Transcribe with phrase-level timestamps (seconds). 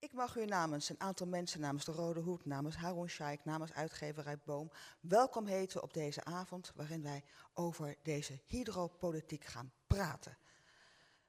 [0.00, 3.72] Ik mag u namens een aantal mensen, namens de Rode Hoed, namens Harun Shaikh, namens
[3.72, 10.38] uitgeverij Boom, welkom heten op deze avond waarin wij over deze hydropolitiek gaan praten.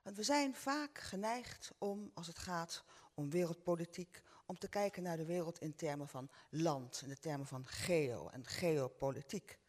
[0.01, 5.17] Want we zijn vaak geneigd om, als het gaat om wereldpolitiek, om te kijken naar
[5.17, 9.59] de wereld in termen van land, in de termen van geo en geopolitiek.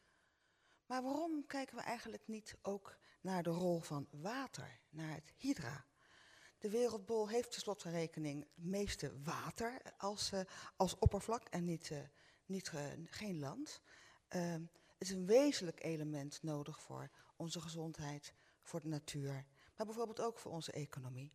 [0.87, 5.85] Maar waarom kijken we eigenlijk niet ook naar de rol van water, naar het hydra?
[6.61, 10.41] De wereldbol heeft tenslotte rekening het meeste water als, uh,
[10.77, 11.99] als oppervlak en niet, uh,
[12.47, 13.81] niet, uh, geen land.
[14.29, 20.21] Ehm, het is een wezenlijk element nodig voor onze gezondheid, voor de natuur, maar bijvoorbeeld
[20.21, 21.33] ook voor onze economie.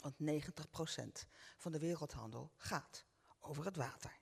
[0.00, 3.04] Want 90% van de wereldhandel gaat
[3.40, 4.18] over het water.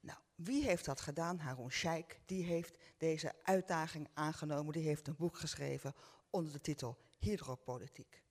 [0.00, 1.38] Nou, wie heeft dat gedaan?
[1.38, 4.72] Harun Sheikh, die heeft deze uitdaging aangenomen.
[4.72, 5.94] Die heeft een boek geschreven
[6.30, 8.22] onder de titel Hydropolitiek.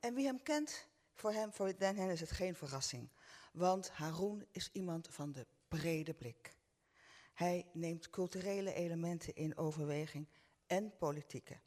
[0.00, 3.08] En wie hem kent, voor hem, voor hen is het geen verrassing.
[3.52, 6.54] Want Harun is iemand van de brede blik.
[7.34, 10.28] Hij neemt culturele elementen in overweging
[10.66, 11.60] en politieke.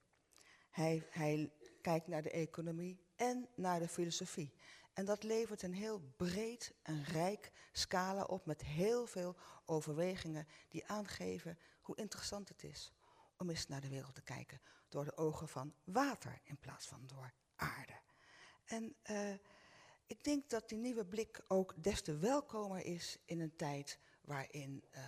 [0.69, 4.53] Hij, hij kijkt naar de economie en naar de filosofie.
[4.93, 10.88] En dat levert een heel breed en rijk scala op met heel veel overwegingen die
[10.88, 12.93] aangeven hoe interessant het is
[13.38, 17.03] om eens naar de wereld te kijken door de ogen van water in plaats van
[17.05, 17.93] door aarde.
[18.70, 19.34] En uh,
[20.06, 24.84] ik denk dat die nieuwe blik ook des te welkomer is in een tijd waarin
[24.95, 25.02] uh,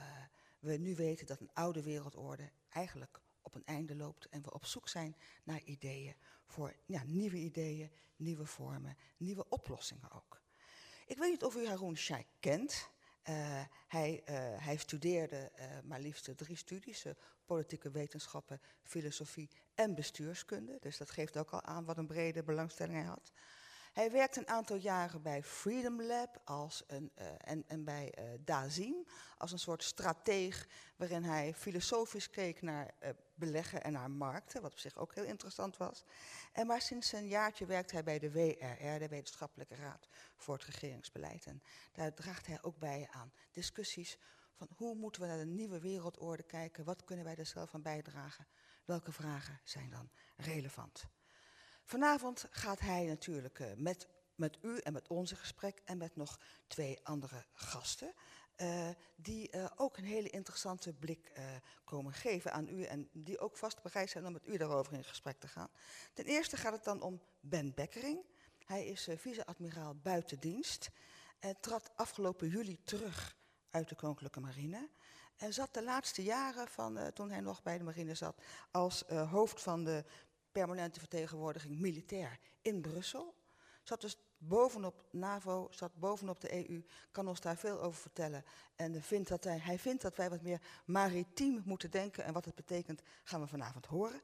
[0.60, 4.66] we nu weten dat een oude wereldorde eigenlijk op een einde loopt en we op
[4.66, 10.42] zoek zijn naar ideeën voor ja, nieuwe ideeën, nieuwe vormen, nieuwe oplossingen ook.
[11.08, 12.90] Ik weet niet of u Haroon Sheikh kent.
[13.30, 17.06] Uh, hij, uh, hij, studeerde uh, maar liefst drie studies,
[17.46, 20.78] politieke wetenschappen, filosofie en bestuurskunde.
[20.80, 23.32] Dus dat geeft ook al aan wat een brede belangstelling hij had.
[23.92, 28.26] Hij werkte een aantal jaren bij Freedom Lab als een, uh, en, en bij uh,
[28.40, 29.06] Dazim
[29.38, 34.72] als een soort strateeg waarin hij filosofisch keek naar uh, beleggen en naar markten, wat
[34.72, 36.04] op zich ook heel interessant was.
[36.52, 40.64] En maar sinds een jaartje werkt hij bij de WRR, de Wetenschappelijke Raad voor het
[40.64, 41.46] Regeringsbeleid.
[41.46, 44.18] En daar draagt hij ook bij aan discussies
[44.54, 47.82] van hoe moeten we naar de nieuwe wereldorde kijken, wat kunnen wij er zelf aan
[47.82, 48.48] bijdragen,
[48.86, 51.10] welke vragen zijn dan relevant.
[51.92, 56.16] Vanavond gaat hij natuurlijk uh, met, met u en met ons in gesprek en met
[56.16, 58.14] nog twee andere gasten.
[58.58, 61.32] Uh, die uh, ook een hele interessante blik
[61.84, 65.04] komen geven aan u en die ook vast bereid zijn om met u daarover in
[65.04, 65.70] gesprek te gaan.
[66.14, 68.26] Ten eerste gaat het dan om Ben Bekkering.
[68.66, 70.90] Hij is vice-admiraal buitendienst
[71.40, 73.38] en trad afgelopen juli terug
[73.70, 74.90] uit de Koninklijke Marine.
[75.38, 78.42] En zat de laatste jaren van toen hij nog bij de marine zat
[78.72, 80.06] als hoofd van de
[80.52, 83.36] permanente vertegenwoordiging militair in Brussel.
[83.84, 88.46] Zat dus bovenop NAVO, zat bovenop de EU, kan ons daar veel over vertellen.
[88.76, 92.56] En vindt dat hij, vindt dat wij wat meer maritiem moeten denken en wat het
[92.56, 94.22] betekent gaan we vanavond horen.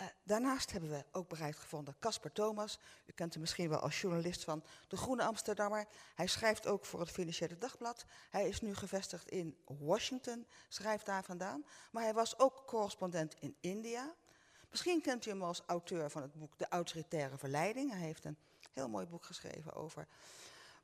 [0.00, 2.78] Uh, daarnaast hebben we ook bereid gevonden Casper Thomas.
[3.06, 5.86] U kent hem misschien wel als journalist van De Groene Amsterdammer.
[6.14, 8.04] Hij schrijft ook voor het Financiële Dagblad.
[8.30, 11.64] Hij is nu gevestigd in Washington, schrijft daar vandaan.
[11.90, 14.14] Maar hij was ook correspondent in India.
[14.70, 17.90] Misschien kent u hem als auteur van het boek De Autoritaire Verleiding.
[17.90, 18.36] Hij heeft een
[18.72, 20.06] heel mooi boek geschreven over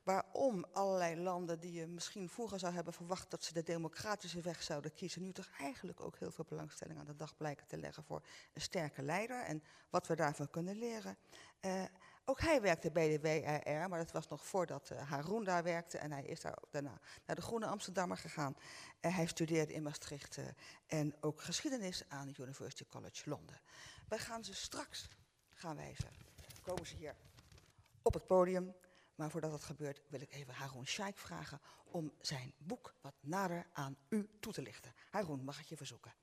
[0.05, 4.63] waarom allerlei landen die je misschien vroeger zou hebben verwacht dat ze de democratische weg
[4.63, 8.03] zouden kiezen, nu toch eigenlijk ook heel veel belangstelling aan de dag blijken te leggen
[8.03, 8.21] voor
[8.53, 11.17] een sterke leider en wat we daarvan kunnen leren.
[11.61, 11.83] Uh,
[12.25, 15.97] ook hij werkte bij de WRR, maar dat was nog voordat uh, Haroon daar werkte
[15.97, 18.55] en hij is daar daarna naar de Groene Amsterdammer gegaan.
[19.01, 20.39] Uh, hij studeerde in Maastricht
[20.87, 23.61] en ook geschiedenis aan University College Londen.
[24.07, 25.07] Wij gaan ze straks
[25.53, 26.09] gaan wijzen.
[26.61, 27.15] Komen ze hier
[28.01, 28.75] op het podium.
[29.15, 33.67] Maar voordat dat gebeurt wil ik even Haroon Shaikh vragen om zijn boek wat nader
[33.73, 34.93] aan u toe te lichten.
[35.09, 36.13] Haroon, mag ik je verzoeken?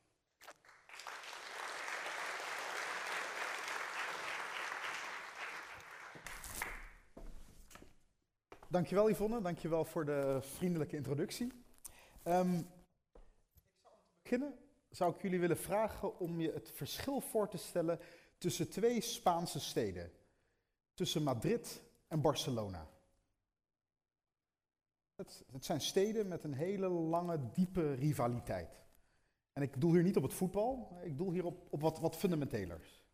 [8.73, 11.53] Dankjewel Yvonne, dankjewel voor de vriendelijke introductie.
[12.25, 12.69] Um, ik
[13.83, 14.55] zal om te beginnen
[14.91, 17.99] zou ik jullie willen vragen om je het verschil voor te stellen
[18.39, 20.13] tussen twee Spaanse steden.
[20.95, 22.89] Tussen Madrid en Barcelona.
[25.15, 28.83] Het, het, zijn steden met een hele lange, diepe rivaliteit.
[29.53, 32.17] En ik doel hier niet op het voetbal, ik doel hier op, op wat, wat
[32.17, 33.05] fundamentelers.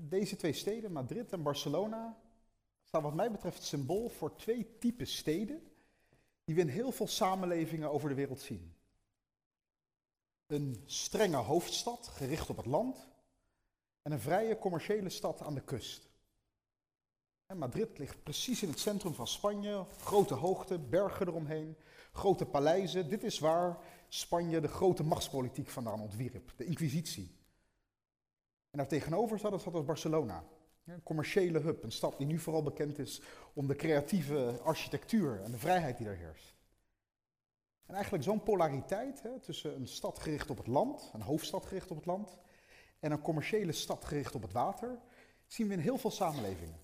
[0.00, 2.26] Deze twee steden, Madrid en Barcelona,
[2.88, 5.62] staan wat mij betreft symbool voor twee typen steden
[6.44, 8.74] die we in heel veel samenlevingen over de wereld zien.
[10.46, 13.08] Een strenge hoofdstad gericht op het land
[14.02, 16.08] en een vrije commerciële stad aan de kust.
[17.56, 21.76] Madrid ligt precies in het centrum van Spanje, grote hoogte, bergen eromheen,
[22.12, 23.08] grote paleizen.
[23.08, 27.36] Dit is waar Spanje de grote machtspolitiek vandaan ontwierp, de inquisitie.
[28.70, 30.44] En daar tegenover zat stad als Barcelona,
[30.94, 33.20] een commerciële hub, een stad die nu vooral bekend is
[33.52, 36.56] om de creatieve architectuur en de vrijheid die er heerst.
[37.86, 41.90] En eigenlijk zo'n polariteit hè, tussen een stad gericht op het land, een hoofdstad gericht
[41.90, 42.38] op het land,
[43.00, 44.98] en een commerciële stad gericht op het water,
[45.46, 46.80] zien we in heel veel samenlevingen.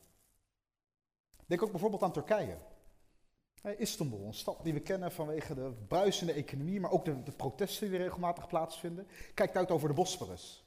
[1.46, 2.58] Denk ook bijvoorbeeld aan Turkije.
[3.76, 7.88] Istanbul, een stad die we kennen vanwege de bruisende economie, maar ook de, de protesten
[7.88, 10.63] die regelmatig plaatsvinden, kijkt uit over de Bosporus.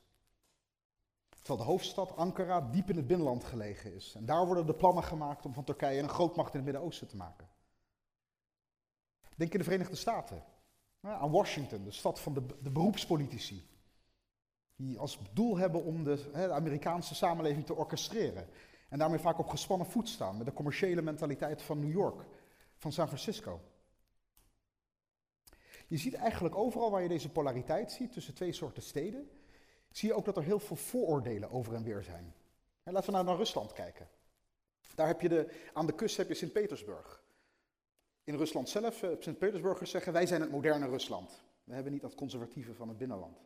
[1.47, 4.15] Terwijl de hoofdstad Ankara diep in het binnenland gelegen is.
[4.15, 7.15] En daar worden de plannen gemaakt om van Turkije een grootmacht in het Midden-Oosten te
[7.15, 7.47] maken.
[9.35, 10.43] Denk in de Verenigde Staten.
[11.01, 13.67] Aan Washington, de stad van de, de beroepspolitici.
[14.75, 18.47] Die als doel hebben om de, de Amerikaanse samenleving te orchestreren.
[18.89, 22.25] En daarmee vaak op gespannen voet staan met de commerciële mentaliteit van New York,
[22.75, 23.61] van San Francisco.
[25.87, 29.29] Je ziet eigenlijk overal waar je deze polariteit ziet tussen twee soorten steden,
[29.91, 32.33] zie je ook dat er heel veel vooroordelen over en weer zijn.
[32.83, 34.09] En laten we nou naar Rusland kijken.
[34.95, 37.23] Daar heb je de, aan de kust heb je Sint-Petersburg.
[38.23, 41.43] In Rusland zelf, uh, Sint-Petersburgers zeggen wij zijn het moderne Rusland.
[41.63, 43.39] We hebben niet dat conservatieve van het binnenland.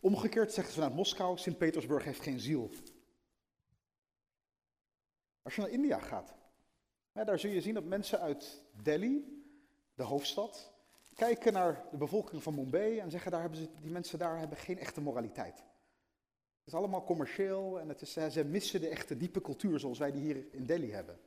[0.00, 2.70] Omgekeerd zeggen ze vanuit Moskou, Sint-Petersburg heeft geen ziel.
[5.42, 6.34] Als je naar India gaat,
[7.12, 9.42] daar zul je zien dat mensen uit Delhi,
[9.94, 10.73] de hoofdstad,
[11.14, 14.58] kijken naar de bevolking van Mumbai en zeggen, daar hebben ze, die mensen daar hebben
[14.58, 15.56] geen echte moraliteit.
[15.56, 20.12] Het is allemaal commercieel en het is, ze missen de echte diepe cultuur zoals wij
[20.12, 21.18] die hier in Delhi hebben.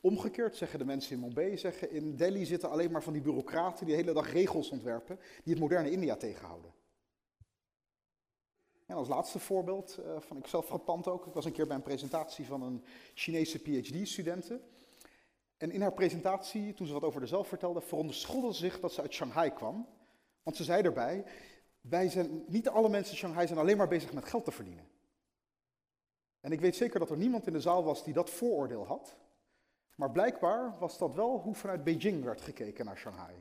[0.00, 3.86] Omgekeerd zeggen de mensen in Mumbai, zeggen in Delhi zitten alleen maar van die bureaucraten
[3.86, 6.72] die de hele dag regels ontwerpen die het moderne India tegenhouden.
[8.86, 11.26] En als laatste voorbeeld uh, van ikzelf frappant ook.
[11.26, 12.84] Ik was een keer bij een presentatie van een
[13.14, 14.62] Chinese PhD-studenten.
[15.60, 19.00] En in haar presentatie, toen ze wat over zichzelf vertelde, veronderschuldigde ze zich dat ze
[19.00, 19.88] uit Shanghai kwam.
[20.42, 21.24] Want ze zei erbij,
[21.80, 24.88] wij zijn, niet alle mensen in Shanghai zijn alleen maar bezig met geld te verdienen.
[26.40, 29.16] En ik weet zeker dat er niemand in de zaal was die dat vooroordeel had.
[29.94, 33.34] Maar blijkbaar was dat wel hoe vanuit Beijing werd gekeken naar Shanghai.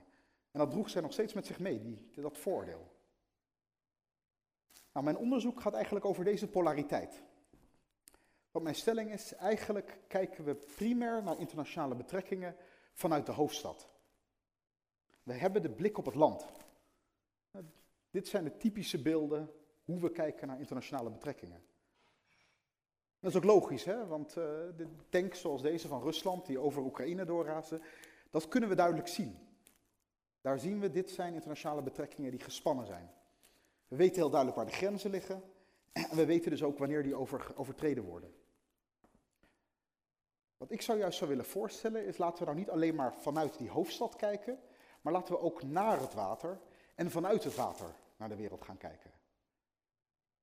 [0.51, 2.91] En dat droeg zij nog steeds met zich mee, die, dat vooroordeel.
[4.93, 7.21] Nou, mijn onderzoek gaat eigenlijk over deze polariteit.
[8.51, 12.55] Wat mijn stelling is, eigenlijk kijken we primair naar internationale betrekkingen
[12.93, 13.89] vanuit de hoofdstad.
[15.23, 16.45] We hebben de blik op het land.
[18.11, 19.51] Dit zijn de typische beelden
[19.85, 21.63] hoe we kijken naar internationale betrekkingen.
[23.19, 24.07] Dat is ook logisch, hè?
[24.07, 24.43] want uh,
[24.77, 27.81] de tanks zoals deze van Rusland, die over Oekraïne doorrazen,
[28.29, 29.37] dat kunnen we duidelijk zien.
[30.41, 33.11] Daar zien we, dit zijn internationale betrekkingen die gespannen zijn.
[33.87, 35.43] We weten heel duidelijk waar de grenzen liggen.
[35.91, 38.33] En we weten dus ook wanneer die over, overtreden worden.
[40.59, 43.57] Wat ik zou juist zou willen voorstellen is, laten we nou niet alleen maar vanuit
[43.57, 44.59] die hoofdstad kijken,
[45.01, 46.59] maar laten we ook naar het water
[46.95, 49.11] en vanuit het water naar de wereld gaan kijken.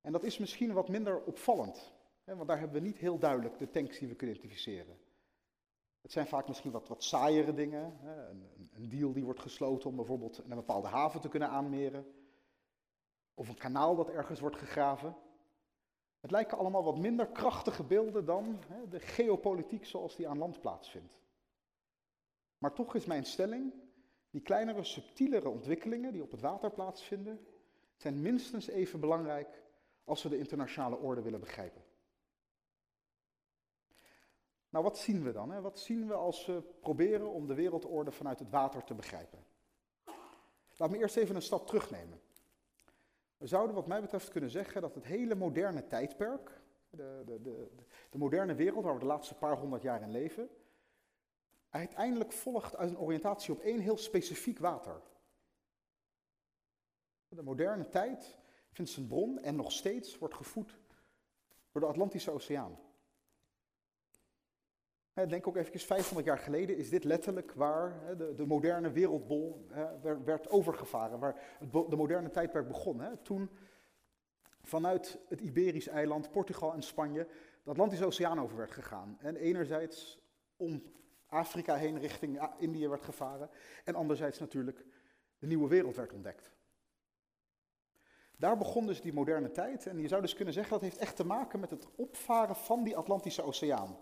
[0.01, 1.93] En dat is misschien wat minder opvallend,
[2.23, 4.99] hè, want daar hebben we niet heel duidelijk de tanks die we kunnen identificeren.
[6.01, 9.89] Het zijn vaak misschien wat, wat saaiere dingen, hè, een, een deal die wordt gesloten
[9.89, 12.13] om bijvoorbeeld een bepaalde haven te kunnen aanmeren.
[13.33, 15.15] Of een kanaal dat ergens wordt gegraven.
[16.27, 20.61] Het lijken allemaal wat minder krachtige beelden dan hè, de geopolitiek zoals die aan land
[20.61, 21.13] plaatsvindt.
[22.57, 23.73] Maar toch is mijn stelling,
[24.29, 27.47] die kleinere, subtielere ontwikkelingen die op het water plaatsvinden,
[27.95, 29.63] zijn minstens even belangrijk
[30.03, 31.83] als we de internationale orde willen begrijpen.
[34.69, 35.51] Nou, wat zien we dan?
[35.51, 35.61] Hè?
[35.61, 39.45] Wat zien we als we proberen om de wereldorde vanuit het water te begrijpen?
[40.77, 42.21] Laat me eerst even een stap terugnemen.
[43.37, 47.67] We zouden wat mij betreft kunnen zeggen dat het hele moderne tijdperk, de, de, de,
[48.09, 50.49] de moderne wereld waar we de laatste paar honderd jaar in leven,
[51.69, 55.01] uiteindelijk volgt uit een oriëntatie op één heel specifiek water.
[57.27, 58.37] De moderne tijd
[58.71, 60.79] vindt zijn bron en nog steeds wordt gevoed
[61.71, 62.79] door de Atlantische Oceaan.
[65.25, 69.67] Denk ook even 500 jaar geleden is dit letterlijk waar de, de moderne wereldbol
[70.25, 71.41] werd overgevaren, waar
[71.89, 73.01] de moderne tijdperk begon.
[73.23, 73.49] Toen
[74.61, 77.27] vanuit het Iberisch eiland, Portugal en Spanje
[77.63, 79.17] de Atlantische Oceaan over werd gegaan.
[79.19, 80.19] En enerzijds
[80.57, 80.83] om
[81.25, 83.49] Afrika heen richting Indië werd gevaren
[83.83, 84.85] en anderzijds natuurlijk
[85.39, 86.51] de nieuwe wereld werd ontdekt.
[88.35, 91.15] Daar begon dus die moderne tijd en je zou dus kunnen zeggen dat heeft echt
[91.15, 93.97] te maken met het opvaren van die Atlantische Oceaan.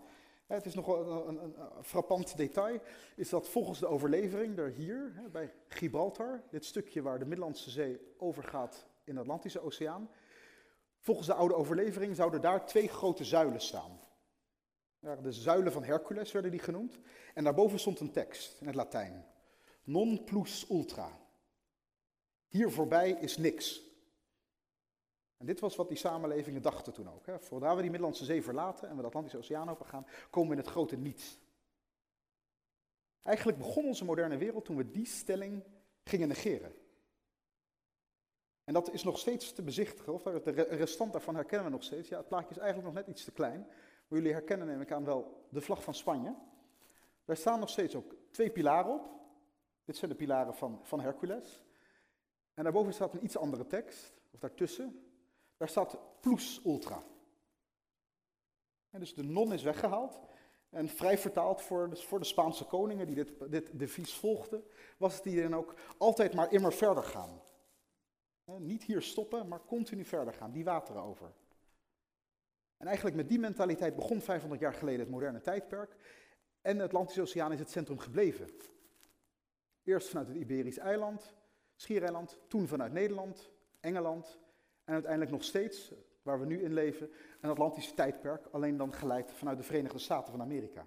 [0.46, 2.80] Het is nog een, een, een, frappant detail,
[3.16, 8.00] is dat volgens de overlevering er hier, bij Gibraltar, dit stukje waar de Middellandse Zee
[8.18, 10.10] overgaat in de Atlantische Oceaan,
[11.00, 14.00] volgens de oude overlevering zouden daar twee grote zuilen staan.
[15.00, 16.98] De zuilen van Hercules werden die genoemd.
[17.34, 19.26] En daarboven stond een tekst in het Latijn.
[19.84, 21.18] Non plus ultra.
[22.46, 23.85] Hier voorbij is niks.
[25.36, 27.26] En dit was wat die samenlevingen dachten toen ook.
[27.26, 27.38] Hè.
[27.38, 30.62] Zodra we die Middellandse Zee verlaten en we de Atlantische Oceaan opengaan, komen we in
[30.62, 31.40] het grote niets.
[33.22, 35.64] Eigenlijk begon onze moderne wereld toen we die stelling
[36.04, 36.74] gingen negeren.
[38.64, 42.08] En dat is nog steeds te bezichtigen, of de restant daarvan herkennen we nog steeds.
[42.08, 43.66] Ja, het plaatje is eigenlijk nog net iets te klein.
[44.08, 46.34] Maar jullie herkennen neem ik aan wel de vlag van Spanje.
[47.24, 49.10] Daar staan nog steeds ook twee pilaren op.
[49.84, 51.64] Dit zijn de pilaren van, van Hercules.
[52.54, 55.15] En daarboven staat een iets andere tekst, of daartussen.
[55.56, 57.02] Daar staat plus ultra.
[58.90, 60.20] Dus de non is weggehaald.
[60.70, 64.64] En vrij vertaald voor de, voor de Spaanse koningen die dit, dit devies volgden,
[64.96, 67.42] was het die dan ook altijd maar immer verder gaan.
[68.44, 71.32] niet hier stoppen, maar continu verder gaan, die wateren over.
[72.76, 75.96] En eigenlijk met die mentaliteit begon 500 jaar geleden het moderne tijdperk.
[76.60, 78.48] En de Atlantische Oceaan is het centrum gebleven.
[79.84, 81.34] Eerst vanuit het Iberisch eiland,
[81.76, 84.38] Schiereiland, toen vanuit Nederland, Engeland
[84.86, 89.32] en uiteindelijk nog steeds, waar we nu in leven, een Atlantisch tijdperk, alleen dan geleid
[89.32, 90.86] vanuit de Verenigde Staten van Amerika.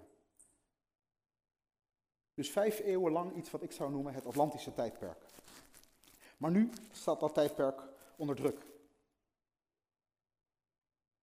[2.33, 5.25] Dus vijf eeuwen lang iets wat ik zou noemen het Atlantische tijdperk.
[6.37, 7.81] Maar nu staat dat tijdperk
[8.15, 8.65] onder druk.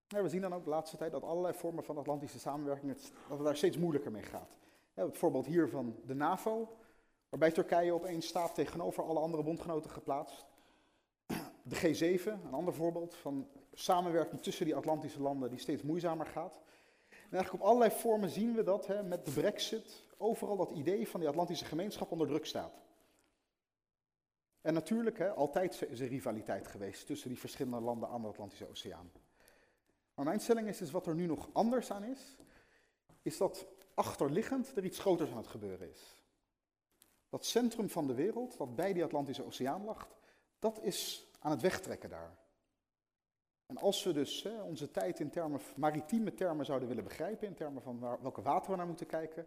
[0.06, 3.36] we zien dan ook de laatste tijd dat allerlei vormen van Atlantische samenwerking, het, dat
[3.36, 4.56] het daar steeds moeilijker mee gaat.
[4.94, 6.76] het voorbeeld hier van de NAVO,
[7.28, 10.45] waarbij Turkije opeens staat tegenover alle andere bondgenoten geplaatst.
[11.68, 16.60] De G7, een ander voorbeeld van samenwerking tussen die Atlantische landen die steeds moeizamer gaat.
[17.08, 21.08] En eigenlijk op allerlei vormen zien we dat hè, met de brexit overal dat idee
[21.08, 22.82] van die Atlantische gemeenschap onder druk staat.
[24.60, 28.68] En natuurlijk, hè, altijd is er rivaliteit geweest tussen die verschillende landen aan de Atlantische
[28.68, 29.10] Oceaan.
[30.14, 32.36] Maar mijn stelling is, is wat er nu nog anders aan is,
[33.22, 36.22] is dat achterliggend er iets groters aan het gebeuren is.
[37.28, 40.08] Dat centrum van de wereld, dat bij die Atlantische Oceaan lag,
[40.58, 42.36] dat is aan het wegtrekken daar.
[43.66, 47.54] En als we dus hè, onze tijd in termen, maritieme termen zouden willen begrijpen, in
[47.54, 49.46] termen van welke wateren we naar moeten kijken,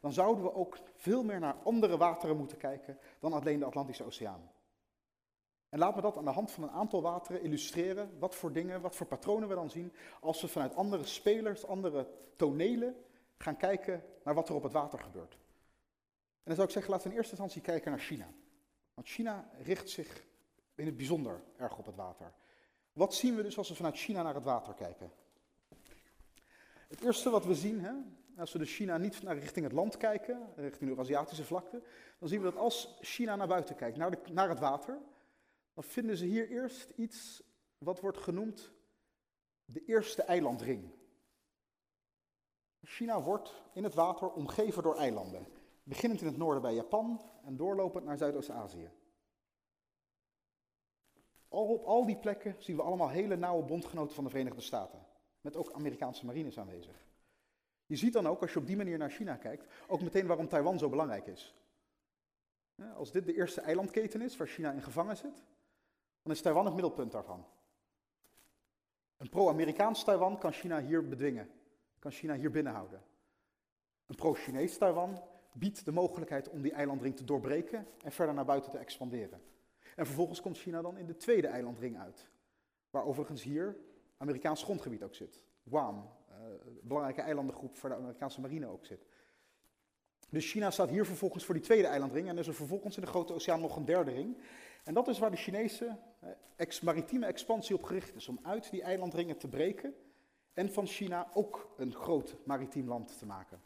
[0.00, 4.04] dan zouden we ook veel meer naar andere wateren moeten kijken dan alleen de Atlantische
[4.04, 4.50] Oceaan.
[5.68, 8.80] En laat me dat aan de hand van een aantal wateren illustreren, wat voor dingen,
[8.80, 12.96] wat voor patronen we dan zien, als we vanuit andere spelers, andere tonelen
[13.38, 15.32] gaan kijken naar wat er op het water gebeurt.
[15.32, 18.32] En dan zou ik zeggen, laten we in eerste instantie kijken naar China.
[18.94, 20.28] Want China richt zich
[20.80, 22.32] in het bijzonder erg op het water.
[22.92, 25.12] Wat zien we dus als we vanuit China naar het water kijken?
[26.88, 27.92] Het eerste wat we zien, hè,
[28.36, 31.82] als we dus China niet naar richting het land kijken, richting de Eurasiatische vlakte,
[32.18, 34.98] dan zien we dat als China naar buiten kijkt, naar, de, naar het water,
[35.74, 37.42] dan vinden ze hier eerst iets
[37.78, 38.72] wat wordt genoemd
[39.64, 40.90] de eerste eilandring.
[42.82, 45.46] China wordt in het water omgeven door eilanden,
[45.82, 48.90] beginnend in het noorden bij Japan en doorlopend naar Zuidoost-Azië.
[51.50, 55.06] Op al die plekken zien we allemaal hele nauwe bondgenoten van de Verenigde Staten.
[55.40, 57.06] Met ook Amerikaanse marines aanwezig.
[57.86, 60.48] Je ziet dan ook, als je op die manier naar China kijkt, ook meteen waarom
[60.48, 61.54] Taiwan zo belangrijk is.
[62.94, 65.42] Als dit de eerste eilandketen is waar China in gevangen zit,
[66.22, 67.46] dan is Taiwan het middelpunt daarvan.
[69.16, 71.50] Een pro-Amerikaans Taiwan kan China hier bedwingen,
[71.98, 73.02] kan China hier binnenhouden.
[74.06, 78.70] Een pro-Chinees Taiwan biedt de mogelijkheid om die eilandring te doorbreken en verder naar buiten
[78.70, 79.42] te expanderen.
[79.96, 82.28] En vervolgens komt China dan in de tweede eilandring uit.
[82.90, 83.76] Waar overigens hier
[84.16, 85.42] Amerikaans grondgebied ook zit.
[85.70, 86.36] Guam, uh,
[86.82, 89.06] belangrijke eilandengroep waar de Amerikaanse marine ook zit.
[90.30, 92.28] Dus China staat hier vervolgens voor die tweede eilandring.
[92.28, 94.38] En is er vervolgens in de Grote Oceaan nog een derde ring.
[94.84, 95.96] En dat is waar de Chinese
[96.58, 98.28] uh, maritieme expansie op gericht is.
[98.28, 99.94] Om uit die eilandringen te breken.
[100.52, 103.62] En van China ook een groot maritiem land te maken.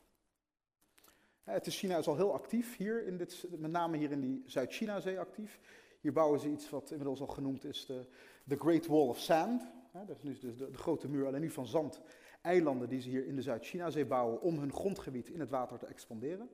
[1.44, 4.20] Uh, het is China is al heel actief hier, in dit, met name hier in
[4.20, 5.60] die Zuid-China-zee actief.
[6.04, 8.06] Hier bouwen ze iets wat inmiddels al genoemd is de,
[8.44, 9.72] de Great Wall of Sand.
[9.92, 12.00] dat is dus de, de, grote muur, alleen nu van zand.
[12.42, 15.86] Eilanden die ze hier in de Zuid-China-zee bouwen om hun grondgebied in het water te
[15.86, 16.50] expanderen.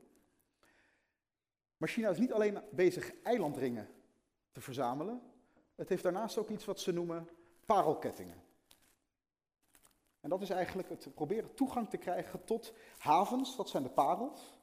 [1.77, 3.89] Maar China is niet alleen bezig eilandringen
[4.53, 5.23] te verzamelen.
[5.75, 7.29] Het heeft daarnaast ook iets wat ze noemen
[7.67, 8.43] parelkettingen.
[10.21, 14.59] En dat is eigenlijk het proberen toegang te krijgen tot havens, dat zijn de parels,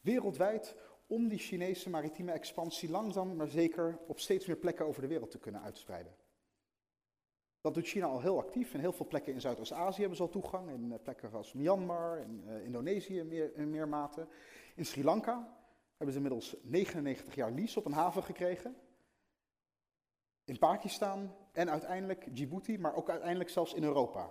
[0.00, 0.76] wereldwijd
[1.08, 5.30] om die Chinese maritieme expansie langzaam maar zeker op steeds meer plekken over de wereld
[5.30, 6.14] te kunnen uitspreiden.
[7.60, 8.74] Dat doet China al heel actief.
[8.74, 10.70] In heel veel plekken in Zuidoost-Azië hebben ze al toegang.
[10.70, 14.26] In eh, plekken als Myanmar, in uh, Indonesië meer, in meer mate.
[14.74, 15.56] In Sri Lanka
[15.96, 18.76] hebben ze inmiddels 99 jaar lease op een haven gekregen.
[20.44, 24.30] In Pakistan en uiteindelijk Djibouti, maar ook uiteindelijk zelfs in Europa.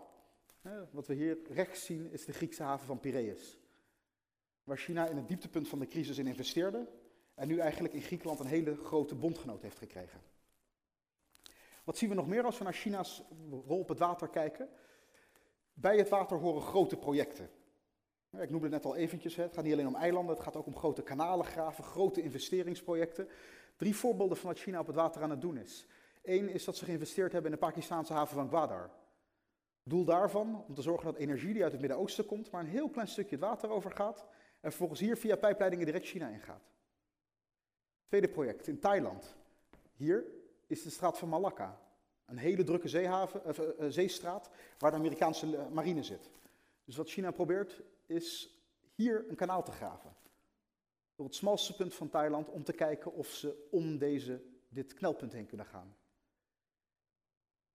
[0.91, 3.59] Wat we hier rechts zien is de Griekse haven van Piraeus.
[4.67, 6.87] Waar China in het dieptepunt van de crisis in investeerde
[7.35, 10.21] en nu eigenlijk in Griekenland een hele grote bondgenoot heeft gekregen.
[11.83, 13.23] Wat zien we nog meer als we naar China's
[13.67, 14.69] rol op het water kijken?
[15.73, 17.49] Bij het water horen grote projecten.
[18.31, 20.65] Ik noemde het net al eventjes, het gaat niet alleen om eilanden, het gaat ook
[20.65, 23.27] om grote kanalen graven, grote investeringsprojecten.
[23.75, 25.85] Drie voorbeelden van wat China op het water aan het doen is.
[26.23, 28.91] Eén is dat ze geïnvesteerd hebben in de Pakistanse haven van Gwadar.
[29.83, 32.89] Doel daarvan om te zorgen dat energie die uit het Midden-Oosten komt, maar een heel
[32.89, 34.25] klein stukje het water over gaat
[34.59, 36.71] en vervolgens hier via pijpleidingen direct China ingaat.
[38.07, 39.35] Tweede project in Thailand.
[39.93, 40.25] Hier
[40.67, 41.81] is de straat van Malacca.
[42.25, 46.29] Een hele drukke zeehaven, uh, uh, zeestraat waar de Amerikaanse marine zit.
[46.85, 48.57] Dus wat China probeert is
[48.95, 50.15] hier een kanaal te graven.
[51.15, 55.33] Door het smalste punt van Thailand om te kijken of ze om deze, dit knelpunt
[55.33, 55.95] heen kunnen gaan.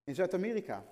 [0.04, 0.84] In Zuid-Amerika,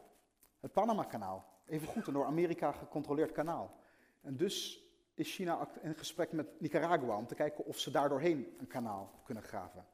[0.61, 1.63] het Panama-kanaal.
[1.67, 3.79] Even goed, een door Amerika gecontroleerd kanaal.
[4.21, 4.85] En dus
[5.21, 9.43] is China in gesprek met Nicaragua om te kijken of ze daardoorheen een kanaal kunnen
[9.43, 9.87] graven.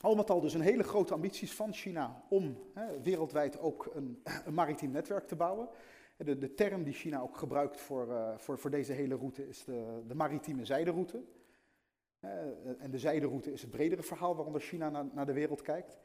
[0.00, 2.58] Al met al dus een hele grote ambities van China om
[3.02, 4.22] wereldwijd ook een,
[4.54, 5.68] maritiem netwerk te bouwen.
[6.16, 9.64] De, de, term die China ook gebruikt voor, uh, voor, voor deze hele route is
[9.64, 11.22] de, de maritieme zijderoute.
[12.20, 12.30] Uh,
[12.78, 15.96] en de zijderoute is het bredere verhaal waaronder China naar, naar, de wereld kijkt.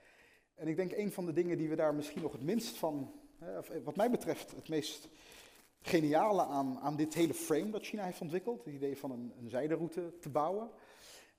[0.56, 3.14] En ik denk een van de dingen die we daar misschien nog het minst van,
[3.58, 5.10] of wat mij betreft het meest
[5.82, 9.50] geniale aan, aan dit hele frame dat China heeft ontwikkeld, het idee van een, een
[9.50, 10.70] zijderoute te bouwen,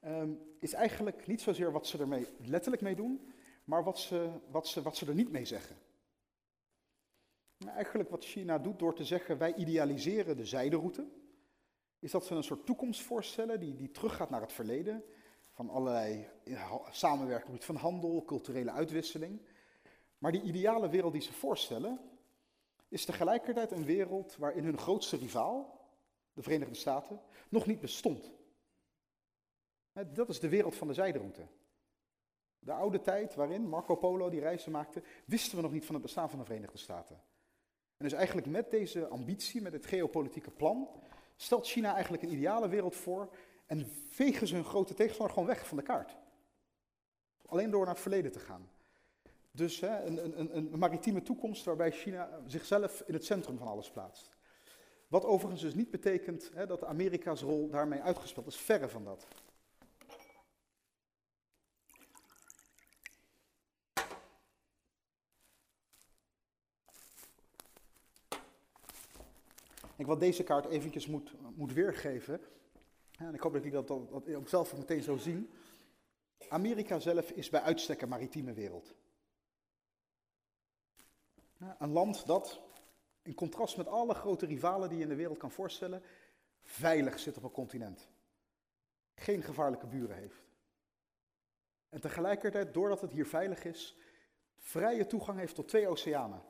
[0.07, 3.33] um, is eigenlijk niet zozeer wat ze er letterlijk mee doen,
[3.65, 5.77] maar wat ze, wat, ze, wat ze er niet mee zeggen.
[7.57, 11.09] Nou, eigenlijk wat China doet door te zeggen wij idealiseren de zijderoute,
[11.99, 15.05] is dat ze een soort toekomst voorstellen die, die teruggaat naar het verleden,
[15.51, 16.29] van allerlei
[16.91, 19.41] samenwerking van handel, culturele uitwisseling.
[20.19, 22.01] Maar die ideale wereld die ze voorstellen,
[22.91, 25.89] is tegelijkertijd een wereld waarin hun grootste rivaal,
[26.33, 28.33] de Verenigde Staten, nog niet bestond.
[30.13, 31.47] Dat is de wereld van de zijderoute.
[32.59, 36.05] De oude tijd waarin Marco Polo die reizen maakte, wisten we nog niet van het
[36.05, 37.17] bestaan van de Verenigde Staten.
[37.97, 40.89] En dus eigenlijk met deze ambitie, met het geopolitieke plan,
[41.37, 45.67] stelt China eigenlijk een ideale wereld voor en vegen ze hun grote tegenstander gewoon weg
[45.67, 46.17] van de kaart.
[47.47, 48.71] Alleen door naar het verleden te gaan.
[49.61, 53.91] Dus hè, een, een, een maritieme toekomst waarbij China zichzelf in het centrum van alles
[53.91, 54.31] plaatst.
[55.09, 59.27] Wat overigens dus niet betekent hè, dat Amerika's rol daarmee uitgespeeld is, verre van dat.
[69.97, 72.41] Ik wat deze kaart eventjes moet, moet weergeven,
[73.19, 75.51] en ik hoop dat jullie dat, dat, dat ook zelf meteen zo zien.
[76.49, 78.95] Amerika zelf is bij uitstek een maritieme wereld.
[81.79, 82.61] Een land dat,
[83.23, 86.03] in contrast met alle grote rivalen die je in de wereld kan voorstellen,
[86.63, 88.09] veilig zit op een continent.
[89.15, 90.43] Geen gevaarlijke buren heeft.
[91.89, 93.97] En tegelijkertijd, doordat het hier veilig is,
[94.57, 96.43] vrije toegang heeft tot twee oceanen.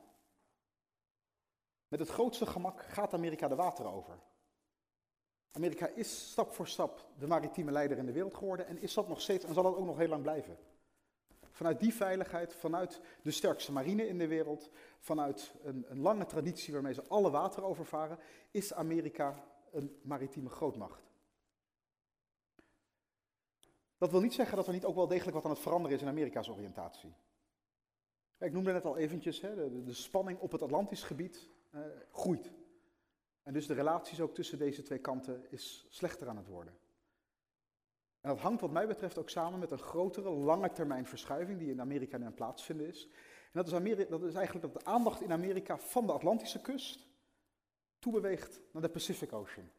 [1.87, 4.19] Met het grootste gemak gaat Amerika de wateren over.
[5.51, 9.07] Amerika is stap voor stap de maritieme leider in de wereld geworden en is dat
[9.07, 10.57] nog steeds en zal dat ook nog heel lang blijven.
[11.61, 14.69] Vanuit die veiligheid, vanuit de sterkste marine in de wereld,
[14.99, 18.17] vanuit een, een lange traditie waarmee ze alle water overvaren,
[18.51, 21.09] is Amerika een maritieme grootmacht.
[23.97, 26.03] Dat wil niet zeggen dat er niet ook wel degelijk wat aan het veranderen is
[26.03, 27.13] in Amerika's oriëntatie.
[28.37, 32.51] Ik noemde net al eventjes, hè, de, spanning op het Atlantisch gebied eh, groeit.
[33.43, 36.80] En dus de relaties ook tussen deze twee kanten is slechter aan het worden.
[38.21, 41.71] En dat hangt wat mij betreft ook samen met een grotere, lange termijn verschuiving die
[41.71, 43.07] in Amerika nu aan plaatsvinden is.
[43.51, 47.07] En dat is, dat is eigenlijk dat de aandacht in Amerika van de Atlantische kust
[47.99, 49.69] toebeweegt naar de Pacific Ocean.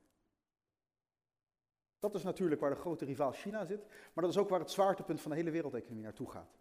[1.99, 4.71] Dat is natuurlijk waar de grote rivaal China zit, maar dat is ook waar het
[4.71, 6.59] zwaartepunt van de hele wereldeconomie naartoe gaat.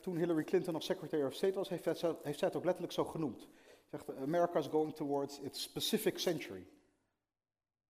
[0.00, 3.48] Toen Hillary Clinton nog Secretary of State was, heeft zij, het ook letterlijk zo genoemd.
[3.86, 6.66] Zegt, America is going towards its Pacific century.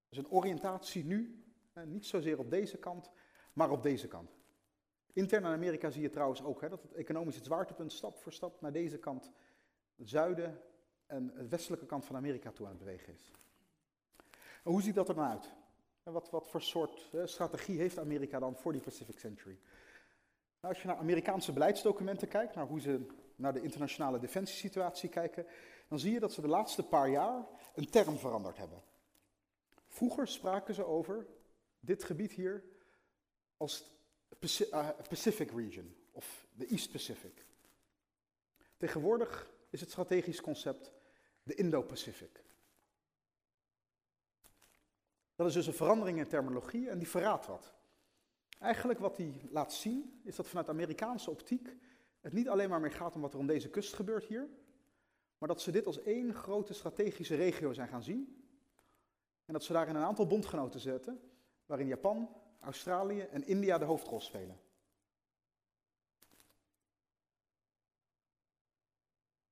[0.08, 1.42] Dus een oriëntatie nu
[1.86, 3.10] niet zozeer op deze kant,
[3.52, 4.36] maar op deze kant.
[5.12, 8.32] Intern in Amerika zie je trouwens ook hè, dat het economisch het zwaartepunt stap voor
[8.32, 9.30] stap naar deze kant,
[9.96, 10.60] het zuiden
[11.06, 13.32] en het westelijke kant van Amerika toe aan het bewegen is.
[14.64, 15.54] En hoe ziet dat er dan uit?
[16.02, 19.58] En wat, wat voor soort hè, strategie heeft Amerika dan voor die Pacific Century?
[20.60, 25.46] Nou, als je naar Amerikaanse beleidsdocumenten kijkt, naar hoe ze naar de internationale defensiesituatie kijken,
[25.88, 28.82] dan zie je dat ze de laatste paar jaar een term veranderd hebben.
[29.86, 31.26] Vroeger spraken ze over
[31.80, 32.64] dit gebied hier
[33.56, 33.84] als
[34.38, 37.46] eh, Pacific Region of de East Pacific.
[38.76, 40.92] Tegenwoordig is het strategisch concept
[41.42, 42.44] de Indo-Pacific.
[45.34, 47.74] Dat is dus een verandering in terminologie en die verraadt wat.
[48.58, 51.76] Eigenlijk wat hij laat zien, is dat vanuit Amerikaanse optiek
[52.20, 54.48] het niet alleen maar meer gaat om wat er om deze kust gebeurt hier,
[55.38, 58.42] maar dat ze dit als één grote strategische regio zijn gaan zien.
[59.44, 61.20] En dat ze daarin een aantal bondgenoten zetten,
[61.68, 62.28] waarin Japan,
[62.60, 64.60] Australië en India de hoofdrol spelen.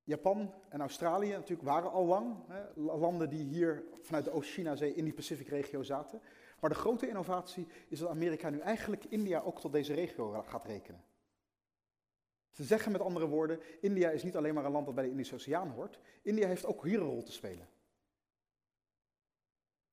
[0.03, 5.03] Japan en Australië natuurlijk waren al lang hè, landen die hier vanuit de Oost-China-zee in
[5.03, 6.21] die Pacific-regio zaten.
[6.59, 10.65] Maar de grote innovatie is dat Amerika nu eigenlijk India ook tot deze regio gaat
[10.65, 11.03] rekenen.
[12.51, 15.09] Ze zeggen met andere woorden, India is niet alleen maar een land dat bij de
[15.09, 15.99] Indische Oceaan hoort.
[16.21, 17.69] India heeft ook hier een rol te spelen.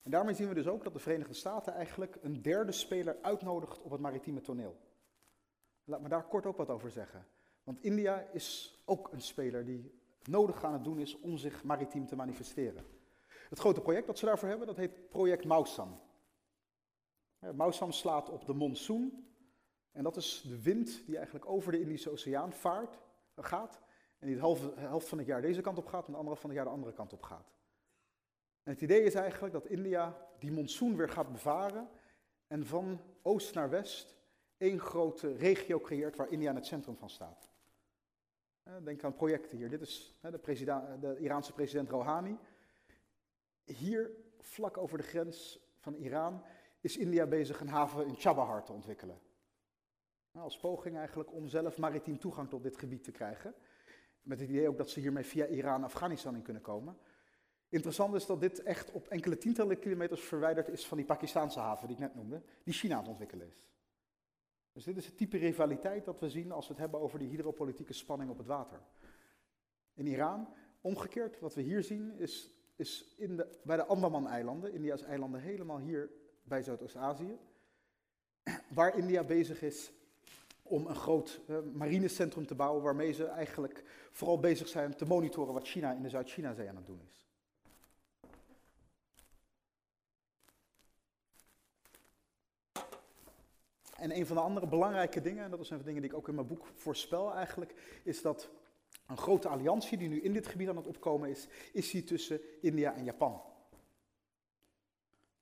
[0.05, 3.81] En daarmee zien we dus ook dat de Verenigde Staten eigenlijk een derde speler uitnodigt
[3.81, 4.77] op het maritieme toneel.
[5.85, 7.27] Laat me daar kort ook wat over zeggen.
[7.63, 12.07] Want India is ook een speler die nodig aan het doen is om zich maritiem
[12.07, 12.85] te manifesteren.
[13.49, 16.01] Het grote project dat ze daarvoor hebben, dat heet project Mausam.
[17.39, 19.25] Mausam slaat op de monsoon.
[19.93, 23.03] En dat is de wind die eigenlijk over de Indische Oceaan vaart,
[23.37, 23.81] gaat.
[24.19, 26.51] En die de helft, van het jaar deze kant op gaat en de andere van
[26.51, 27.53] het jaar de andere kant op gaat.
[28.65, 31.89] Het idee is eigenlijk dat India die monsoon weer gaat bevaren
[32.47, 34.17] en van oost naar west
[34.57, 37.49] één grote regio creëert waar India in het centrum van staat.
[38.83, 39.71] Denk aan projecten hier.
[39.71, 42.39] Dit is de, de Iraanse president Rouhani.
[43.65, 46.45] Hier, vlak over de grens van Iran,
[46.81, 49.21] is India bezig een haven in Chabahar te ontwikkelen.
[50.31, 53.55] Nou, als poging eigenlijk om zelf maritiem toegang tot dit gebied te krijgen.
[54.23, 56.99] Met het idee ook dat ze hiermee via Iran Afghanistan in kunnen komen.
[57.75, 61.87] Interessant is dat dit echt op enkele tientallen kilometers verwijderd is van die Pakistanse haven
[61.87, 63.69] die ik net noemde, die China aan het ontwikkelen is.
[64.73, 67.29] Dus dit is het type rivaliteit dat we zien als we het hebben over die
[67.29, 68.81] hydropolitieke spanning op het water.
[69.95, 70.49] In Iran,
[70.81, 75.79] omgekeerd, wat we hier zien, is, is in de, bij de Andaman-eilanden, India's eilanden helemaal
[75.79, 76.11] hier
[76.43, 77.39] bij Zuidoost-Azië,
[78.69, 79.93] waar India bezig is
[80.63, 85.55] om een groot uh, marinecentrum te bouwen waarmee ze eigenlijk vooral bezig zijn te monitoren
[85.55, 87.24] wat China in de Zuid-China-zee aan het doen is.
[94.05, 96.35] En een van de andere belangrijke dingen, en dat zijn dingen die ik ook in
[96.35, 98.49] mijn boek voorspel eigenlijk, is dat
[99.07, 102.41] een grote alliantie die nu in dit gebied aan het opkomen is, is die tussen
[102.61, 103.43] India en Japan.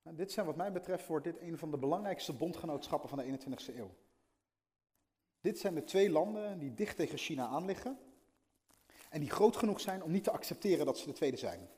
[0.03, 3.25] En dit zijn wat mij betreft, wordt dit een van de belangrijkste bondgenootschappen van de
[3.25, 3.95] 21ste eeuw.
[5.41, 7.99] Dit zijn de twee landen die dicht tegen China aan liggen
[9.11, 11.69] en die groot genoeg zijn om niet te accepteren dat ze de tweede zijn.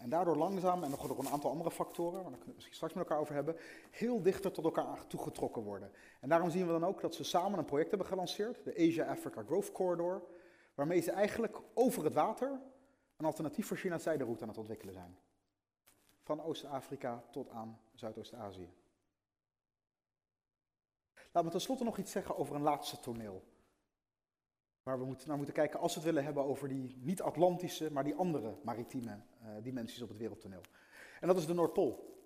[0.00, 2.94] En daardoor langzaam, en nog door een aantal andere factoren, waar we het misschien straks
[2.94, 3.56] met elkaar over hebben,
[3.90, 5.92] heel dichter tot elkaar toegetrokken worden.
[6.20, 9.42] En daarom zien we dan ook dat ze samen een project hebben gelanceerd, de Asia-Africa
[9.42, 10.22] Growth Corridor,
[10.74, 12.60] waarmee ze eigenlijk over het water
[13.16, 15.18] een alternatief voor China's zijderoute aan het ontwikkelen zijn.
[16.22, 18.72] Van Oost-Afrika tot aan Zuidoost-Azië.
[21.14, 23.44] Laten we tenslotte nog iets zeggen over een laatste toneel.
[24.82, 28.14] Waar we naar moeten kijken als we het willen hebben over die niet-Atlantische, maar die
[28.14, 29.10] andere maritieme
[29.42, 30.62] uh, dimensies op het wereldtoneel.
[31.20, 32.18] En dat is de Noordpool.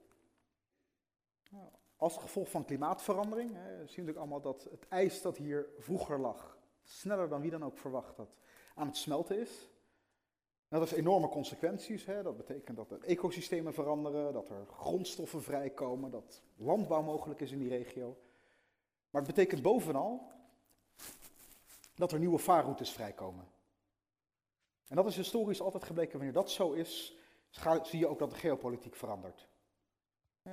[1.51, 5.69] Nou, als gevolg van klimaatverandering hè, zien we natuurlijk allemaal dat het ijs dat hier
[5.79, 8.37] vroeger lag, sneller dan wie dan ook verwacht dat,
[8.75, 9.69] aan het smelten is.
[10.69, 12.05] dat heeft enorme consequenties.
[12.05, 12.23] Hè.
[12.23, 17.59] Dat betekent dat er ecosystemen veranderen, dat er grondstoffen vrijkomen, dat landbouw mogelijk is in
[17.59, 18.19] die regio.
[19.11, 20.33] Maar het betekent bovenal
[21.95, 23.49] dat er nieuwe vaarroutes vrijkomen.
[24.89, 27.17] En dat is historisch altijd gebleken, wanneer dat zo is,
[27.83, 29.49] zie je ook dat de geopolitiek verandert.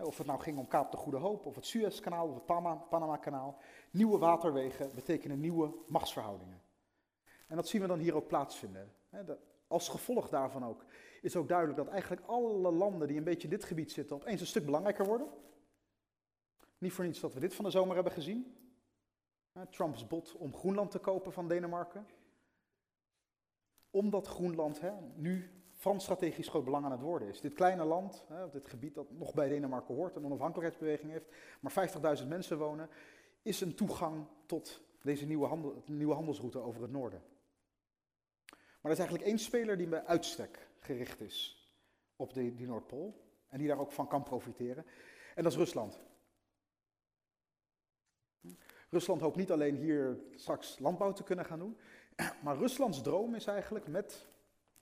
[0.04, 2.46] Of het nou ging om Kaap de Goede Hoop, of het Suezkanaal, of het
[2.90, 3.60] Panama-kanaal.
[3.92, 6.62] Nieuwe waterwegen betekenen nieuwe machtsverhoudingen.
[7.48, 8.94] En dat zien we dan hier ook plaatsvinden.
[9.68, 10.86] Als gevolg daarvan ook
[11.22, 14.42] is ook duidelijk dat eigenlijk alle landen die een beetje in dit gebied zitten opeens
[14.42, 15.28] een stuk belangrijker worden.
[16.78, 18.56] Niet voor niets dat we dit van de zomer hebben gezien.
[19.70, 22.06] Trumps bod om Groenland te kopen van Denemarken.
[23.90, 27.42] Omdat Groenland hè, nu van strategisch groot belang aan het worden is.
[27.42, 31.90] Dit kleine land, hè, dit gebied dat nog bij Denemarken hoort, een onafhankelijkheidsbeweging heeft, maar
[32.22, 32.90] 50.000 mensen wonen,
[33.42, 37.22] is een toegang tot deze nieuwe, handel, nieuwe handelsroute over het noorden.
[38.50, 41.68] Maar er is eigenlijk één speler die bij uitstek gericht is
[42.16, 44.86] op de, die Noordpool en die daar ook van kan profiteren.
[45.36, 46.02] En dat is Rusland.
[48.92, 51.78] Rusland hoopt niet alleen hier straks landbouw te kunnen gaan doen,
[52.44, 54.26] maar Ruslands droom is eigenlijk met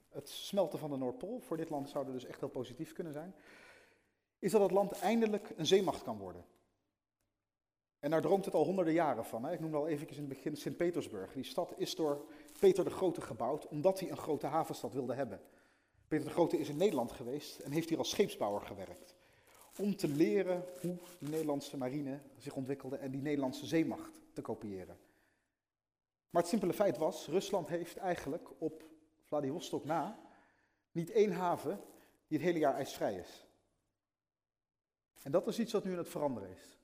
[0.08, 3.12] het smelten van de Noordpool, voor dit land zou dat dus echt heel positief kunnen
[3.12, 3.34] zijn,
[4.38, 6.44] is dat het land eindelijk een zeemacht kan worden.
[7.98, 9.44] En daar droomt het al honderden jaren van.
[9.44, 9.52] Hè.
[9.52, 11.32] Ik noemde al eventjes in het begin Sint-Petersburg.
[11.32, 12.24] Die stad is door
[12.58, 15.40] Peter de Grote gebouwd omdat hij een grote havenstad wilde hebben.
[16.08, 19.16] Peter de Grote is in Nederland geweest en heeft hier als scheepsbouwer gewerkt.
[19.80, 24.98] Om te leren hoe de Nederlandse marine zich ontwikkelde en die Nederlandse zeemacht te kopiëren.
[26.30, 28.84] Maar het simpele feit was, Rusland heeft eigenlijk op
[29.26, 30.18] Vladivostok na
[30.92, 31.80] niet één haven
[32.26, 33.46] die het hele jaar ijsvrij is.
[35.22, 36.78] En dat is iets wat nu aan het veranderen is.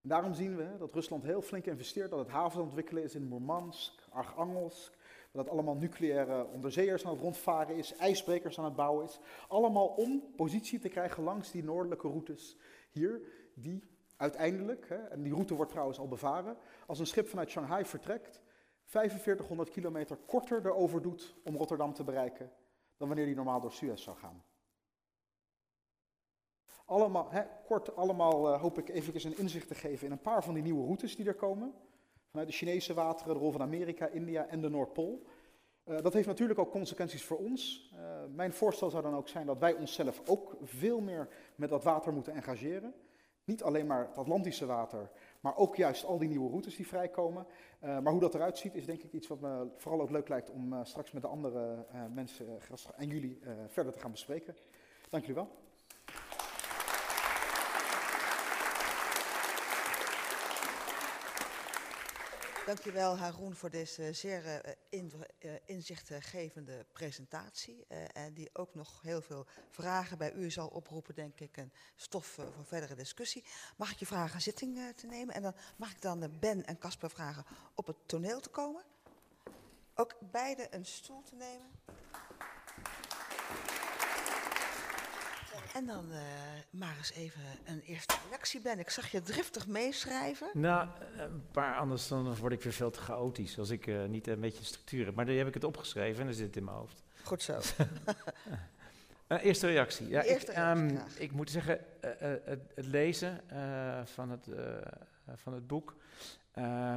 [0.00, 3.92] Daarom zien we dat Rusland heel flink investeert, dat het havens ontwikkelen is in Murmansk,
[4.10, 4.98] Archangelsk,
[5.32, 9.18] dat allemaal nucleaire onderzeeërs aan het rondvaren is, ijsbrekers aan het bouwen is.
[9.48, 12.56] Allemaal om positie te krijgen langs die noordelijke routes
[12.90, 13.20] hier,
[13.54, 17.84] die uiteindelijk, hè, en die route wordt trouwens al bevaren, als een schip vanuit Shanghai
[17.84, 18.40] vertrekt,
[18.84, 22.52] 4500 kilometer korter erover doet om Rotterdam te bereiken
[22.96, 24.44] dan wanneer die normaal door Suez zou gaan.
[26.84, 30.44] Allemaal, hè, kort allemaal uh, hoop ik even een inzicht te geven in een paar
[30.44, 31.74] van die nieuwe routes die er komen.
[32.30, 35.22] Vanuit de Chinese wateren, de rol van Amerika, India en de Noordpool.
[35.84, 37.92] Uh, dat heeft natuurlijk ook consequenties voor ons.
[37.94, 38.00] Uh,
[38.34, 42.12] mijn voorstel zou dan ook zijn dat wij onszelf ook veel meer met dat water
[42.12, 42.94] moeten engageren.
[43.44, 47.46] Niet alleen maar het Atlantische water, maar ook juist al die nieuwe routes die vrijkomen.
[47.82, 50.28] Uh, maar hoe dat eruit ziet is denk ik iets wat me vooral ook leuk
[50.28, 52.46] lijkt om straks met de andere mensen
[52.96, 54.56] en jullie verder te gaan bespreken.
[55.08, 55.69] Dank jullie wel.
[62.66, 67.84] Dankjewel Haroon voor deze zeer in, uh, inzichtgevende presentatie.
[67.88, 71.56] Uh, en die ook nog heel veel vragen bij u zal oproepen, denk ik.
[71.56, 73.44] En stof voor verdere discussie.
[73.76, 75.34] Mag ik je vragen zitting te nemen?
[75.34, 77.44] En dan mag ik dan Ben en Casper vragen
[77.74, 78.82] op het toneel te komen.
[79.94, 81.70] Ook beide een stoel te nemen.
[85.74, 86.18] En dan uh,
[86.70, 88.78] maar eens even een eerste reactie, Ben.
[88.78, 90.50] Ik zag je driftig meeschrijven.
[90.52, 90.88] Nou,
[91.52, 94.64] maar anders dan word ik weer veel te chaotisch als ik uh, niet een beetje
[94.64, 95.14] structuur heb.
[95.14, 97.02] Maar dan heb ik het opgeschreven en dan zit het in mijn hoofd.
[97.22, 97.60] Goed zo.
[99.28, 100.08] uh, eerste reactie.
[100.08, 103.40] Ja, eerste ik, reactie um, ik, moet zeggen, het, het, lezen
[104.04, 104.46] van, het,
[105.34, 105.96] van het boek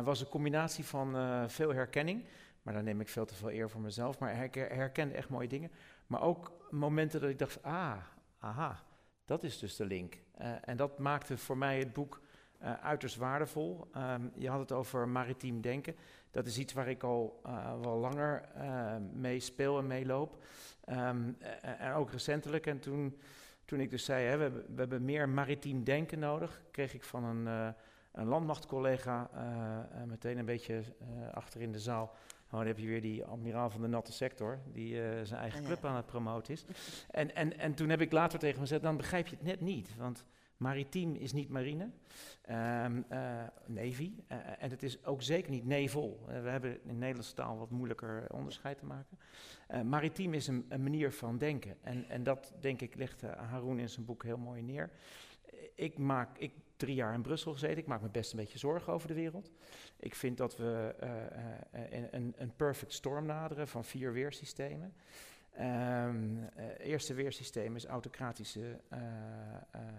[0.04, 1.16] was een combinatie van
[1.50, 2.26] veel herkenning.
[2.62, 4.20] Maar daar neem ik veel te veel eer voor mezelf.
[4.20, 5.72] Maar ik herkende echt mooie dingen.
[6.08, 7.98] Maar ook momenten dat ik dacht, ah,
[8.44, 8.84] aha,
[9.26, 10.18] dat is dus de link.
[10.42, 12.22] Uh, en dat maakte voor mij het boek
[12.62, 13.88] uh, uiterst waardevol.
[13.98, 15.96] Um, je had het over maritiem denken.
[16.32, 18.48] Dat is iets waar ik al uh, wel langer
[19.14, 20.44] mee speel en meeloop.
[20.90, 22.68] Um, en ook recentelijk.
[22.68, 23.20] En toen,
[23.66, 27.24] toen ik dus zei, hè, we, we, hebben meer maritiem denken nodig, kreeg ik van
[27.24, 27.76] een,
[28.12, 29.30] een landmachtcollega
[30.06, 30.84] meteen een beetje
[31.34, 32.16] achter in de zaal
[32.54, 35.64] Oh, dan heb je weer die admiraal van de natte sector, die uh, zijn eigen
[35.64, 36.66] club aan het promoten is.
[37.10, 39.62] En, en, en toen heb ik later tegen hem gezegd, dan begrijp je het net
[39.62, 39.96] niet.
[39.98, 40.26] Want
[40.58, 46.24] maritiem is niet marine, um, uh, navy, uh, en het is ook zeker niet nevel.
[46.26, 49.18] we hebben in Nederlandse taal wat moeilijker onderscheid te maken.
[49.90, 51.78] maritiem is een, een, manier van denken.
[51.82, 54.92] En, en dat, denk ik, legt Haroon in zijn boek heel mooi neer.
[55.76, 57.78] Ik maak, ik drie jaar in Brussel gezeten.
[57.78, 59.52] Ik maak me best een beetje zorgen over de wereld.
[60.04, 64.94] Ik vind dat we uh, uh, een, een, perfect storm naderen van vier weersystemen.
[65.60, 68.80] Um, eerste weersysteem is autocratische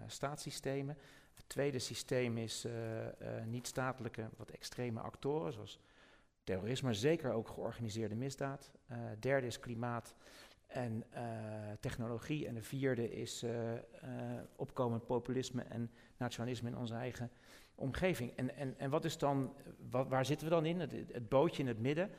[0.07, 0.99] staatssystemen.
[1.35, 2.67] Het tweede systeem is
[3.45, 5.81] niet-statelijke, wat extreme actoren, zoals
[6.43, 8.71] terrorisme, zeker ook georganiseerde misdaad.
[9.19, 10.15] derde is klimaat
[10.75, 11.05] en
[11.81, 12.47] technologie.
[12.47, 13.45] En de vierde is
[14.57, 17.31] opkomend populisme en nationalisme in onze eigen
[17.75, 18.37] omgeving.
[18.37, 19.55] En, en, en wat is dan,
[19.91, 20.81] waar zitten we dan in?
[20.81, 22.11] Het, bootje in het midden.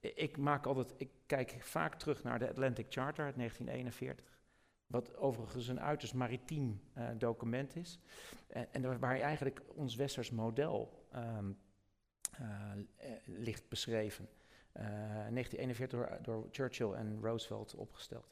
[0.00, 4.38] Ik maak altijd, ik kijk vaak terug naar de Atlantic Charter uit 1941.
[4.86, 6.80] Wat overigens een uiterst maritiem
[7.18, 7.98] document is.
[8.46, 11.58] En, en, waar eigenlijk ons westers model um,
[13.24, 14.28] ligt beschreven.
[14.76, 18.30] Uh, 1941 door, door Churchill en Roosevelt opgesteld.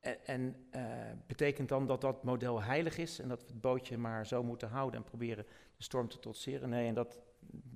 [0.00, 0.82] En, en uh,
[1.26, 4.68] betekent dan dat dat model heilig is en dat we het bootje maar zo moeten
[4.68, 5.44] houden en proberen
[5.76, 6.68] de storm te trotseren?
[6.68, 7.20] Nee, en dat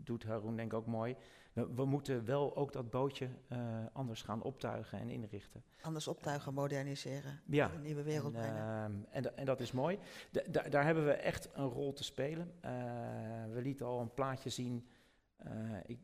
[0.04, 1.16] doet Haroon denk ik ook mooi.
[1.52, 3.58] We, we moeten wel ook dat bootje uh,
[3.92, 5.62] anders gaan optuigen en inrichten.
[5.82, 7.70] Anders optuigen, moderniseren, ja.
[7.72, 8.66] een nieuwe wereld en, brengen.
[8.66, 9.98] Uh, en, en, dat is mooi.
[10.30, 12.52] Da, daar hebben we echt een rol te spelen.
[13.52, 14.86] We lieten al een plaatje zien.
[15.86, 15.98] Ik,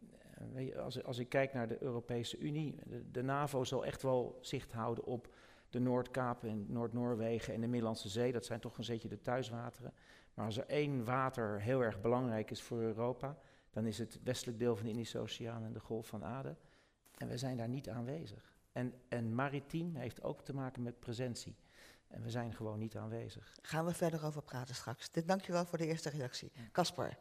[0.78, 4.72] als, als ik kijk naar de Europese Unie, de, de NAVO zal echt wel zicht
[4.72, 5.34] houden op
[5.70, 8.32] de Noordkaap en Noord-Noorwegen en de Middellandse Zee.
[8.32, 9.92] Dat zijn toch een beetje de thuiswateren.
[10.34, 13.38] Maar als er één water heel erg belangrijk is voor Europa,
[13.70, 16.58] dan is het westelijk deel van de Indische Oceaan en de Golf van Aden.
[17.16, 18.56] En we zijn daar niet aanwezig.
[18.72, 21.56] En, en maritiem heeft ook te maken met presentie.
[22.08, 23.56] En we zijn gewoon niet aanwezig.
[23.62, 25.10] Gaan we verder over praten straks.
[25.10, 26.52] Dit, dankjewel voor de eerste reactie.
[26.72, 27.18] Caspar.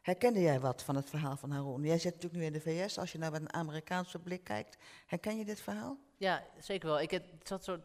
[0.00, 1.82] Herkende jij wat van het verhaal van Haroon?
[1.82, 2.98] Jij zit natuurlijk nu in de VS.
[2.98, 5.98] Als je nou met een Amerikaanse blik kijkt, herken je dit verhaal?
[6.16, 7.00] Ja, zeker wel.
[7.00, 7.80] Ik zat zo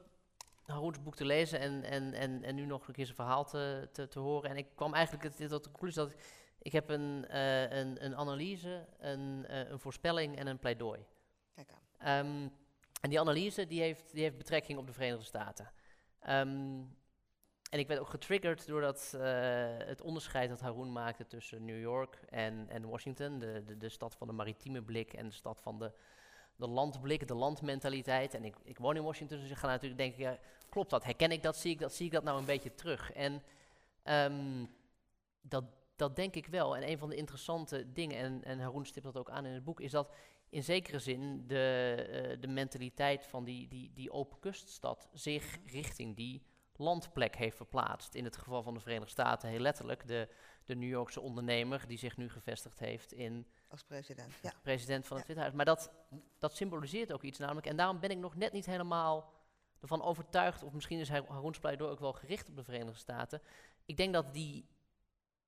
[0.65, 3.89] Haroons boek te lezen en, en, en, en nu nog een keer zijn verhaal te,
[3.91, 4.49] te, te horen.
[4.49, 6.17] En ik kwam eigenlijk tot de conclusie dat ik,
[6.61, 11.05] ik heb een, uh, een, een analyse, een, uh, een voorspelling en een pleidooi.
[11.53, 12.25] Kijk aan.
[12.25, 12.51] Um,
[13.01, 15.71] en die analyse die heeft, die heeft betrekking op de Verenigde Staten.
[16.29, 16.95] Um,
[17.69, 19.21] en ik werd ook getriggerd door dat, uh,
[19.77, 23.39] het onderscheid dat Haroon maakte tussen New York en, en Washington.
[23.39, 25.91] De, de, de stad van de maritieme blik en de stad van de,
[26.55, 28.33] de landblik, de landmentaliteit.
[28.33, 31.03] En ik, ik woon in Washington, dus ik ga natuurlijk denken, ja, klopt dat?
[31.03, 31.57] Herken ik dat?
[31.57, 33.11] Zie ik dat, zie ik dat nou een beetje terug?
[33.11, 33.43] En
[34.03, 34.69] um,
[35.41, 35.63] dat,
[35.95, 36.75] dat denk ik wel.
[36.75, 39.63] En een van de interessante dingen, en, en Haroon stipt dat ook aan in het
[39.63, 40.13] boek, is dat
[40.49, 46.15] in zekere zin de, uh, de mentaliteit van die, die, die open kuststad zich richting
[46.15, 46.41] die
[46.77, 48.15] landplek heeft verplaatst.
[48.15, 50.27] In het geval van de Verenigde Staten heel letterlijk de,
[50.63, 53.47] de New Yorkse ondernemer die zich nu gevestigd heeft in...
[53.67, 54.53] Als president, ja.
[54.61, 55.33] President van het ja.
[55.33, 55.55] Witte Huis.
[55.55, 55.91] Maar dat,
[56.39, 57.67] dat symboliseert ook iets namelijk.
[57.67, 59.33] En daarom ben ik nog net niet helemaal
[59.81, 63.41] ervan overtuigd, of misschien is Haroons pleidooi ook wel gericht op de Verenigde Staten.
[63.85, 64.67] Ik denk dat die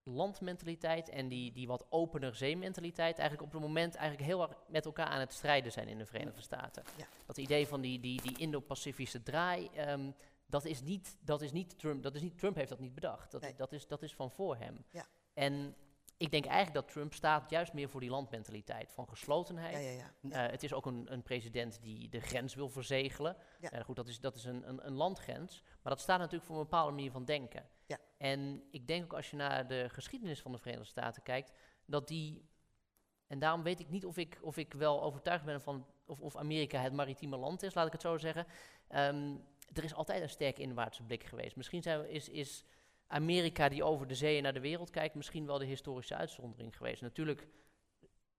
[0.04, 4.86] landmentaliteit en die, die wat opener zeementaliteit eigenlijk op het moment eigenlijk heel erg met
[4.86, 6.84] elkaar aan het strijden zijn in de Verenigde Staten.
[6.96, 7.06] Ja.
[7.26, 10.16] Dat idee van die, die, die Indo-Pacifische draai, um,
[10.48, 13.32] dat is niet, dat is niet Trump, dat is niet, Trump heeft dat niet bedacht.
[13.32, 13.56] Dat, Nee.
[13.56, 14.86] dat, is, dat is van voor hem.
[14.92, 15.06] Ja.
[15.34, 15.76] En
[16.18, 19.74] ik denk eigenlijk dat Trump staat juist meer voor die landmentaliteit van geslotenheid.
[19.74, 20.46] Ja, ja, ja.
[20.46, 23.38] Eh, het is ook een, een president die de grens wil verzegelen.
[23.60, 23.70] Ja.
[23.72, 25.64] Eh, goed, dat is, dat is een, een, een landgrens.
[25.64, 27.70] Maar dat staat natuurlijk voor een bepaalde manier van denken.
[27.86, 27.98] Ja.
[28.18, 31.52] En ik denk ook als je naar de geschiedenis van de Verenigde Staten kijkt,
[31.86, 32.50] dat die.
[33.28, 36.36] En daarom weet ik niet of ik, of ik wel overtuigd ben van of, of
[36.36, 38.46] Amerika het maritieme land is, laat ik het zo zeggen.
[38.88, 39.36] Ehm,
[39.74, 41.56] er is altijd een sterke inwaartse blik geweest.
[41.56, 42.64] Misschien zijn we, is, is
[43.08, 47.02] Amerika die over de zeeën naar de wereld kijkt, misschien wel de historische uitzondering geweest.
[47.02, 47.48] Natuurlijk,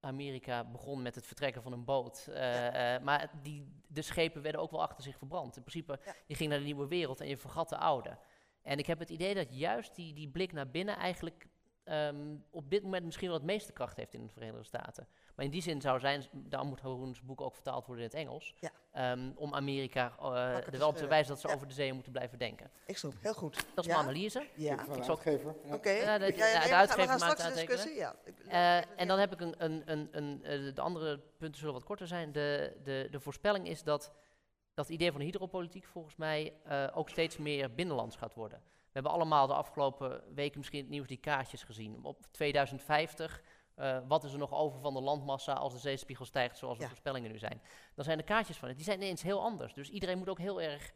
[0.00, 4.60] Amerika begon met het vertrekken van een boot, eh, eh, maar die, de schepen werden
[4.60, 5.56] ook wel achter zich verbrand.
[5.56, 6.14] In principe, Ja.
[6.26, 8.18] je ging naar de nieuwe wereld en je vergat de oude.
[8.62, 11.46] En ik heb het idee dat juist die, die blik naar binnen eigenlijk
[11.88, 15.06] ehm, op dit moment misschien wel het meeste kracht heeft in de Verenigde Staten.
[15.34, 18.18] Maar in die zin zou zijn, daarom moet Haroons boek ook vertaald worden in het
[18.20, 18.70] Engels, Ja.
[18.92, 21.54] ehm, om Amerika eh, er wel op te wijzen dat ze Ja.
[21.54, 22.70] over de zeeën moeten blijven denken.
[22.86, 23.54] Ik snap, heel goed.
[23.74, 23.96] Dat is Ja?
[23.96, 24.46] mijn analyse.
[24.54, 24.84] Ja, oké.
[24.98, 25.54] de zal- uitgever.
[25.64, 25.68] Ja.
[25.70, 27.94] Ja, de- Ja, uitgever maakt de discussie.
[27.94, 28.14] Ja.
[28.24, 31.74] Ik- Eh, en dan heb ik een, een, een, een, eh, de andere punten zullen
[31.74, 32.32] wat korter zijn.
[32.32, 34.12] De, de, de voorspelling is dat
[34.74, 38.62] dat idee van hydropolitiek volgens mij eh, ook steeds meer binnenlands gaat worden.
[38.88, 42.04] We hebben allemaal de afgelopen weken misschien het nieuws die kaartjes gezien.
[42.04, 43.42] Op 2050,
[43.74, 46.82] eh, wat is er nog over van de landmassa als de zeespiegel stijgt zoals de
[46.82, 46.88] Ja.
[46.88, 47.62] voorspellingen nu zijn?
[47.94, 49.74] Dan zijn de kaartjes van het, die zijn ineens heel anders.
[49.74, 50.92] Dus iedereen moet ook heel erg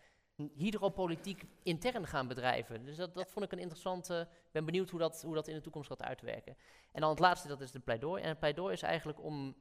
[0.56, 2.84] hydropolitiek intern gaan bedrijven.
[2.84, 4.28] Dus dat, dat vond ik een interessante.
[4.30, 6.56] Ik ben benieuwd hoe dat, hoe dat in de toekomst gaat uitwerken.
[6.92, 8.22] En dan het laatste, dat is de pleidooi.
[8.22, 9.56] En het pleidooi is eigenlijk om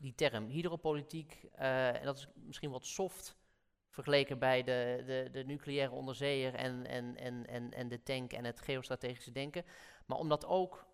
[0.00, 3.36] die term hydropolitiek, eh, en dat is misschien wat soft
[3.92, 8.44] vergeleken bij de, de, de nucleaire onderzeeër en, en, en, en, en de tank en
[8.44, 9.64] het geostrategische denken.
[10.06, 10.86] Maar omdat ook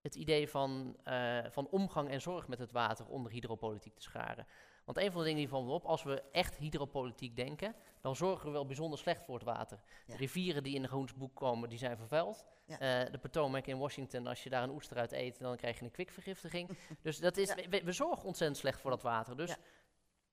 [0.00, 4.46] het idee van, eh, van omgang en zorg met het water onder hydropolitiek te scharen.
[4.84, 8.46] Want een van de dingen die vallen op, als we echt hydropolitiek denken, dan zorgen
[8.46, 9.78] we wel bijzonder slecht voor het water.
[10.06, 10.12] Ja.
[10.12, 12.44] De rivieren die in de Groens boek komen, die zijn vervuild.
[12.66, 12.78] Ja.
[12.78, 15.84] Eh, de Potomac in Washington, als je daar een oester uit eet, dan krijg je
[15.84, 16.70] een kwikvergiftiging.
[17.02, 17.68] dus dat is, Ja.
[17.68, 19.36] we, we zorgen ontzettend slecht voor dat water.
[19.36, 19.56] Dus.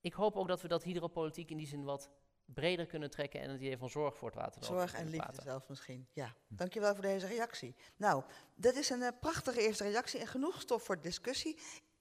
[0.04, 2.10] Ik hoop ook dat we dat hydropolitiek in die zin wat
[2.46, 4.62] breder kunnen trekken en het idee van zorg voor het water.
[4.62, 5.44] er Zorg en liefde water.
[5.44, 6.08] zelfs misschien.
[6.14, 7.76] Ja, dankjewel voor deze reactie.
[7.96, 8.24] Nou,
[8.56, 11.60] dit is een eh, prachtige eerste reactie en genoeg stof voor discussie.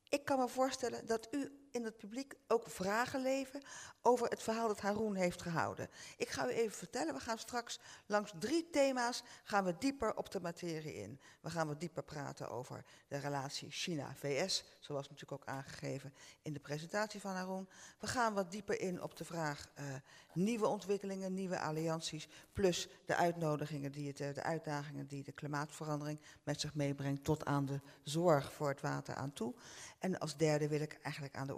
[0.09, 3.63] Ik kan me voorstellen dat u in het publiek ook vragen leven
[4.03, 5.89] over het verhaal dat Haroon heeft gehouden.
[6.17, 10.31] Ik ga u even vertellen, we gaan straks langs drie thema's gaan we dieper op
[10.31, 11.21] de materie in.
[11.41, 16.61] We gaan wat dieper praten over de relatie China-VS, zoals natuurlijk ook aangegeven in de
[16.61, 17.69] presentatie van Haroon.
[17.99, 19.85] We gaan wat dieper in op de vraag eh,
[20.33, 26.21] nieuwe ontwikkelingen, nieuwe allianties, plus de uitnodigingen, die het, eh, de uitdagingen die de klimaatverandering
[26.43, 29.55] met zich meebrengt, tot aan de zorg voor het water aan toe.
[29.99, 31.55] En als derde wil ik eigenlijk aan de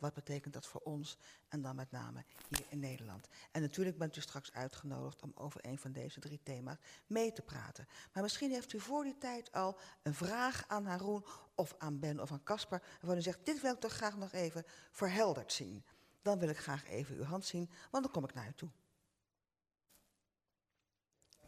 [0.00, 3.28] wat betekent dat voor ons en dan met name hier in Nederland.
[3.50, 6.76] En natuurlijk bent u straks uitgenodigd om over een van deze drie thema's
[7.06, 7.88] mee te praten.
[8.12, 11.24] Maar misschien heeft u voor die tijd al een vraag aan Haroon
[11.54, 14.32] of aan Ben of aan Casper, waarvan u zegt, dit wil ik toch graag nog
[14.32, 15.84] even verhelderd zien.
[16.22, 18.70] Dan wil ik graag even uw hand zien, want dan kom ik naar u toe.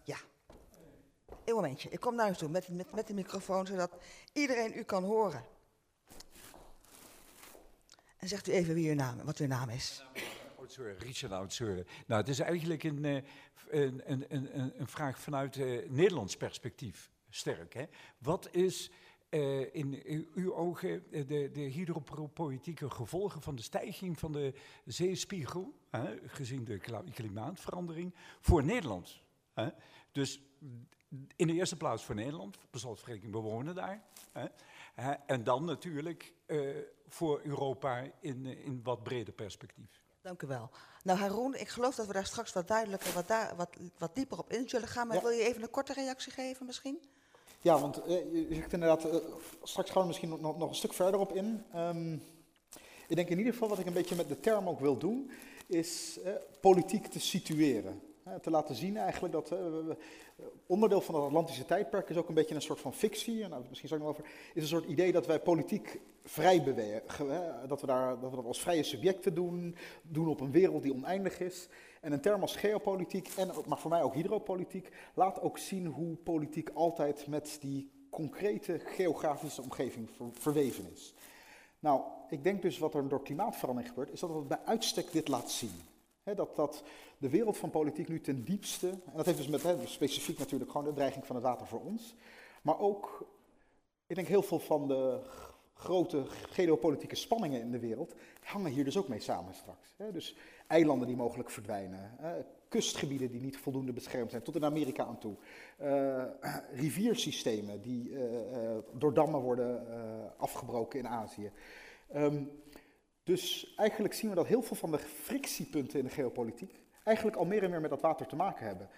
[0.03, 0.19] Ja.
[1.45, 3.93] Een momentje, ik kom naar u toe met, met de microfoon, zodat
[4.33, 5.52] iedereen u kan horen.
[8.23, 10.05] En zegt u even wie uw naam, wat uw naam is.
[10.99, 11.87] Richard Oud-Zeuren.
[12.07, 13.15] Nou, het is eigenlijk een, eh,
[13.71, 17.75] een, een, een, een- vraag vanuit eh, Nederlands perspectief, sterk.
[17.75, 17.85] Hè?
[18.19, 18.91] Wat is
[19.29, 20.03] eh, in
[20.35, 24.55] uw ogen eh, de, de hydropolitieke gevolgen van de stijging van de
[24.85, 26.79] zeespiegel, hè, gezien de
[27.15, 29.21] klimaatverandering, voor Nederland?
[29.55, 29.69] Hè?
[30.13, 30.41] Dus
[31.37, 34.03] in de eerste plaats voor Nederland, per slotverrekening, we wonen daar.
[34.95, 35.13] Hè?
[35.27, 36.59] En dan natuurlijk eh,
[37.13, 40.01] voor Europa in, eh, in wat breder perspectief.
[40.23, 40.71] Dank u wel.
[41.05, 44.39] Nou, Haroon, ik geloof dat we daar straks wat duidelijker, wat, daar, wat, wat dieper
[44.39, 45.07] op in zullen gaan.
[45.07, 45.23] Maar Ja.
[45.23, 47.01] wil je even een korte reactie geven misschien?
[47.61, 49.17] Ja, want eh, je zegt inderdaad, eh,
[49.63, 51.65] straks gaan we misschien nog, nog, nog een stuk verder op in.
[51.73, 52.13] Ehm,
[53.09, 55.31] ik denk in ieder geval wat ik een beetje met de term ook wil doen,
[55.67, 58.03] is eh, politiek te situeren.
[58.25, 59.59] Eh, te laten zien eigenlijk dat eh,
[60.67, 63.43] onderdeel van het Atlantische tijdperk is ook een beetje een soort van fictie.
[63.43, 64.31] En nou, misschien zou ik nog over.
[64.55, 67.29] Is een soort idee dat wij politiek vrij bewegen.
[67.69, 69.77] Dat we, daar, dat we dat als vrije subjecten doen.
[70.03, 71.69] Doen op een wereld die oneindig is.
[72.01, 76.17] En een term als geopolitiek, en, maar voor mij ook hydropolitiek, laat ook zien hoe
[76.17, 81.15] politiek altijd met die concrete geografische omgeving ver- verweven is.
[81.79, 85.29] Nou, ik denk dus wat er door klimaatverandering gebeurt, is dat het bij uitstek dit
[85.29, 85.81] laat zien.
[86.35, 86.83] Dat, dat
[87.19, 90.71] de wereld van politiek nu ten diepste, en dat heeft dus met, dus specifiek natuurlijk
[90.71, 92.15] gewoon de dreiging van het water voor ons,
[92.63, 93.27] maar ook,
[94.07, 95.21] ik denk heel veel van de
[95.83, 99.95] grote geopolitieke spanningen in de wereld hangen hier dus ook mee samen straks.
[100.13, 102.11] Dus eilanden die mogelijk verdwijnen,
[102.73, 105.37] kustgebieden die niet voldoende beschermd zijn, tot in Amerika aan toe,
[105.77, 106.25] eh,
[106.83, 109.87] riviersystemen die eh, eh, door dammen worden
[110.37, 111.51] afgebroken in Azië.
[112.09, 112.43] Ehm,
[113.23, 117.45] dus eigenlijk zien we dat heel veel van de frictiepunten in de geopolitiek eigenlijk al
[117.45, 118.89] meer en meer met dat water te maken hebben.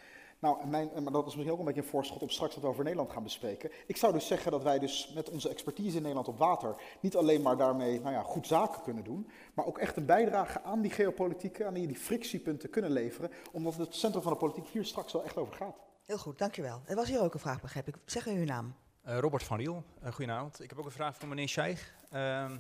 [0.45, 2.69] Nou, mijn, maar dat is misschien ook een beetje een voorschot op straks wat we
[2.69, 3.71] over Nederland gaan bespreken.
[3.87, 7.17] Ik zou dus zeggen dat wij dus met onze expertise in Nederland op water niet
[7.17, 10.81] alleen maar daarmee nou ja, goed zaken kunnen doen, maar ook echt een bijdrage aan
[10.81, 14.85] die geopolitieke, aan die, die frictiepunten kunnen leveren, omdat het centrum van de politiek hier
[14.85, 15.77] straks wel echt over gaat.
[16.05, 16.81] Heel goed, dankjewel.
[16.85, 17.95] Er was hier ook een vraag, begrijp ik.
[18.05, 18.75] Zeg u uw naam.
[19.03, 20.63] Eh, Robert van Riel, uh, goedenavond.
[20.63, 21.95] Ik heb ook een vraag voor meneer Scheich.
[22.11, 22.57] Ehm,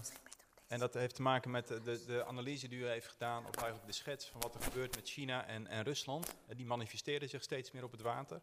[0.66, 3.86] en dat heeft te maken met de, de, analyse die u heeft gedaan, of eigenlijk
[3.86, 6.34] de schets van wat er gebeurt met China en, en Rusland.
[6.46, 8.40] Eh, die manifesteren zich steeds meer op het water.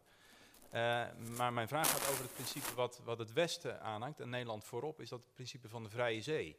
[0.70, 1.04] Eh,
[1.38, 5.02] maar mijn vraag gaat over het principe wat, wat het Westen aanhangt, en Nederland voorop,
[5.02, 6.56] is dat het principe van de vrije zee.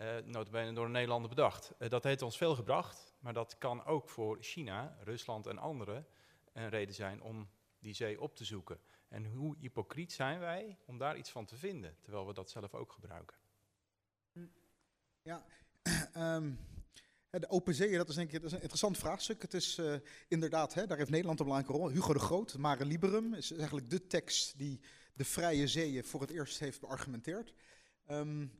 [0.00, 1.74] Uh, notabene door een Nederlander bedacht.
[1.78, 6.06] Dat heeft ons veel gebracht, maar dat kan ook voor China, Rusland en anderen
[6.52, 7.48] een reden zijn om
[7.78, 8.80] die zee op te zoeken.
[9.08, 12.74] En hoe hypocriet zijn wij om daar iets van te vinden, terwijl we dat zelf
[12.74, 13.36] ook gebruiken?
[15.22, 15.44] Ja,
[16.36, 16.58] um,
[17.30, 19.42] de open zee, dat is denk ik een interessant vraagstuk.
[19.42, 19.94] Het is uh,
[20.28, 21.90] inderdaad, hè, daar heeft Nederland een belangrijke rol.
[21.90, 24.80] Hugo de Groot, Mare Liberum, is eigenlijk de tekst die
[25.14, 27.54] de vrije zeeën voor het eerst heeft beargumenteerd.
[28.10, 28.52] Um,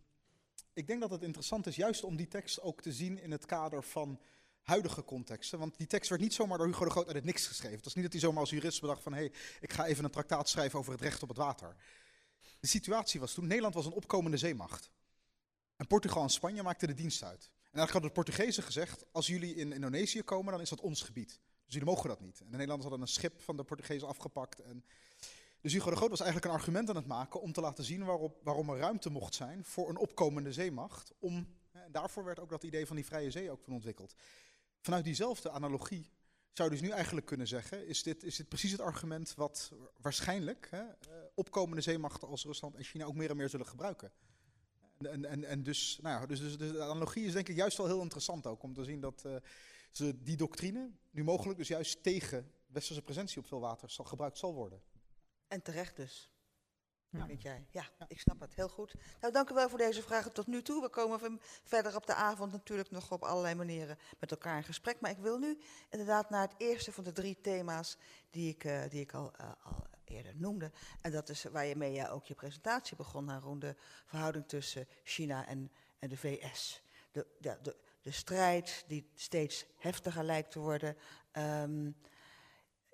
[0.72, 3.46] ik denk dat het interessant is juist om die tekst ook te zien in het
[3.46, 4.20] kader van
[4.62, 5.58] huidige contexten.
[5.58, 7.76] Want die tekst werd niet zomaar door Hugo de Groot uit het niks geschreven.
[7.76, 9.12] Het is niet dat hij zomaar als jurist bedacht van...
[9.12, 11.76] hé, hey, ik ga even een traktaat schrijven over het recht op het water.
[12.60, 14.90] De situatie was toen, Nederland was een opkomende zeemacht.
[15.78, 17.42] En Portugal en Spanje maakten de dienst uit.
[17.44, 21.02] En eigenlijk hadden de Portugezen gezegd, als jullie in Indonesië komen, dan is dat ons
[21.02, 21.28] gebied.
[21.64, 22.40] Dus jullie mogen dat niet.
[22.40, 24.60] En de Nederlanders hadden een schip van de Portugezen afgepakt.
[24.60, 24.84] En
[25.60, 28.04] dus Hugo de Groot was eigenlijk een argument aan het maken om te laten zien
[28.42, 31.12] waarom er ruimte mocht zijn voor een opkomende zeemacht.
[31.18, 34.14] Om, en daarvoor werd ook dat idee van die vrije zee ook toen ontwikkeld.
[34.80, 36.10] Vanuit diezelfde analogie
[36.52, 40.68] zou je dus nu eigenlijk kunnen zeggen, is dit, is precies het argument wat waarschijnlijk
[40.70, 40.82] hè,
[41.34, 44.12] opkomende zeemachten als Rusland en China ook meer en meer zullen gebruiken.
[44.98, 47.76] En, en, en dus, nou ja, dus, dus, dus de analogie is denk ik juist
[47.76, 49.36] wel heel interessant ook om te zien dat uh,
[49.90, 54.38] ze die doctrine nu mogelijk dus juist tegen westerse presentie op veel water zal, gebruikt
[54.38, 54.82] zal worden.
[55.48, 56.32] En terecht dus.
[57.10, 57.26] Ja.
[57.26, 57.66] Vind jij?
[57.70, 58.54] Ja, ja, ik snap het.
[58.54, 58.94] Heel goed.
[59.20, 60.82] Nou, dank u wel voor deze vragen tot nu toe.
[60.82, 65.00] We komen verder op de avond natuurlijk nog op allerlei manieren met elkaar in gesprek.
[65.00, 65.58] Maar ik wil nu
[65.90, 67.96] inderdaad naar het eerste van de drie thema's
[68.30, 70.70] die ik, uh, die ik al, uh, al eerder noemde.
[71.00, 74.88] En dat is waar je mee ja, ook je presentatie begon, Haroon, de verhouding tussen
[75.04, 76.82] China en, en de VS.
[77.12, 80.96] De, de, de, de strijd die steeds heftiger lijkt te worden.
[81.32, 81.96] Um,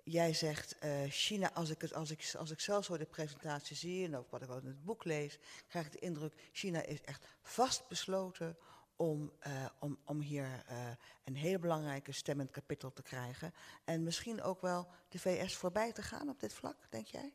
[0.04, 3.76] jij zegt uh, China, als ik, het, als, ik, als ik zelf zo de presentatie
[3.76, 5.38] zie en ook wat ik ook in het boek lees,
[5.68, 8.56] krijg ik de indruk, China is echt vastbesloten
[8.96, 10.90] om, uh, om, om hier uh,
[11.24, 13.52] een hele belangrijke stem in het kapitel te krijgen.
[13.84, 17.32] En misschien ook wel de VS voorbij te gaan op dit vlak, denk jij?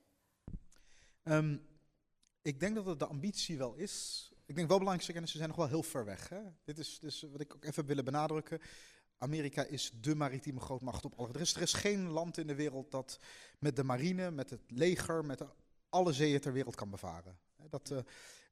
[1.24, 1.68] Um,
[2.42, 4.28] ik denk dat het de ambitie wel is.
[4.46, 6.30] Ik denk wel belangrijk zeggen, ze zijn nog wel heel ver weg.
[6.30, 6.42] Hè?
[6.64, 8.62] Dit is dus wat ik ook even willen benadrukken.
[9.18, 11.34] Amerika is de maritieme grootmacht op alle.
[11.34, 13.20] Er is, is geen land in de wereld dat
[13.60, 15.44] met de marine, met het leger, met
[15.90, 17.40] alle zeeën ter wereld kan bevaren.
[17.70, 18.00] Dat, uh,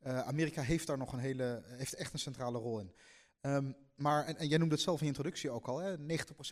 [0.04, 2.94] Amerika heeft daar nog een hele, heeft echt een centrale rol in.
[3.42, 6.00] Um, maar, en, en, jij noemde het zelf in je introductie ook al, hè, 90%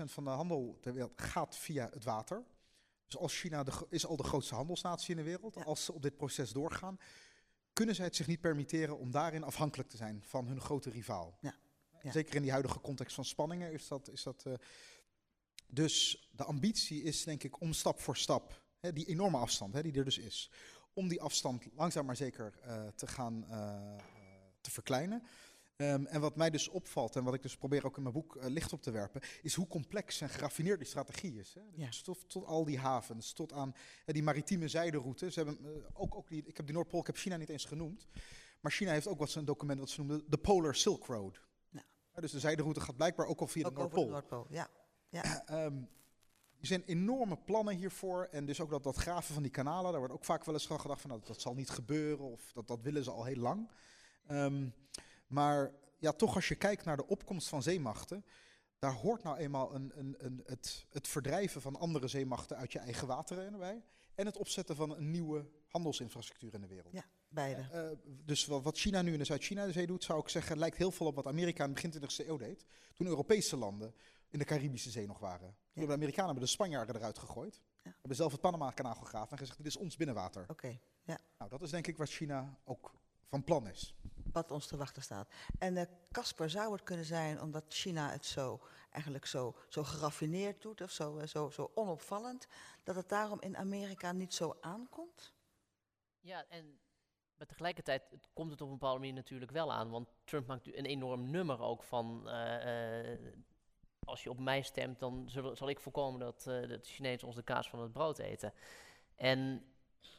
[0.06, 2.44] van de handel ter wereld gaat via het water.
[3.06, 5.62] Dus als China de, is al de grootste handelsnatie in de wereld, ja.
[5.62, 7.00] als ze op dit proces doorgaan.
[7.74, 11.38] kunnen zij het zich niet permitteren om daarin afhankelijk te zijn van hun grote rivaal.
[11.42, 11.56] Ja,
[12.02, 12.12] ja.
[12.12, 14.10] Zeker in die huidige context van spanningen is dat.
[14.10, 14.54] Is dat eh,
[15.68, 19.82] dus de ambitie is denk ik om stap voor stap, hè, die enorme afstand hè,
[19.82, 20.52] die er dus is,
[20.96, 24.02] om die afstand langzaam maar zeker eh, te gaan eh, eh,
[24.62, 25.24] te verkleinen.
[25.76, 28.38] Ehm, en wat mij dus opvalt en wat ik dus probeer ook in mijn boek
[28.42, 31.54] licht op te werpen, is hoe complex en geraffineerd die strategie is.
[31.54, 31.62] Hè?
[31.76, 31.86] Ja.
[31.86, 33.76] Dus tot, tot al die havens, tot aan
[34.06, 35.32] die maritieme zijderoute.
[35.32, 38.08] Ze hebben ook, ook die, ik heb die Noordpool, ik heb China niet eens genoemd.
[38.60, 41.42] Maar China heeft ook wat ze een document wat ze noemden de Polar Silk Road.
[41.70, 41.84] Ja.
[42.14, 43.80] Ja, dus de zijderoute gaat blijkbaar ook al via Ook de.
[43.80, 45.46] Noordpool, ja.
[45.46, 45.84] Ehm,
[46.66, 48.28] er zijn enorme plannen hiervoor.
[48.32, 50.68] En dus ook dat, dat graven van die kanalen, daar wordt ook vaak wel eens
[50.68, 52.26] van gedacht van nou, dat zal niet gebeuren.
[52.26, 53.70] Of dat, dat willen ze al heel lang.
[54.28, 54.68] Ehm,
[55.28, 58.26] maar ja, toch als je kijkt naar de opkomst van zeemachten,
[58.80, 62.80] daar hoort nou eenmaal een, een, een, het, het verdrijven van andere zeemachten uit je
[62.80, 63.84] eigen wateren erbij.
[64.16, 66.94] En het opzetten van een nieuwe handelsinfrastructuur in de wereld.
[66.94, 67.62] Ja, beide.
[67.72, 71.06] Eh, dus wat China nu in de Zuid-China-zee doet, zou ik zeggen, lijkt heel veel
[71.06, 72.66] op wat Amerika in het begin 20e eeuw deed.
[72.94, 73.96] Toen Europese landen
[74.30, 75.56] in de Caribische Zee nog waren.
[75.76, 77.62] Toen hebben de Amerikanen hebben de Spanjaarden eruit gegooid.
[77.84, 77.92] Ja.
[78.00, 80.46] Hebben zelf het Panama-kanaal gegraven en gezegd, dit is ons binnenwater.
[80.50, 80.80] Oké,
[81.38, 82.94] Nou, dat is denk ik wat China ook
[83.28, 83.96] van plan is.
[84.32, 85.30] wat ons te wachten staat.
[85.60, 90.62] En eh, Casper, zou het kunnen zijn omdat China het zo eigenlijk zo, zo geraffineerd
[90.62, 92.48] doet of zo, eh, zo, zo onopvallend,
[92.84, 95.34] dat het daarom in Amerika niet zo aankomt?
[96.20, 96.80] Ja, en
[97.38, 99.90] maar tegelijkertijd het komt het op een bepaalde manier natuurlijk wel aan.
[99.90, 102.30] Want Trump maakt nu een enorm nummer ook van...
[102.30, 103.20] eh, eh,
[104.06, 107.28] als je op mij stemt, dan zullen, zal ik voorkomen dat, eh, dat de Chinezen
[107.28, 108.54] ons de kaas van het brood eten.
[109.16, 109.64] En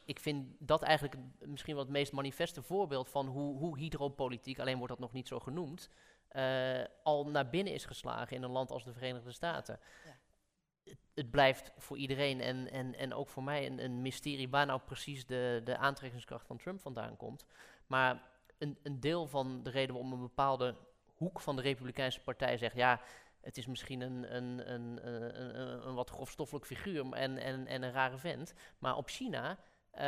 [0.05, 4.77] ik vind dat eigenlijk misschien wel het meest manifeste voorbeeld van hoe, hoe hydropolitiek, alleen
[4.77, 5.89] wordt dat nog niet zo genoemd,
[6.29, 9.81] eh, al naar binnen is geslagen in een land als de Verenigde Staten.
[10.05, 10.17] Ja.
[10.85, 14.67] Het, het blijft voor iedereen en, en, en ook voor mij een, een mysterie waar
[14.67, 17.45] nou precies de, de aantrekkingskracht van Trump vandaan komt.
[17.87, 18.23] Maar
[18.59, 20.75] een, een deel van de reden waarom een bepaalde
[21.17, 23.01] hoek van de Republikeinse Partij zegt, ja,
[23.47, 27.83] het is misschien een, een, een, een, een, een wat grofstoffelijk figuur en, en, en
[27.83, 29.59] een rare vent, maar op China
[29.91, 30.05] eh,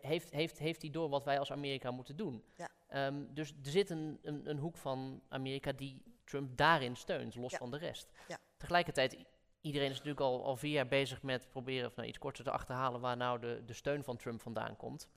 [0.00, 2.44] heeft, heeft, heeft hij door wat wij als Amerika moeten doen.
[2.56, 2.68] Ja.
[2.88, 7.52] Ehm, dus er zit een, een, een hoek van Amerika die Trump daarin steunt, los
[7.52, 7.58] Ja.
[7.58, 8.10] van de rest.
[8.28, 8.38] Ja.
[8.56, 9.24] Tegelijkertijd,
[9.60, 12.50] iedereen is natuurlijk al, al vier jaar bezig met proberen of nou, iets korter te
[12.50, 15.08] achterhalen waar nou de, de steun van Trump vandaan komt.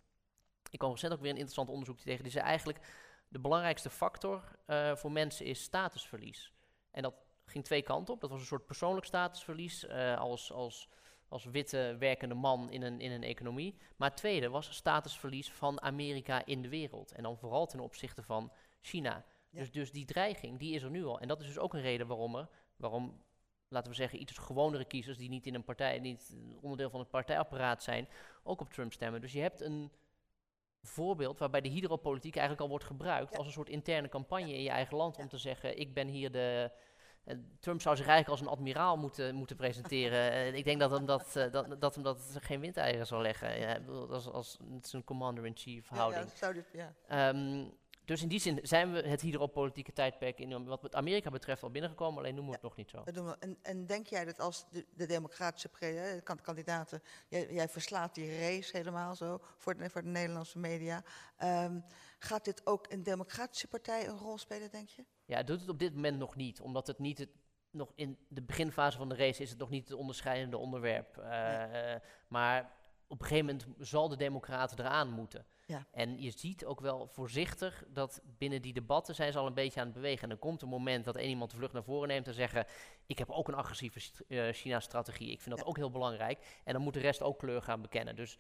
[0.69, 2.23] Ik kwam recent ook weer een interessant onderzoek tegen.
[2.23, 2.79] Die zei eigenlijk
[3.27, 6.53] de belangrijkste factor eh, voor mensen is statusverlies.
[6.91, 7.13] En dat
[7.49, 8.21] ging twee kanten op.
[8.21, 10.89] Dat was een soort persoonlijk statusverlies eh, als, als,
[11.27, 13.77] als witte werkende man in een, in een economie.
[13.95, 17.11] Maar het tweede was statusverlies van Amerika in de wereld.
[17.11, 19.25] En dan vooral ten opzichte van China.
[19.49, 19.59] Ja.
[19.59, 21.19] Dus, dus die dreiging, die is er nu al.
[21.19, 23.23] En dat is dus ook een reden waarom er, waarom,
[23.67, 27.09] laten we zeggen, iets gewonere kiezers die niet in een partij, niet onderdeel van het
[27.09, 28.07] partijapparaat zijn,
[28.43, 29.21] ook op Trump stemmen.
[29.21, 29.91] Dus je hebt een
[30.81, 33.37] voorbeeld waarbij de hydropolitiek eigenlijk al wordt gebruikt Ja.
[33.37, 36.31] als een soort interne campagne in je eigen land om te zeggen, ik ben hier
[36.31, 36.71] de...
[37.28, 40.15] eh, Trump zou zich eigenlijk als een admiraal moeten, moeten presenteren.
[40.38, 43.59] Eh, ik denk dat hem dat, eh, dat, dat hem dat geen windeieren zal leggen.
[43.59, 44.57] Ja, als, als,
[44.91, 46.23] een commander-in-chief houding.
[46.23, 46.93] Ja, ja, zou dit, ja.
[47.07, 47.65] Ehm,
[48.05, 51.71] dus in die zin zijn we het hydropolitieke tijdperk in, wat het Amerika betreft al
[51.71, 53.03] binnengekomen, alleen noemen we het nog niet zo.
[53.03, 53.36] Dat doen we.
[53.39, 58.39] En, en denk jij dat als de, de democratische de kandidaten, jij, jij verslaat die
[58.39, 61.03] race helemaal zo voor de, voor de Nederlandse media,
[61.38, 61.80] ehm,
[62.19, 65.05] gaat dit ook in democratische partijen een rol spelen, denk je?
[65.28, 67.30] Ja, het doet het op dit moment nog niet, omdat het niet het,
[67.71, 71.17] nog in de beginfase van de race is het nog niet het onderscheidende onderwerp.
[71.17, 72.71] Eh, eh, maar
[73.07, 75.45] op een gegeven moment zal de democraten eraan moeten.
[75.65, 75.86] Ja.
[75.91, 79.80] En je ziet ook wel voorzichtig dat binnen die debatten zijn ze al een beetje
[79.80, 80.23] aan het bewegen.
[80.23, 82.65] En er komt een moment dat één iemand de vlucht naar voren neemt en zeggen...
[83.05, 85.69] ik heb ook een agressieve eh, China-strategie, ik vind dat Ja.
[85.69, 86.61] ook heel belangrijk.
[86.63, 88.15] En dan moet de rest ook kleur gaan bekennen.
[88.15, 88.38] Dus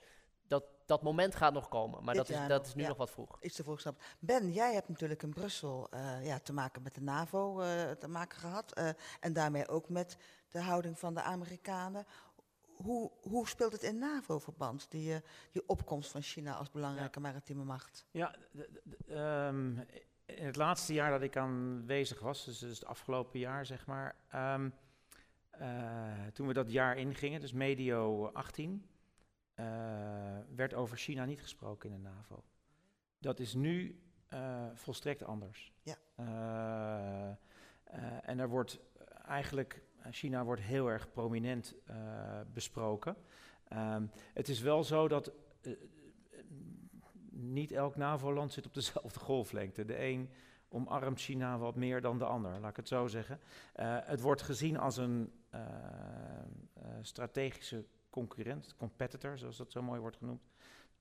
[0.47, 2.81] dat, dat moment gaat nog komen, maar Dit dat is, jaar dat nog, is nu
[2.81, 2.87] ja.
[2.87, 3.41] nog wat vroeg.
[3.41, 4.01] Iets te vroeg snap.
[4.19, 8.07] Ben, jij hebt natuurlijk in Brussel eh, ja, te maken met de NAVO eh, te
[8.07, 8.73] maken gehad.
[8.73, 8.89] eh,
[9.19, 10.17] en daarmee ook met
[10.49, 12.05] de houding van de Amerikanen.
[12.75, 15.21] Hoe, hoe speelt het in NAVO-verband, die,
[15.51, 18.05] die opkomst van China als belangrijke maritieme macht?
[18.11, 18.35] Ja,
[19.07, 19.77] ehm,
[20.25, 24.15] in het laatste jaar dat ik aanwezig was, dus, dus het afgelopen jaar zeg maar,
[24.29, 24.69] ehm,
[25.49, 28.85] eh, toen we dat jaar ingingen, dus medio 18,
[29.57, 29.65] eh,
[30.55, 32.43] werd over China niet gesproken in de NAVO.
[33.19, 35.73] Dat is nu eh, volstrekt anders.
[35.81, 35.97] Ja.
[36.15, 38.79] Eh, en er wordt
[39.25, 39.81] eigenlijk,
[40.11, 41.75] China wordt heel erg prominent
[42.53, 43.15] besproken.
[43.67, 45.31] Ehm, het is wel zo dat
[47.29, 49.85] niet elk NAVO-land zit op dezelfde golflengte.
[49.85, 50.29] De een
[50.69, 53.39] omarmt China wat meer dan de ander, laat ik het zo zeggen.
[54.03, 55.31] Het wordt gezien als een
[57.01, 57.85] strategische
[58.17, 60.41] concurrent, competitor, zoals dat zo mooi wordt genoemd.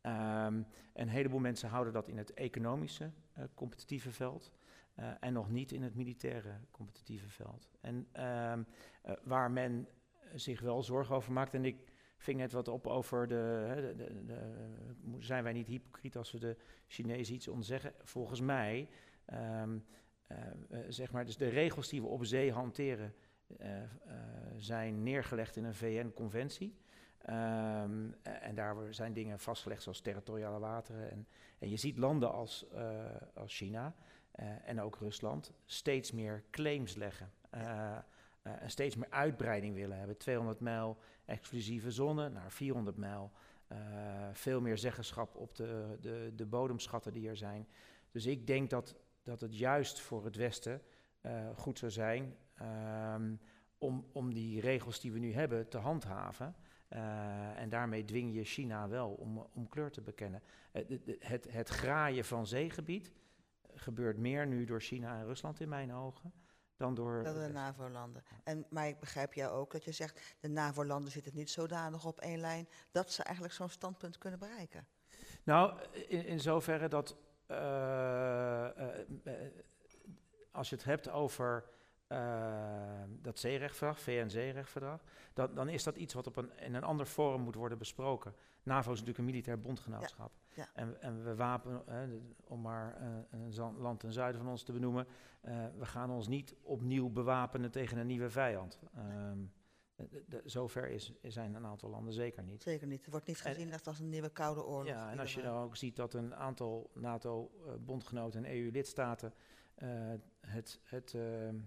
[0.00, 0.62] Ehm,
[0.94, 4.52] een heleboel mensen houden dat in het economische uh, competitieve veld.
[4.98, 7.68] Uh, en nog niet in het militaire competitieve veld.
[7.80, 8.52] En uh,
[9.22, 9.88] waar men
[10.34, 15.16] zich wel zorgen over maakt, en ik ving net wat op over de, de, de,
[15.18, 16.56] zijn wij niet hypocriet als we de
[16.86, 17.92] Chinezen iets ontzeggen?
[18.02, 18.88] Volgens mij,
[19.62, 19.84] um,
[20.88, 23.14] zeg maar, dus de regels die we op zee hanteren,
[24.56, 26.76] zijn neergelegd in een VN-conventie.
[27.30, 31.10] Um, en daar zijn dingen vastgelegd zoals territoriale wateren.
[31.10, 31.26] En,
[31.58, 33.04] en je ziet landen als, uh,
[33.34, 33.94] als China
[34.40, 37.32] uh, en ook Rusland steeds meer claims leggen.
[37.54, 37.96] Uh,
[38.42, 40.16] en steeds meer uitbreiding willen hebben.
[40.16, 43.30] 200 mijl exclusieve zone naar 400 mijl.
[44.32, 47.68] veel meer zeggenschap op de, de, de bodemschatten die er zijn.
[48.10, 50.82] Dus ik denk dat, dat het juist voor het Westen
[51.54, 52.36] goed zou zijn
[53.14, 53.40] um,
[53.78, 56.54] om, om die regels die we nu hebben te handhaven.
[56.92, 60.42] Uh, en daarmee dwing je China wel om, om kleur te bekennen.
[60.72, 63.10] Het, het, het, graaien van zeegebied
[63.74, 66.32] gebeurt meer nu door China en Rusland in mijn ogen
[66.76, 67.22] dan door...
[67.22, 68.22] Dan de NAVO-landen.
[68.44, 72.20] En, maar ik begrijp jou ook dat je zegt, de NAVO-landen zitten niet zodanig op
[72.20, 74.86] één lijn dat ze eigenlijk zo'n standpunt kunnen bereiken.
[75.42, 77.16] Nou, in, in zoverre dat
[77.50, 77.56] uh,
[79.24, 79.32] uh,
[80.50, 81.64] als je het hebt over
[82.08, 85.02] uh, dat zeerechtverdrag, VN-zeerechtverdrag,
[85.32, 88.34] dan, dan is dat iets wat op een, in een ander forum moet worden besproken.
[88.62, 90.32] NAVO is natuurlijk een militair bondgenootschap.
[90.48, 90.68] Ja, ja.
[90.74, 95.06] En, en, we wapenen, om maar uh, een land ten zuiden van ons te benoemen,
[95.78, 98.80] we gaan ons niet opnieuw bewapenen tegen een nieuwe vijand.
[98.96, 99.52] Um,
[99.96, 102.62] de, de, zover is, zijn een aantal landen zeker niet.
[102.62, 103.00] Zeker niet.
[103.00, 104.86] Het wordt niet gezien en, als een nieuwe koude oorlog.
[104.86, 109.32] Ja, en als je dan ook ziet dat een aantal NATO-bondgenoten en EU-lidstaten
[110.40, 111.60] het, het ehm, uh,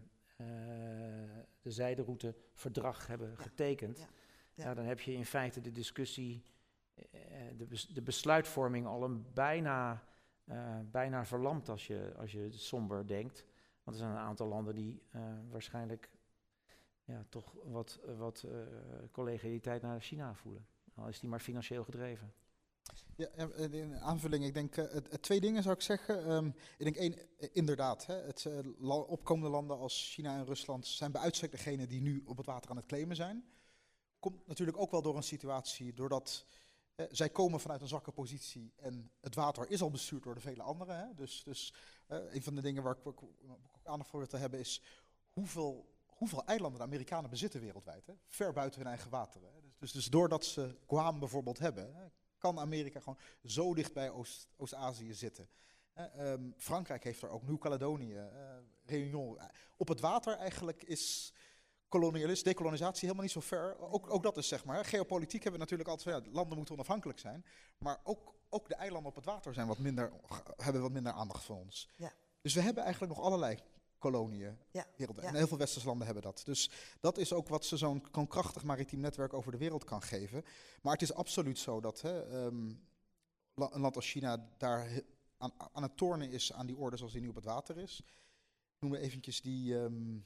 [1.62, 4.08] de zijderouteverdrag hebben getekend,
[4.54, 4.74] ja.
[4.74, 6.44] Dan heb je in feite de discussie,
[6.96, 7.22] uh,
[7.58, 10.04] de, bes de, besluitvorming al een bijna,
[10.46, 13.46] uh, bijna verlamd als je, als je somber denkt.
[13.84, 15.02] Want er zijn een aantal landen die
[15.50, 16.10] waarschijnlijk
[17.04, 18.48] ja, toch wat, wat
[19.12, 20.66] collegialiteit naar China voelen.
[20.96, 22.34] Al is die maar financieel gedreven.
[23.20, 26.32] Ja, in aanvulling, ik denk uh, twee dingen zou ik zeggen.
[26.32, 30.88] Um, ik denk één, eh, inderdaad, hè, het uh, opkomende landen als China en Rusland
[30.88, 33.46] zijn bij uitstek degene die nu op het water aan het claimen zijn.
[34.20, 36.46] Komt natuurlijk ook wel door een situatie, doordat
[37.10, 40.62] zij komen vanuit een zwakke positie en het water is al bestuurd door de vele
[40.62, 40.98] anderen.
[40.98, 41.14] Hè.
[41.16, 41.74] Dus, dus
[42.08, 43.24] een van de dingen waar ik, ook
[43.84, 44.82] aandacht voor wil hebben is
[45.30, 48.06] hoeveel, hoeveel eilanden de Amerikanen bezitten wereldwijd.
[48.06, 48.14] Hè.
[48.28, 49.50] Ver buiten hun eigen wateren.
[49.62, 52.08] Dus, dus, dus doordat ze Guam bijvoorbeeld hebben, hè,
[52.40, 54.12] kan Amerika gewoon zo dicht bij
[54.58, 55.50] Oost-Azië zitten.
[55.96, 58.24] Uh, um, Frankrijk heeft er ook Nieuw-Caledonië, uh,
[58.86, 59.40] Réunion.
[59.78, 61.34] op het water eigenlijk is
[61.90, 63.80] kolonialisme, decolonisatie helemaal niet zo ver.
[63.80, 64.86] Ook, ook dat is zeg maar.
[64.86, 67.46] Geopolitiek hebben we natuurlijk altijd ja, landen moeten onafhankelijk zijn.
[67.78, 70.12] Maar ook, ook de eilanden op het water zijn wat minder,
[70.56, 71.90] hebben wat minder aandacht voor ons.
[71.96, 72.12] Ja.
[72.42, 73.60] Dus we hebben eigenlijk nog allerlei
[74.00, 74.88] koloniën ja.
[75.30, 76.42] En heel veel westerse landen hebben dat.
[76.46, 76.70] Dus
[77.00, 80.44] dat is ook wat ze zo'n krachtig maritiem netwerk over de wereld kan geven.
[80.82, 82.88] Maar het is absoluut zo dat hè, um,
[83.54, 85.02] een land als China daar
[85.38, 88.04] aan, aan, het tornen is aan die orde zoals die nu op het water is.
[88.80, 90.26] Noem we eventjes die, um,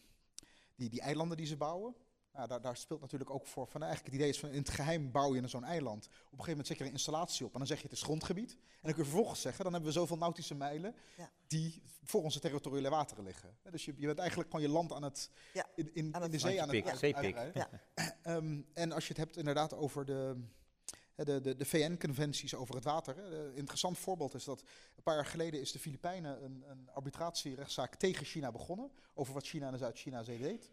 [0.76, 1.96] die, die eilanden die ze bouwen.
[2.34, 4.70] Nou, daar, daar, speelt natuurlijk ook voor van eigenlijk het idee is van in het
[4.70, 6.06] geheim bouw je zo'n eiland.
[6.06, 7.92] Op een gegeven moment zet je er een installatie op en dan zeg je het
[7.92, 8.52] is grondgebied.
[8.52, 11.32] En dan kun je vervolgens zeggen, dan hebben we zoveel nautische mijlen ja.
[11.48, 13.58] die voor onze territoriale wateren liggen.
[13.72, 16.40] Dus je, je bent eigenlijk gewoon je land aan het, ja, in, in, in de
[16.40, 17.52] zee aan het uitrijden.
[17.54, 17.70] Ja.
[18.36, 20.44] Um, en als je het hebt inderdaad over de,
[21.16, 23.34] de, de, de VN-conventies over het water.
[23.34, 24.62] Een interessant voorbeeld is dat
[24.96, 28.92] een paar jaar geleden is de Filipijnen een, een arbitratierechtszaak tegen China begonnen.
[29.14, 30.72] Over wat China en de Zuid-China-zee deed.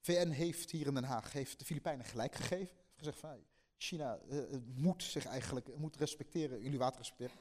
[0.00, 2.76] VN heeft hier in Den Haag heeft de Filipijnen gelijk gegeven.
[2.76, 3.44] Heeft gezegd van
[3.76, 4.42] China uh,
[4.74, 7.36] moet zich eigenlijk moet respecteren, jullie water respecteren.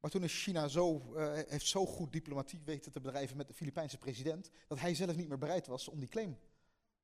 [0.00, 3.54] Maar toen is China zo, uh, heeft zo goed diplomatiek weten te bedrijven met de
[3.54, 6.38] Filipijnse president, dat hij zelf niet meer bereid was om die claim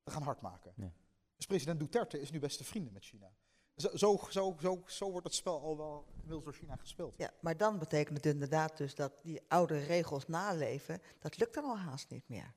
[0.03, 0.73] te gaan hardmaken.
[0.77, 0.93] Ja.
[1.37, 3.33] Dus president Duterte is nu beste vrienden met China.
[3.77, 7.15] Zo, zo, zo, zo, zo wordt het spel al wel inmiddels door China gespeeld.
[7.17, 11.65] Ja, maar dan betekent het inderdaad dus dat die oude regels naleven, dat lukt dan
[11.65, 12.55] al haast niet meer.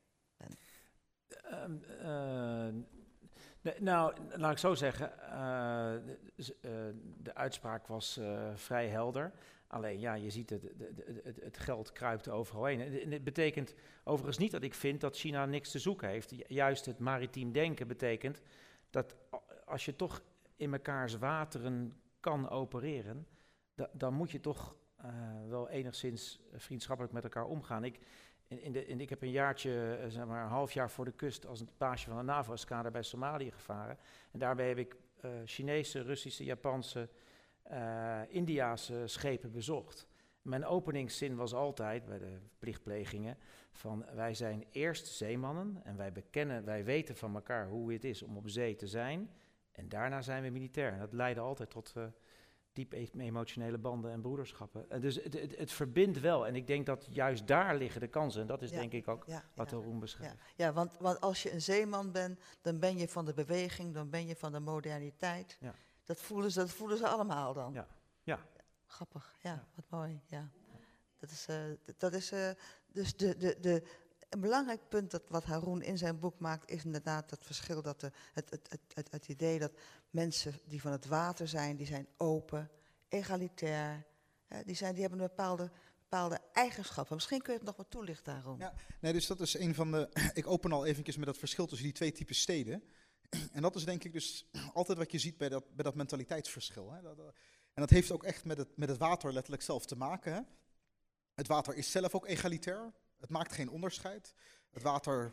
[1.52, 1.82] Um,
[3.62, 8.20] uh, nou, laat ik zo zeggen, uh, de, de, uitspraak was
[8.54, 9.32] vrij helder.
[9.66, 10.62] Alleen ja, je ziet het,
[11.22, 12.80] het, het geld kruipt overal heen.
[12.80, 13.74] En het betekent
[14.04, 16.34] overigens niet dat ik vind dat China niks te zoeken heeft.
[16.48, 18.40] Juist het maritiem denken betekent
[18.90, 19.16] dat
[19.64, 20.22] als je toch
[20.56, 23.26] in mekaars wateren kan opereren,
[23.74, 24.76] da, dan moet je toch
[25.48, 27.84] wel enigszins vriendschappelijk met elkaar omgaan.
[27.84, 28.00] Ik,
[28.58, 31.60] in, ik heb een jaartje, uh, zeg maar een half jaar voor de kust als
[31.60, 33.98] een paasje van de NAVO-eskader bij Somalië gevaren.
[34.32, 37.08] En daarbij heb ik uh, Chinese, Russische, Japanse,
[37.62, 40.08] eh Indiaanse schepen bezocht.
[40.42, 43.38] Mijn openingszin was altijd bij de plichtplegingen
[43.72, 48.22] van wij zijn eerst zeemannen en wij bekennen, wij weten van elkaar hoe het is
[48.22, 49.30] om op zee te zijn
[49.72, 50.92] en daarna zijn we militair.
[50.92, 52.04] En dat leidde altijd tot eh,
[52.72, 54.90] diep e- emotionele banden en broederschappen.
[54.90, 58.08] En dus het, het, het verbindt wel en ik denk dat juist daar liggen de
[58.08, 58.78] kansen en dat is Ja.
[58.78, 59.76] denk ik ook Ja, wat ja.
[59.76, 60.34] Haroon beschrijft.
[60.56, 63.94] Ja, ja want, want als je een zeeman bent, dan ben je van de beweging,
[63.94, 65.56] dan ben je van de moderniteit.
[65.60, 65.74] Ja.
[66.04, 67.72] Dat, voelen ze, dat voelen ze allemaal dan.
[67.72, 67.86] Ja,
[68.22, 68.38] ja.
[68.86, 70.20] Grappig, ja, wat mooi.
[70.26, 70.50] Ja.
[71.18, 71.56] Dat is, eh,
[71.96, 72.50] dat is eh,
[72.86, 73.82] dus de, de, de,
[74.30, 78.00] een belangrijk punt dat wat Haroon in zijn boek maakt, is inderdaad het verschil, dat
[78.00, 79.72] de, het, het, het, het, idee dat
[80.10, 82.70] mensen die van het water zijn, die zijn open,
[83.08, 84.06] egalitair,
[84.46, 85.70] hè, die, zijn, die hebben bepaalde,
[86.00, 87.14] bepaalde eigenschappen.
[87.14, 88.58] Misschien kun je het nog wat toelichten, Haroon.
[88.58, 88.74] Ja.
[89.00, 90.08] Nee, dus dat is een van de.
[90.34, 92.82] Ik open al eventjes met dat verschil tussen die twee typen steden.
[93.52, 96.92] En dat is denk ik dus altijd wat je ziet bij dat, bij dat mentaliteitsverschil.
[96.92, 97.02] Hè.
[97.02, 97.24] Dat, eh,
[97.72, 100.32] en dat heeft ook echt met het, met het water letterlijk zelf te maken.
[100.32, 100.40] Hè.
[101.34, 102.92] Het water is zelf ook egalitair.
[103.20, 104.34] Het maakt geen onderscheid.
[104.70, 105.32] Het water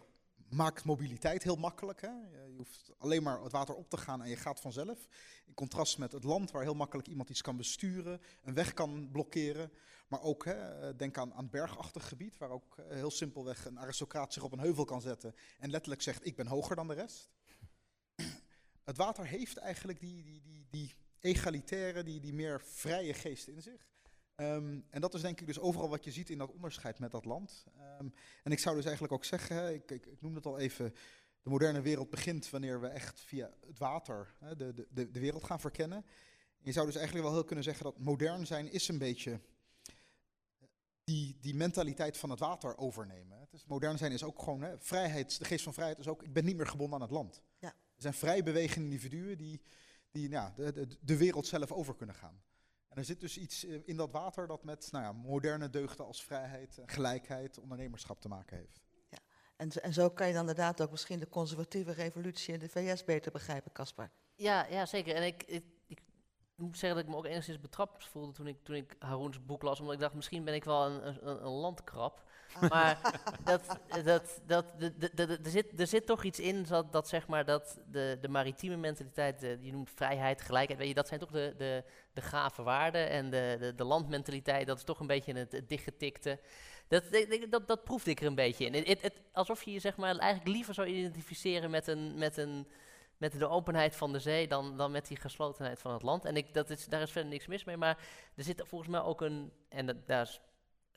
[0.50, 2.02] maakt mobiliteit heel makkelijk.
[2.02, 2.10] Hè.
[2.10, 5.08] Je hoeft alleen maar het water op te gaan en je gaat vanzelf.
[5.46, 9.10] In contrast met het land waar heel makkelijk iemand iets kan besturen, een weg kan
[9.12, 9.72] blokkeren.
[10.08, 14.34] Maar ook, hè, denk aan, aan bergachtig gebied, waar ook eh, heel simpelweg een aristocraat
[14.34, 17.30] zich op een heuvel kan zetten en letterlijk zegt, ik ben hoger dan de rest.
[18.84, 23.62] Het water heeft eigenlijk die, die, die, die egalitaire, die, die meer vrije geest in
[23.62, 23.88] zich.
[24.38, 27.12] Ehm, en dat is denk ik dus overal wat je ziet in dat onderscheid met
[27.12, 27.66] dat land.
[27.78, 28.10] Ehm,
[28.44, 30.94] en ik zou dus eigenlijk ook zeggen, ik, ik, ik noemde het al even,
[31.42, 35.44] de moderne wereld begint wanneer we echt via het water hè, de, de, de, wereld
[35.44, 36.06] gaan verkennen.
[36.58, 39.42] Je zou dus eigenlijk wel heel kunnen zeggen dat modern zijn is een beetje
[41.04, 43.40] die, die mentaliteit van het water overnemen.
[43.40, 45.40] Het is, modern zijn is ook gewoon hè, vrijheid.
[45.40, 47.42] De geest van vrijheid is ook, ik ben niet meer gebonden aan het land.
[47.60, 47.68] Ja.
[47.70, 49.62] Er zijn vrij bewegende individuen die,
[50.12, 52.42] die nou, de, de wereld zelf over kunnen gaan.
[52.98, 56.06] En er zit dus iets eh, in dat water dat met nou ja, moderne deugden
[56.06, 58.82] als vrijheid, gelijkheid, ondernemerschap te maken heeft.
[59.56, 62.70] En, zo- en zo kan je dan inderdaad ook misschien de conservatieve revolutie in de
[62.70, 64.12] VS beter begrijpen, Caspar.
[64.36, 65.16] Ja, ja, zeker.
[65.16, 66.02] En ik, ik, ik
[66.56, 69.62] moet zeggen dat ik me ook enigszins betrapt voelde toen ik, toen ik Haroons boek
[69.62, 69.80] las.
[69.80, 72.27] Omdat ik dacht, misschien ben ik wel een, een, een landkrab.
[72.70, 74.66] Maar dat, dat, dat,
[75.16, 78.78] er, zit, er zit toch iets in dat, dat, zeg maar, dat de, de maritieme
[78.78, 81.84] mentaliteit, je noemt vrijheid, gelijkheid, weet je, dat zijn toch de, de,
[82.14, 83.10] de gave waarden.
[83.10, 86.40] En de, de, de landmentaliteit, dat is toch een beetje het, het dichtgetikte.
[86.88, 87.04] Dat,
[87.50, 88.98] dat, dat, proefde ik er een beetje in.
[89.02, 92.68] Het- alsof je je zeg maar, eigenlijk liever zou identificeren met een, met een
[93.18, 96.26] met de openheid van de zee dan, dan met die geslotenheid van het land.
[96.26, 97.98] En ik, dat is, daar is verder niks mis mee, maar
[98.36, 100.42] er zit volgens mij ook een, en dat, daar is-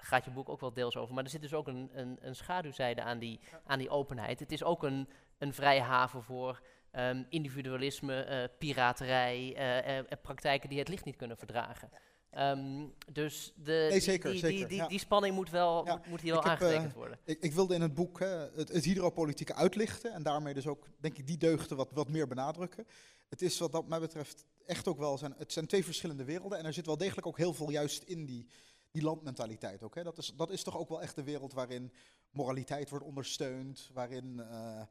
[0.01, 2.37] gaat je boek ook wel deels over, maar er zit dus ook een, een, een
[2.37, 4.41] schaduwzijde aan die, aan die openheid.
[4.41, 10.69] Het is ook een, een vrije haven voor ehm, individualisme, eh, piraterij, eh, eh, praktijken
[10.69, 11.91] die het licht niet kunnen verdragen.
[12.31, 14.89] Ehm, dus de, Nee, zeker, die, die, zeker, die, ja.
[14.89, 17.19] die spanning moet, wel, Ja, moet, moet hier wel ik heb, aangetekend worden.
[17.25, 20.87] Ik, ik wilde in het boek hè, het, het hydropolitieke uitlichten en daarmee dus ook,
[20.99, 22.87] denk ik, die deugden wat, wat meer benadrukken.
[23.29, 26.59] Het is wat dat mij betreft echt ook wel, zijn, het zijn twee verschillende werelden
[26.59, 28.47] en er zit wel degelijk ook heel veel juist in die,
[28.91, 29.95] die landmentaliteit ook.
[29.95, 30.03] Hè.
[30.03, 31.93] Dat, is, dat is toch ook wel echt de wereld waarin
[32.31, 34.83] moraliteit wordt ondersteund, waarin eh,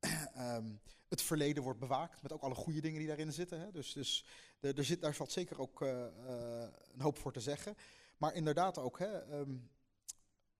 [0.34, 0.66] ehm,
[1.08, 3.60] het verleden wordt bewaakt met ook alle goede dingen die daarin zitten.
[3.60, 3.70] Hè.
[3.70, 4.24] Dus, dus
[4.60, 7.76] er, er zit, daar valt zeker ook eh, eh, een hoop voor te zeggen.
[8.16, 9.56] Maar inderdaad ook, hè, ehm,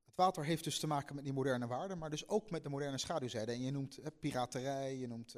[0.04, 2.68] het water heeft dus te maken met die moderne waarden, maar dus ook met de
[2.68, 3.52] moderne schaduwzijde.
[3.52, 5.34] En je noemt hè, piraterij, je noemt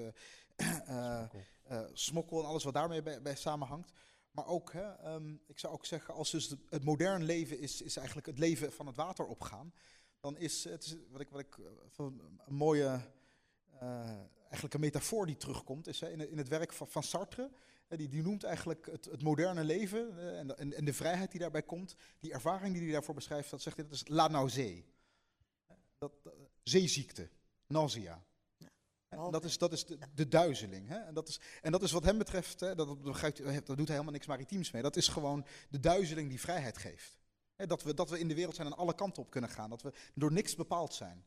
[0.56, 1.24] eh,
[1.92, 3.92] smokkel en alles wat daarmee bij, bij samenhangt.
[4.41, 7.97] Maar ook, hè, ehm, ik zou ook zeggen, als dus het modern leven is, is
[7.97, 9.72] eigenlijk het leven van het water opgaan,
[10.20, 11.64] dan is het is, wat ik, wat ik eh,
[12.47, 13.01] een mooie,
[13.80, 17.51] eh, eigenlijk een metafoor die terugkomt, is hè, in, in het werk van, Sartre.
[17.88, 21.62] die, die noemt eigenlijk het, het moderne leven eh, en, en, de vrijheid die daarbij
[21.62, 24.84] komt, die ervaring die hij daarvoor beschrijft, dat zegt hij, dat is la nausée.
[25.99, 27.30] Dat, dat- zeeziekte,
[27.66, 28.24] nausea.
[29.11, 30.88] Dat is, dat is de, de duizeling.
[30.88, 30.98] Hè?
[30.98, 34.12] En, dat is, en dat is wat hem betreft, hè, dat, dat, doet hij helemaal
[34.12, 34.82] niks maritiems mee.
[34.82, 37.18] Dat is gewoon de duizeling die vrijheid geeft.
[37.56, 39.70] Hè, dat, we, dat we in de wereld zijn en alle kanten op kunnen gaan.
[39.70, 41.24] Dat we door niks bepaald zijn.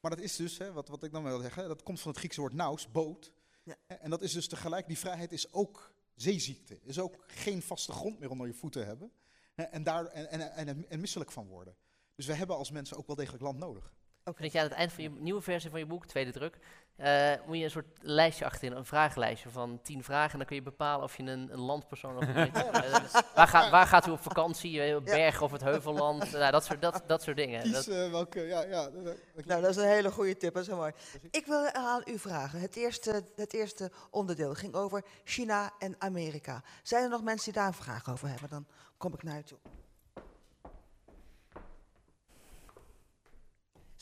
[0.00, 2.18] Maar dat is dus, hè, wat, wat ik dan wil zeggen, dat komt van het
[2.18, 3.32] Griekse woord naus, boot.
[3.62, 3.76] Ja.
[3.86, 6.80] En dat is dus tegelijk, die vrijheid is ook zeeziekte.
[6.82, 9.12] Is ook geen vaste grond meer onder je voeten hebben.
[9.54, 11.76] En, daar, en, en, en, en misselijk van worden.
[12.14, 13.94] Dus we hebben als mensen ook wel degelijk land nodig.
[14.24, 14.42] Oké.
[14.42, 16.58] Dat je aan het eind van je nieuwe versie van je boek, tweede druk,
[16.96, 20.32] eh, moet je een soort lijstje achterin, een vragenlijstje van tien vragen.
[20.32, 23.04] En dan kun je bepalen of je een, een landpersoon of een eh,
[23.34, 24.82] waar, gaat, waar gaat u op vakantie?
[24.82, 26.32] Eh, Bergen of het Heuvelland?
[26.32, 27.62] nou, dat, soort, dat, dat soort dingen.
[27.62, 28.90] Kies Dat, eh, welke, ja, ja.
[28.90, 30.92] dat- dat- Nou, dat is een hele goede tip, dat is heel mooi.
[31.30, 32.60] Ik wil aan u vragen.
[32.60, 36.62] Het eerste, het eerste onderdeel ging over China en Amerika.
[36.82, 38.48] Zijn er nog mensen die daar een vraag over hebben?
[38.48, 38.66] Dan
[38.96, 39.58] kom ik naar u toe.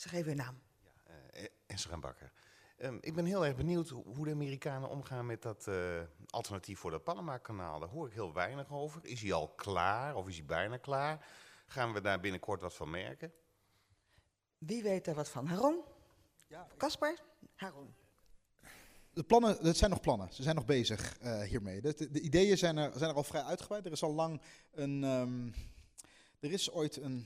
[0.01, 0.59] Zeg even uw naam.
[1.31, 2.31] Eh, Esra Bakker.
[2.77, 6.79] Ehm, ik ben heel erg benieuwd ho- hoe de Amerikanen omgaan met dat eh, alternatief
[6.79, 7.79] voor dat Panama-kanaal.
[7.79, 9.05] Daar hoor ik heel weinig over.
[9.05, 11.25] Is hij al klaar of is hij bijna klaar?
[11.67, 13.33] Gaan we daar binnenkort wat van merken?
[14.57, 15.45] Wie weet er wat van?
[15.47, 15.81] Haron?
[16.47, 16.67] Ja.
[16.77, 17.19] Kasper?
[17.55, 17.93] Haron.
[19.13, 20.33] De plannen, het zijn nog plannen.
[20.33, 21.81] Ze zijn nog bezig eh, hiermee.
[21.81, 23.85] De, de, de ideeën zijn er, zijn er al vrij uitgebreid.
[23.85, 24.41] Er is al lang
[24.71, 25.03] een.
[25.03, 25.47] ehm,
[26.39, 27.25] er is ooit een.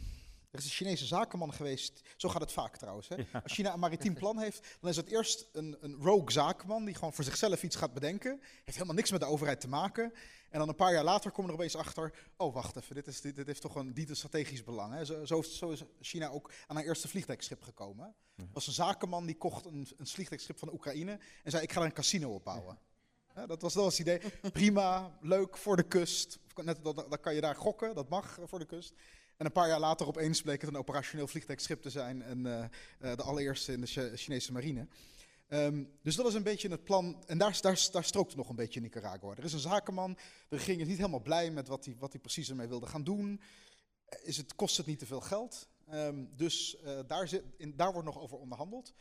[0.55, 2.01] Er is een Chinese zakenman geweest.
[2.15, 3.07] Zo gaat het vaak trouwens.
[3.07, 3.15] Hè?
[3.43, 6.95] Als China een maritiem plan heeft, dan is het eerst een, een rogue zakenman die
[6.95, 8.39] gewoon voor zichzelf iets gaat bedenken.
[8.41, 10.13] Heeft helemaal niks met de overheid te maken.
[10.49, 12.13] En dan een paar jaar later komen er opeens achter.
[12.37, 14.93] Oh, wacht even, dit, is, dit, dit heeft toch een diepe strategisch belang.
[14.93, 15.05] Hè?
[15.05, 18.15] Zo, zo, zo is China ook aan haar eerste vliegdekschip gekomen.
[18.35, 21.71] Er was een zakenman die kocht een, een vliegdekschip van de Oekraïne en zei: Ik
[21.71, 22.79] ga er een casino op bouwen.
[23.35, 24.31] Ja, dat, was, dat was het idee.
[24.51, 26.39] Prima, leuk voor de kust.
[26.55, 28.93] Net, dat, dan kan je daar gokken, dat mag voor de kust.
[29.37, 32.21] En een paar jaar later opeens bleek het een operationeel vliegdekschip te zijn.
[32.21, 34.87] En eh, eh, de allereerste in de Chi- Chinese marine.
[35.47, 37.23] Ehm, dus dat is een beetje het plan.
[37.27, 39.31] En daar, daar, daar strookt nog een beetje Nicaragua.
[39.35, 40.13] Er is een zakenman.
[40.49, 43.41] De regering is niet helemaal blij met wat hij, wat precies ermee wilde gaan doen.
[44.05, 45.67] Eh, Is het, kost het niet te veel geld?
[45.87, 46.77] Ehm, dus
[47.07, 48.93] daar, zit, in, daar wordt nog over onderhandeld.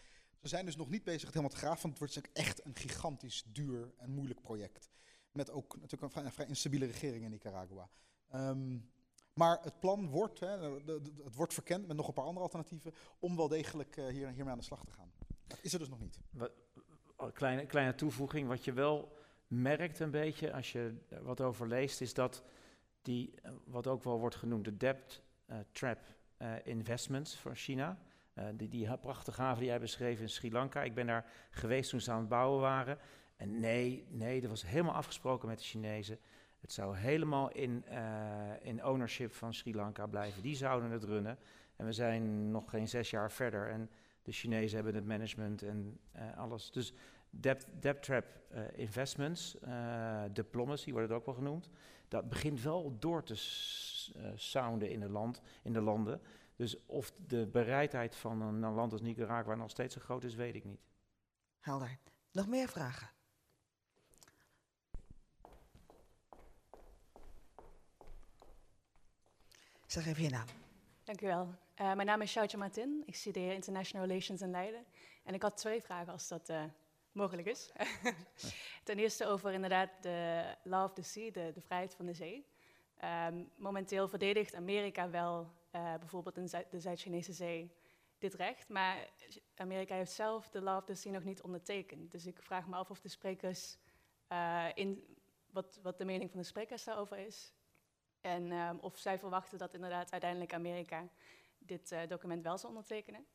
[0.42, 2.76] Ze zijn dus nog niet bezig het helemaal te graven, want het wordt echt een
[2.76, 4.90] gigantisch duur en moeilijk project.
[5.32, 7.88] Met ook natuurlijk een vrij, instabiele regering in Nicaragua.
[8.30, 8.76] Ehm,
[9.34, 10.80] maar het plan wordt, hè,
[11.24, 14.52] het wordt verkend met nog een paar andere alternatieven, om wel degelijk eh, hier, hiermee
[14.52, 15.12] aan de slag te gaan.
[15.46, 16.18] Dat is er dus nog niet.
[17.16, 18.48] Een kleine, kleine toevoeging.
[18.48, 19.16] Wat je wel
[19.46, 22.42] merkt een beetje als je wat over leest, is dat
[23.02, 25.98] die, eh, wat ook wel wordt genoemd, de debt eh, trap
[26.64, 27.98] investments voor China.
[28.54, 30.82] die, die prachtige haven die jij beschreef in Sri Lanka.
[30.82, 32.98] Ik ben daar geweest toen ze aan het bouwen waren.
[33.36, 36.18] En nee, nee, dat was helemaal afgesproken met de Chinezen.
[36.64, 40.42] Het zou helemaal in, eh, in ownership van Sri Lanka blijven.
[40.42, 41.38] Die zouden het runnen.
[41.76, 43.70] En we zijn nog geen zes jaar verder.
[43.70, 43.90] En
[44.22, 46.70] de Chinezen hebben het management en eh, alles.
[46.70, 46.92] Dus
[47.30, 49.56] debt, debt trap eh, investments,
[50.32, 51.70] diplomacy wordt het ook wel genoemd.
[52.08, 53.34] Dat begint wel door te
[54.34, 56.20] sounden in, het land, in de landen.
[56.56, 60.54] Dus of de bereidheid van een land als Nicaragua nog steeds zo groot is, weet
[60.54, 60.80] ik niet.
[61.60, 61.98] Helder.
[62.32, 63.13] Nog meer vragen?
[69.94, 70.46] Zeg even je naam.
[71.04, 71.54] Dank u wel.
[71.74, 73.02] Eh, mijn naam is Shoutje Martin.
[73.06, 74.84] Ik studeer International Relations in Leiden.
[75.24, 76.64] En ik had twee vragen, als dat eh,
[77.12, 77.72] mogelijk is.
[78.84, 82.46] Ten eerste over inderdaad de law of the sea, de, de vrijheid van de zee.
[82.96, 87.74] Ehm, momenteel verdedigt Amerika wel eh, bijvoorbeeld in Zuid- de Zuid-Chinese zee
[88.18, 89.08] dit recht, maar
[89.56, 92.10] Amerika heeft zelf de law of the sea nog niet ondertekend.
[92.10, 93.78] Dus ik vraag me af of de sprekers
[94.74, 95.18] in
[95.50, 97.53] wat, wat de mening van de sprekers daarover is.
[98.24, 101.08] En ehm, of zij verwachten dat inderdaad uiteindelijk Amerika
[101.58, 103.26] dit eh, document wel zal ondertekenen.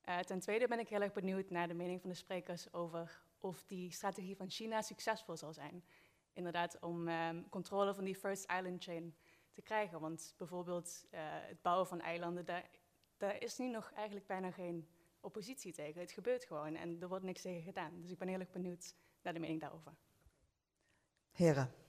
[0.00, 3.22] Eh, ten tweede ben ik heel erg benieuwd naar de mening van de sprekers over
[3.38, 5.84] of die strategie van China succesvol zal zijn.
[6.32, 9.16] Inderdaad, om ehm, controle van die First Island Chain
[9.52, 10.00] te krijgen.
[10.00, 12.70] Want bijvoorbeeld eh, het bouwen van eilanden, daar,
[13.16, 14.88] daar is nu nog eigenlijk bijna geen
[15.20, 16.00] oppositie tegen.
[16.00, 18.00] Het gebeurt gewoon en er wordt niks tegen gedaan.
[18.00, 19.92] Dus ik ben heel erg benieuwd naar de mening daarover.
[21.30, 21.85] Heren.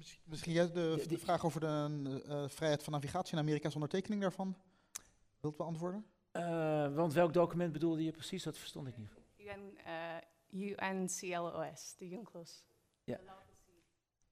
[0.00, 4.20] Misschien, misschien jij de, Ja, vraag over de eh, vrijheid van navigatie in Amerika's ondertekening
[4.20, 4.56] daarvan
[5.40, 6.06] wilt beantwoorden?
[6.30, 8.42] Eh, want welk document bedoelde je precies?
[8.42, 9.10] Dat verstond ik niet.
[9.38, 12.64] UN, eh, UNCLOS, de UNCLOS.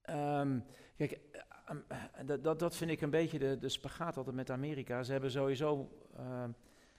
[0.02, 0.60] Ehm,
[0.96, 4.36] kijk, eh, ehm, eh, dat- dat, dat vind ik een beetje de, de spagaat altijd
[4.36, 5.02] met Amerika.
[5.02, 6.50] Ze hebben sowieso, ehm,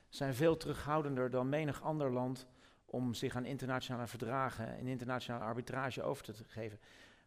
[0.09, 2.47] zijn veel terughoudender dan menig ander land
[2.86, 6.80] om zich aan internationale verdragen en internationale arbitrage over te geven.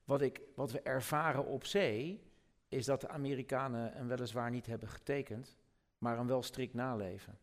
[0.05, 2.23] Wat, ik, wat we ervaren op zee,
[2.69, 5.57] is dat de Amerikanen hem weliswaar niet hebben getekend,
[5.99, 7.39] maar hem wel strikt naleven.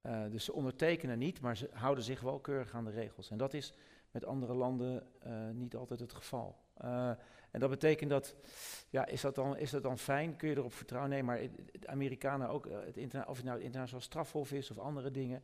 [0.00, 3.30] Eh, dus ze ondertekenen niet, maar ze houden zich wel keurig aan de regels.
[3.30, 3.72] En dat is
[4.10, 6.58] met andere landen eh, niet altijd het geval.
[6.74, 7.10] Eh,
[7.50, 8.34] en dat betekent dat,
[8.88, 10.36] ja, is dat, dan, is dat dan fijn?
[10.36, 11.10] Kun je erop vertrouwen?
[11.10, 11.40] Nee, maar
[11.72, 15.42] de Amerikanen ook, het of het nou het internationaal strafhof is of andere dingen,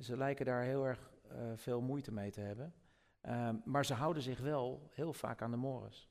[0.00, 1.10] ze lijken daar heel erg
[1.54, 2.74] veel moeite mee te hebben.
[3.20, 6.10] Ehm, maar ze houden zich wel heel vaak aan de mores.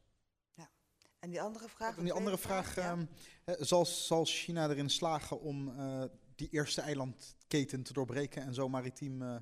[1.20, 1.97] En die andere vraag?
[1.97, 2.91] En die andere vraag, ja.
[2.91, 3.05] ehm,
[3.43, 6.03] hè, zal, zal China erin slagen om eh,
[6.36, 9.36] die eerste eilandketen te doorbreken en zo maritiem eh,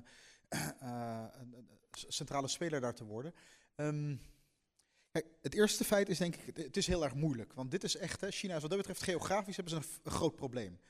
[0.80, 3.34] eh, een centrale speler daar te worden.
[3.74, 4.16] Ehm,
[5.10, 7.52] kijk, het eerste feit is denk ik, het is heel erg moeilijk.
[7.52, 10.10] Want dit is echt, hè, China is wat dat betreft geografisch hebben ze een, een
[10.10, 10.80] groot probleem.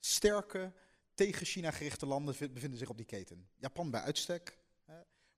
[0.00, 0.72] Sterke,
[1.14, 3.48] tegen China gerichte landen bevinden zich op die keten.
[3.56, 4.58] Japan bij uitstek,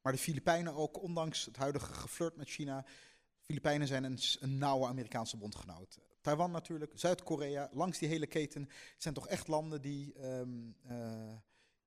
[0.02, 2.84] maar de Filipijnen ook, ondanks het huidige geflirt met China.
[3.40, 5.98] Filipijnen zijn een, nauwe Amerikaanse bondgenoot.
[6.20, 11.32] Taiwan natuurlijk, Zuid-Korea, langs die hele keten zijn toch echt landen die ehm, eh,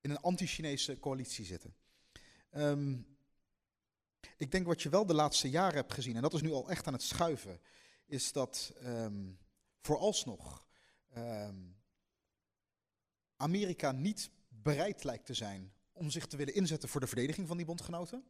[0.02, 1.76] in een anti-Chinese coalitie zitten.
[2.50, 2.98] Ehm,
[4.38, 6.70] ik denk wat je wel de laatste jaren hebt gezien, en dat is nu al
[6.70, 7.60] echt aan het schuiven,
[8.06, 9.38] is dat um,
[9.82, 10.66] vooralsnog
[13.36, 17.58] Amerika niet bereid lijkt te zijn om zich te willen inzetten voor de verdediging van
[17.58, 18.24] die bondgenoten.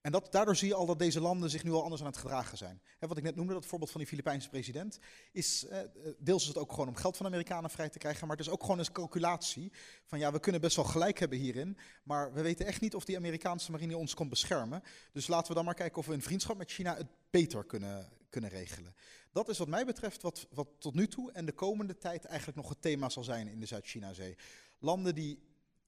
[0.00, 2.16] En dat, daardoor zie je al dat deze landen zich nu al anders aan het
[2.16, 2.82] gedragen zijn.
[2.98, 4.98] wat ik net noemde, dat voorbeeld van die Filipijnse president,
[5.32, 5.78] is eh,
[6.18, 8.52] deels is het ook gewoon om geld van Amerikanen vrij te krijgen, maar het is
[8.52, 9.72] ook gewoon een calculatie
[10.04, 13.04] van ja, we kunnen best wel gelijk hebben hierin, maar we weten echt niet of
[13.04, 14.82] die Amerikaanse marine ons kon beschermen.
[15.12, 18.08] Dus laten we dan maar kijken of we in vriendschap met China het beter kunnen,
[18.28, 18.94] kunnen regelen.
[19.32, 22.56] Dat is wat mij betreft wat, wat tot nu toe en de komende tijd eigenlijk
[22.58, 24.36] nog het thema zal zijn in de Zuid-China-zee.
[24.78, 25.38] Landen die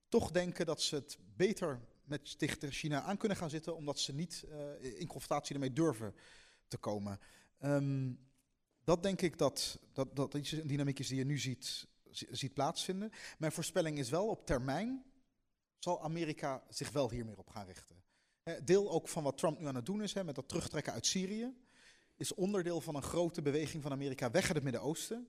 [0.08, 4.14] toch denken dat ze het beter met tegen China aan kunnen gaan zitten, omdat ze
[4.14, 6.14] niet uh, in confrontatie ermee durven
[6.68, 7.20] te komen.
[7.60, 8.18] Um,
[8.84, 13.10] dat denk ik dat, dat, dat een dynamiek is die je nu ziet, ziet plaatsvinden.
[13.38, 15.04] Mijn voorspelling is wel, op termijn
[15.78, 18.04] zal Amerika zich wel hier meer op gaan richten.
[18.64, 21.06] Deel ook van wat Trump nu aan het doen is, hè, met dat terugtrekken uit
[21.06, 21.54] Syrië,
[22.16, 25.28] is onderdeel van een grote beweging van Amerika weg het Midden-Oosten.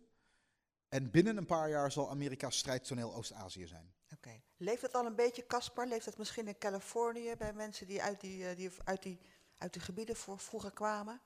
[0.89, 3.93] En binnen een paar jaar zal Amerika strijdtoneel Oost-Azië zijn.
[4.13, 4.41] Oké.
[4.57, 5.87] Leeft het al een beetje, Caspar?
[5.87, 9.19] Leeft het misschien in Californië bij mensen die uit die, eh, die, uit die,
[9.57, 11.21] uit die gebieden voor, vroeger kwamen?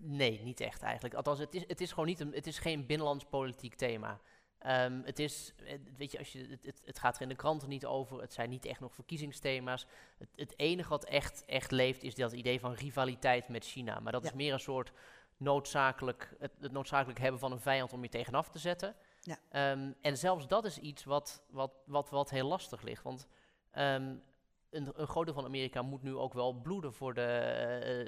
[0.00, 1.14] Nee, niet echt eigenlijk.
[1.14, 4.20] Althans, het is, het is gewoon niet een, het is geen binnenlands politiek thema.
[4.66, 5.54] Um, het is,
[5.96, 8.20] weet je, als je, het, het, gaat er in de kranten niet over.
[8.20, 9.86] Het zijn niet echt nog verkiezingsthema's.
[10.18, 14.00] Het, het enige wat echt, echt leeft is dat idee van rivaliteit met China.
[14.00, 14.92] Maar dat is meer een soort
[15.36, 18.96] noodzakelijk, het, het noodzakelijk hebben van een vijand om je tegenaf te zetten.
[19.20, 19.70] Ja.
[19.72, 23.02] Um, en zelfs dat is iets wat, wat, wat, wat heel lastig ligt.
[23.02, 23.26] Want
[23.72, 24.22] um,
[24.70, 27.20] een, een groot deel van Amerika moet nu ook wel bloeden voor de,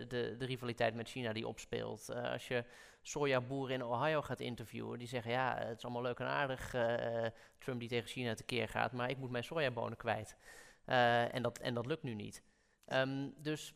[0.00, 2.10] uh, de, de, rivaliteit met China die opspeelt.
[2.10, 2.64] Uh, als je
[3.02, 7.26] sojaboeren in Ohio gaat interviewen, die zeggen ja, het is allemaal leuk en aardig, uh,
[7.58, 10.36] Trump die tegen China tekeer gaat, maar ik moet mijn sojabonen kwijt.
[10.84, 12.42] en, dat, en dat lukt nu niet.
[12.86, 13.74] Um, dus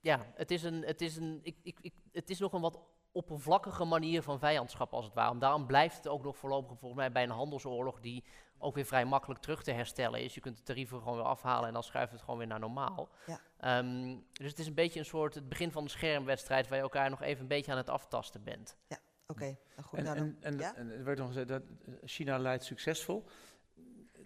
[0.00, 2.80] ja, het is, een, het, is een, ik, ik, ik, het is nog een wat
[3.14, 5.38] oppervlakkige manier van vijandschap als het ware.
[5.38, 8.24] Daarom blijft het ook nog voorlopig volgens mij bij een handelsoorlog die
[8.58, 10.34] ook weer vrij makkelijk terug te herstellen is.
[10.34, 13.08] Je kunt de tarieven gewoon weer afhalen en dan schuift het gewoon weer naar normaal.
[13.26, 13.78] Ja.
[13.78, 16.82] Um, dus het is een beetje een soort het begin van de schermwedstrijd waar je
[16.82, 18.76] elkaar nog even een beetje aan het aftasten bent.
[18.88, 19.42] Ja, oké.
[19.42, 19.58] Okay.
[19.84, 19.98] goed.
[19.98, 20.74] En, en, en, ja?
[20.74, 21.62] en, er werd nog gezegd dat
[22.04, 23.24] China leidt succesvol.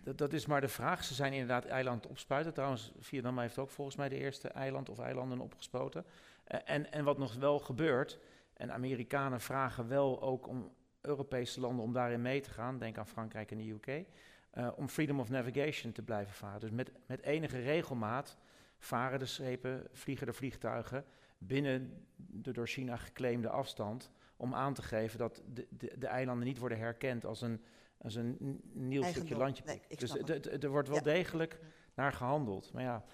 [0.01, 1.05] Dat, dat, is maar de vraag.
[1.05, 2.53] Ze zijn inderdaad eiland opspuiten.
[2.53, 6.05] Trouwens, Vietnam heeft ook volgens mij de eerste eiland of eilanden opgespoten.
[6.49, 8.19] Uh, en, en wat nog wel gebeurt,
[8.59, 13.07] en Amerikanen vragen wel ook om Europese landen om daarin mee te gaan, denk aan
[13.07, 14.05] Frankrijk en de UK, uh,
[14.51, 16.61] eh, om freedom of navigation te blijven varen.
[16.61, 18.37] Dus met, met enige regelmaat
[18.79, 21.05] varen de schepen, vliegen de vliegtuigen
[21.39, 26.47] binnen de door China geclaimde afstand, om aan te geven dat de, de, de eilanden
[26.47, 27.63] niet worden herkend als een,
[27.99, 29.65] als een nieuw stukje landje.
[29.67, 30.17] Nee, dus
[30.63, 31.61] er wordt wel degelijk
[31.95, 32.73] naar gehandeld.
[32.73, 33.05] Maar ja,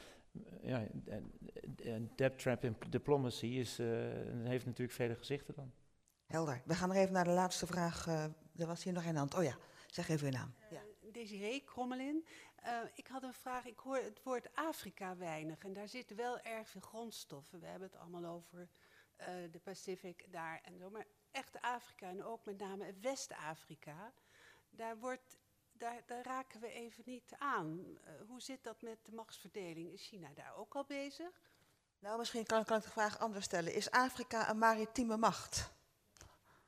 [0.63, 0.87] ja,
[2.17, 3.87] debt trap in diplomacy is, uh,
[4.43, 5.73] heeft natuurlijk vele gezichten dan.
[6.27, 6.63] Helder.
[6.65, 8.07] We gaan er even naar de laatste vraag.
[8.07, 8.25] Uh,
[8.57, 9.35] er was hier nog een hand.
[9.35, 10.55] Oh ja, zeg even uw naam.
[10.71, 10.83] Ja.
[11.13, 12.27] Desiree Krommelin.
[12.67, 13.65] Uh, ik had een vraag.
[13.65, 15.65] Ik hoor het woord Afrika weinig.
[15.65, 17.61] En daar zitten wel erg veel grondstoffen.
[17.61, 18.69] We hebben het allemaal over
[19.21, 20.91] uh, de Pacific daar en zo.
[20.91, 24.13] Maar echt Afrika en ook met name West-Afrika.
[24.71, 25.39] Daar wordt
[25.79, 27.79] daar, daar, raken we even niet aan.
[27.79, 29.93] Uh, hoe zit dat met de machtsverdeling?
[29.93, 31.31] Is China daar ook al bezig?
[31.99, 33.75] Nou, misschien kan, kan ik de vraag anders stellen.
[33.75, 35.73] Is Afrika een maritieme macht?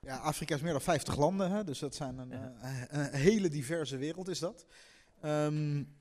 [0.00, 2.54] Ja, Afrika is meer dan 50 landen, hè, dus dat zijn een, ja.
[2.62, 4.66] uh, een hele diverse wereld is dat.
[5.24, 5.98] Um,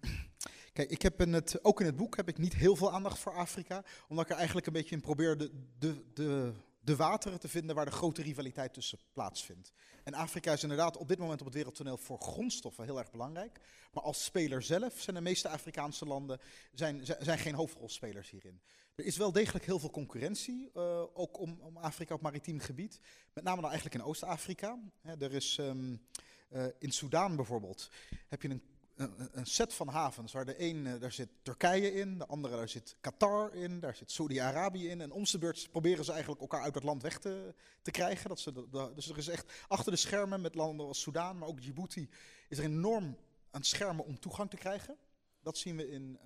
[0.73, 3.19] kijk, ik heb in het, ook in het boek heb ik niet heel veel aandacht
[3.19, 6.53] voor Afrika, omdat ik er eigenlijk een beetje in probeer de, de, de
[6.85, 9.71] de wateren te vinden waar de grote rivaliteit tussen plaatsvindt.
[10.03, 13.59] En Afrika is inderdaad op dit moment op het wereldtoneel voor grondstoffen heel erg belangrijk.
[13.93, 16.39] Maar als speler zelf zijn de meeste Afrikaanse landen
[16.73, 18.61] zijn, zijn geen hoofdrolspelers hierin.
[18.95, 22.99] Er is wel degelijk heel veel concurrentie, uh, ook om, om, Afrika op maritiem gebied.
[23.33, 24.79] Met name dan eigenlijk in Oost-Afrika.
[25.19, 26.01] Er is um,
[26.49, 27.89] uh, in Soudaan bijvoorbeeld,
[28.27, 28.63] heb je een
[28.95, 32.69] een, set van havens waar de een, eh, daar zit Turkije in, de andere daar
[32.69, 35.01] zit Qatar in, daar zit Saudi-Arabië in.
[35.01, 38.29] En om de beurt proberen ze eigenlijk elkaar uit het land weg te, te krijgen.
[38.29, 41.61] Dat ze dus er is echt achter de schermen met landen als Soudaan, maar ook
[41.61, 42.09] Djibouti,
[42.47, 43.17] is er enorm
[43.51, 44.97] aan schermen om toegang te krijgen.
[45.41, 46.19] Dat zien we in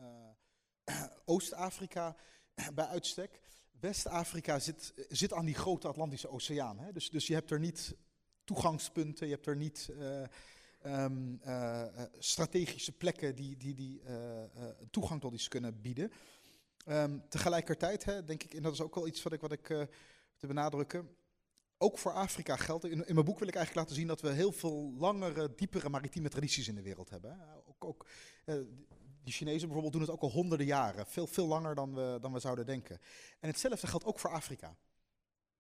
[0.85, 2.15] eh, Oost-Afrika
[2.73, 3.39] bij uitstek.
[3.79, 6.79] West-Afrika zit, zit aan die grote Atlantische Oceaan.
[6.79, 6.91] Hè?
[6.91, 7.95] Dus, dus je hebt er niet
[8.43, 10.23] toegangspunten, je hebt er niet eh,
[10.81, 14.15] ehm, eh, eh, strategische plekken die, die, die eh,
[14.91, 16.11] toegang tot iets kunnen bieden.
[16.85, 19.65] Ehm, tegelijkertijd hè, denk ik, en dat is ook wel iets wat ik, wat ik
[20.37, 21.09] te benadrukken,
[21.77, 22.85] ook voor Afrika geldt.
[22.85, 25.89] In, in mijn boek wil ik eigenlijk laten zien dat we heel veel langere, diepere
[25.89, 27.31] maritieme tradities in de wereld hebben.
[27.31, 27.55] Hè.
[27.67, 28.05] Ook, ook,
[29.23, 31.05] die Chinezen bijvoorbeeld doen het ook al honderden jaren.
[31.07, 32.99] Veel, veel langer dan we, dan we zouden denken.
[33.39, 34.75] En hetzelfde geldt ook voor Afrika.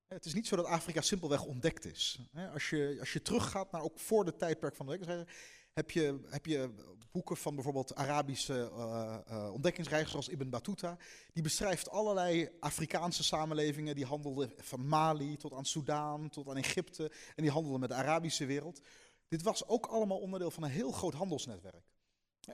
[0.09, 2.19] Het is niet zo dat Afrika simpelweg ontdekt is.
[2.53, 5.35] Als je, als je teruggaat naar ook voor de tijdperk van de ontdekkingsreizen,
[5.73, 6.69] heb je, heb je
[7.11, 10.97] boeken van bijvoorbeeld Arabische eh, eh, ontdekkingsreizigers zoals Ibn Battuta.
[11.33, 17.11] Die beschrijft allerlei Afrikaanse samenlevingen die handelden van Mali tot aan Soudaan tot aan Egypte.
[17.35, 18.81] En die handelden met de Arabische wereld.
[19.27, 21.85] Dit was ook allemaal onderdeel van een heel groot handelsnetwerk.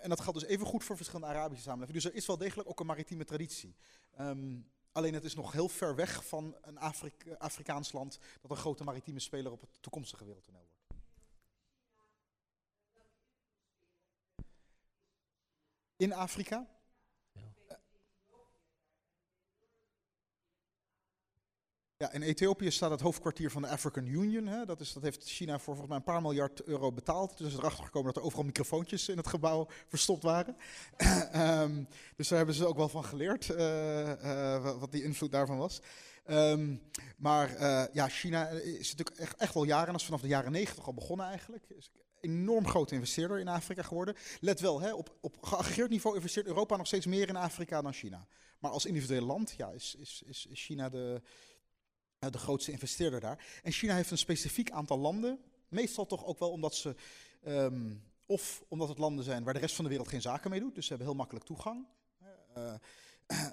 [0.02, 2.02] En dat geldt dus even goed voor verschillende Arabische samenlevingen.
[2.02, 3.76] Dus er is wel degelijk ook een maritieme traditie.
[4.16, 4.58] Ehm,
[4.96, 8.84] alleen het is nog heel ver weg van een Afrik- Afrikaans land dat een grote
[8.84, 10.84] maritieme speler op het toekomstige wereldtoneel wordt.
[15.96, 16.75] In Afrika?
[21.98, 24.48] Ja, in Ethiopië staat het hoofdkwartier van de African Union.
[24.48, 24.66] Hè.
[24.66, 27.38] Dat, is, dat heeft China voor volgens mij een paar miljard euro betaald.
[27.38, 30.56] Dus is erachter gekomen dat er overal microfoontjes in het gebouw verstopt waren.
[31.32, 31.84] Ehm,
[32.16, 35.58] dus daar hebben ze ook wel van geleerd, eh, eh, wa- wat die invloed daarvan
[35.58, 35.82] was.
[36.26, 36.76] Ehm,
[37.18, 40.52] maar eh, ja, China is natuurlijk echt, echt al jaren, dat is vanaf de jaren
[40.52, 41.64] negentig al begonnen eigenlijk.
[41.70, 41.92] Is
[42.22, 44.16] een enorm grote investeerder in Afrika geworden.
[44.40, 47.94] Let wel, hè, op, op geaggregeerd niveau investeert Europa nog steeds meer in Afrika dan
[47.94, 48.28] China.
[48.60, 51.22] Maar als individueel land ja, is, is, is China de,
[52.20, 53.60] de grootste investeerder daar.
[53.64, 55.40] En China heeft een specifiek aantal landen.
[55.68, 56.96] Meestal toch ook wel omdat ze.
[57.44, 57.94] ehm,
[58.28, 60.76] of omdat het landen zijn waar de rest van de wereld geen zaken mee doet.
[60.76, 61.86] Dus ze hebben heel makkelijk toegang.
[62.54, 62.74] Eh,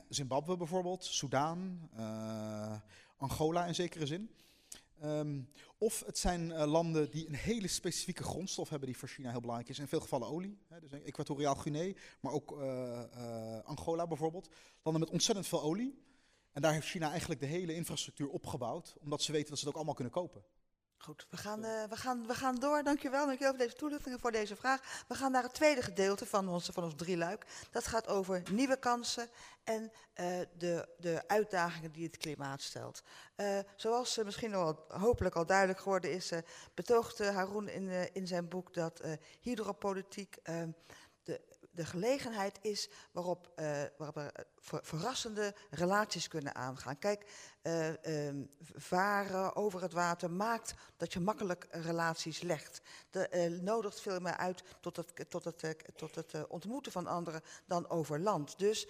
[0.08, 2.74] Zimbabwe bijvoorbeeld, Soudaan, eh,
[3.16, 4.30] Angola in zekere zin.
[5.00, 5.40] Ehm,
[5.78, 9.40] of het zijn eh, landen die een hele specifieke grondstof hebben die voor China heel
[9.40, 9.78] belangrijk is.
[9.78, 10.58] In veel gevallen olie.
[10.68, 14.48] Hè, dus Equatoriaal Guinea, maar ook eh, eh, Angola bijvoorbeeld.
[14.82, 16.02] Landen met ontzettend veel olie.
[16.52, 19.72] En daar heeft China eigenlijk de hele infrastructuur opgebouwd, omdat ze weten dat ze het
[19.72, 20.44] ook allemaal kunnen kopen.
[21.02, 22.82] Goed, we gaan, eh, we, gaan, we gaan door.
[22.82, 25.04] Dankjewel, dankjewel voor deze toelichtingen, voor deze vraag.
[25.08, 27.46] We gaan naar het tweede gedeelte van ons, van ons drieluik.
[27.70, 29.28] Dat gaat over nieuwe kansen
[29.64, 33.02] en eh, de, de uitdagingen die het klimaat stelt.
[33.34, 36.32] Eh, zoals misschien al hopelijk al duidelijk geworden is,
[36.74, 39.02] betoogde Haroon in, in zijn boek dat
[39.40, 40.38] hydropolitiek
[41.22, 41.40] de,
[41.70, 43.52] de gelegenheid is waarop,
[43.96, 44.32] waarop
[44.62, 46.98] verrassende relaties kunnen aangaan.
[46.98, 47.30] Kijk,
[47.62, 48.42] eh, ehm,
[48.74, 52.80] varen over het water maakt dat je makkelijk relaties legt.
[53.10, 57.06] De, eh, nodigt veel meer uit tot het, tot het, eh, tot het ontmoeten van
[57.06, 58.58] anderen dan over land.
[58.58, 58.86] Dus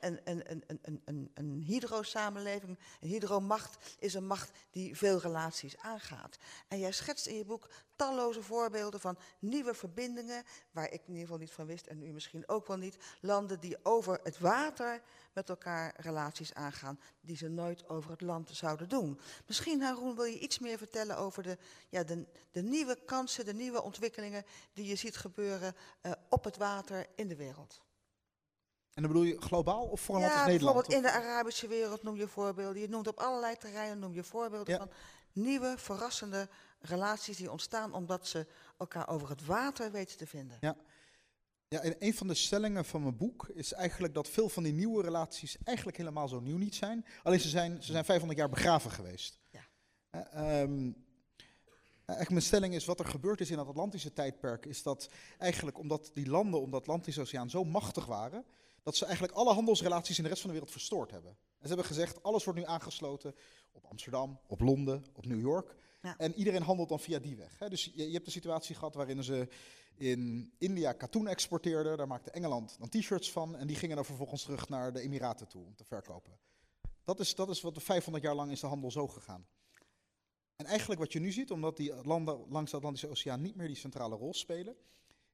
[0.00, 6.36] een, een- een, een, een hydro-samenleving, een hydromacht, is een macht die veel relaties aangaat.
[6.68, 11.20] En jij schetst in je boek talloze voorbeelden van nieuwe verbindingen, waar ik in ieder
[11.22, 12.96] geval niet van wist en u misschien ook wel niet.
[13.20, 15.02] Landen die over het water
[15.36, 19.20] met elkaar relaties aangaan die ze nooit over het land zouden doen.
[19.46, 21.58] Misschien, Haroon, wil je iets meer vertellen over de,
[21.88, 26.56] ja, de, de nieuwe kansen, de nieuwe ontwikkelingen die je ziet gebeuren eh, op het
[26.56, 27.80] water in de wereld.
[28.94, 30.74] En dan bedoel je globaal of voor een land ja, als Nederland?
[30.74, 32.80] bijvoorbeeld in de Arabische wereld noem je voorbeelden.
[32.80, 34.78] Je noemt op allerlei terreinen noem je voorbeelden Ja.
[34.78, 34.90] van
[35.32, 36.48] nieuwe, verrassende
[36.80, 38.46] relaties die ontstaan omdat ze
[38.78, 40.56] elkaar over het water weten te vinden.
[40.60, 40.76] Ja.
[41.68, 44.72] Ja, en een van de stellingen van mijn boek is eigenlijk dat veel van die
[44.72, 47.06] nieuwe relaties eigenlijk helemaal zo nieuw niet zijn.
[47.22, 49.38] Alleen ze zijn, ze zijn 500 jaar begraven geweest.
[49.50, 49.66] Ja.
[50.10, 50.92] Eh, ehm,
[52.06, 55.78] eigenlijk mijn stelling is wat er gebeurd is in het Atlantische tijdperk, is dat eigenlijk
[55.78, 58.44] omdat die landen om de Atlantische Oceaan zo machtig waren,
[58.82, 61.30] dat ze eigenlijk alle handelsrelaties in de rest van de wereld verstoord hebben.
[61.30, 63.34] En ze hebben gezegd, alles wordt nu aangesloten
[63.72, 65.74] op Amsterdam, op Londen, op New York.
[66.02, 66.14] Ja.
[66.18, 67.58] En iedereen handelt dan via die weg.
[67.58, 67.68] Hè.
[67.68, 69.48] Dus je, je hebt een situatie gehad waarin ze
[69.96, 71.96] in India katoen exporteerden.
[71.96, 73.56] Daar maakte Engeland dan t-shirts van.
[73.56, 76.38] En die gingen dan vervolgens terug naar de Emiraten toe om te verkopen.
[77.04, 79.46] Dat is, dat is wat de 500 jaar lang is de handel zo gegaan.
[80.56, 83.66] En eigenlijk wat je nu ziet, omdat die landen langs de Atlantische Oceaan niet meer
[83.66, 84.76] die centrale rol spelen,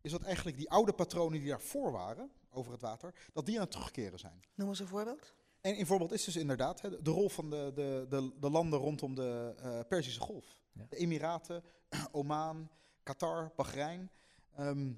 [0.00, 3.62] is dat eigenlijk die oude patronen die daarvoor waren, over het water, dat die aan
[3.62, 4.42] het terugkeren zijn.
[4.54, 5.34] Noem eens een voorbeeld.
[5.60, 8.78] En een voorbeeld is dus inderdaad hè, de rol van de, de, de, de landen
[8.78, 10.60] rondom de eh, Perzische Golf.
[10.72, 10.86] Ja.
[10.88, 11.64] De Emiraten,
[12.12, 12.70] Oman,
[13.02, 14.10] Qatar, Bahrein.
[14.56, 14.92] Ehm,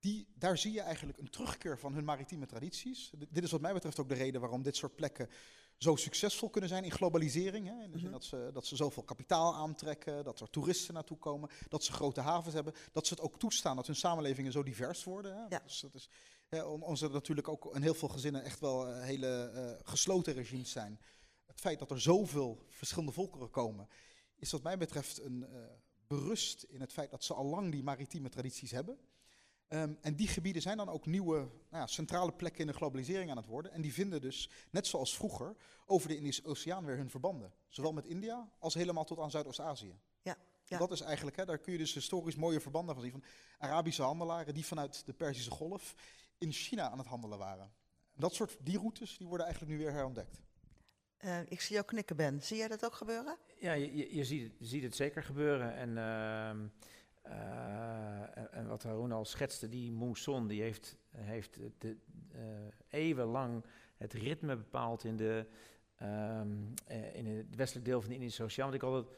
[0.00, 3.08] die, daar zie je eigenlijk een terugkeer van hun maritieme tradities.
[3.18, 5.28] D- dit is wat mij betreft ook de reden waarom dit soort plekken
[5.78, 7.66] zo succesvol kunnen zijn in globalisering.
[7.66, 7.82] Hè?
[7.82, 8.12] In de zin Mhm.
[8.12, 12.20] dat, ze, dat ze zoveel kapitaal aantrekken, dat er toeristen naartoe komen, dat ze grote
[12.20, 15.36] havens hebben, dat ze het ook toestaan dat hun samenlevingen zo divers worden.
[15.36, 15.44] Hè?
[15.48, 15.60] Ja.
[15.64, 16.08] Dus dat is,
[16.48, 20.70] hè, on- natuurlijk ook in heel veel gezinnen echt wel eh, hele eh, gesloten regimes
[20.70, 21.00] zijn.
[21.46, 23.88] Het feit dat er zoveel verschillende volkeren komen,
[24.36, 25.58] is wat mij betreft een eh,
[26.06, 28.98] berust in het feit dat ze al lang die maritieme tradities hebben.
[29.68, 33.30] Ehm, en die gebieden zijn dan ook nieuwe nou ja, centrale plekken in de globalisering
[33.30, 33.72] aan het worden.
[33.72, 35.56] En die vinden dus, net zoals vroeger,
[35.86, 37.52] over de Indische Oceaan weer hun verbanden.
[37.68, 39.98] Zowel met India als helemaal tot aan Zuidoost-Azië.
[40.22, 40.78] Ja, ja.
[40.78, 43.12] Dat is eigenlijk, hè, daar kun je dus historisch mooie verbanden van zien.
[43.12, 43.24] Van
[43.58, 45.94] Arabische handelaren die vanuit de Perzische Golf
[46.38, 47.64] in China aan het handelen waren.
[48.12, 50.42] En dat soort, die routes, die worden eigenlijk nu weer herontdekt.
[51.26, 52.42] Eh, ik zie jou knikken, Ben.
[52.42, 53.36] Zie jij dat ook gebeuren?
[53.58, 55.74] Ja, je, je, ziet, ziet het zeker gebeuren.
[55.74, 56.66] En, ehm,
[57.22, 61.96] eh, en, wat Haroon al schetste, die mousson, die heeft, heeft de,
[62.32, 62.40] eh,
[62.88, 63.64] eeuwenlang
[63.96, 65.46] het ritme bepaald in, de,
[65.96, 66.48] ehm,
[66.86, 68.70] eh, in het westelijk deel van de Indische Oceaan.
[68.70, 69.16] Want ik altijd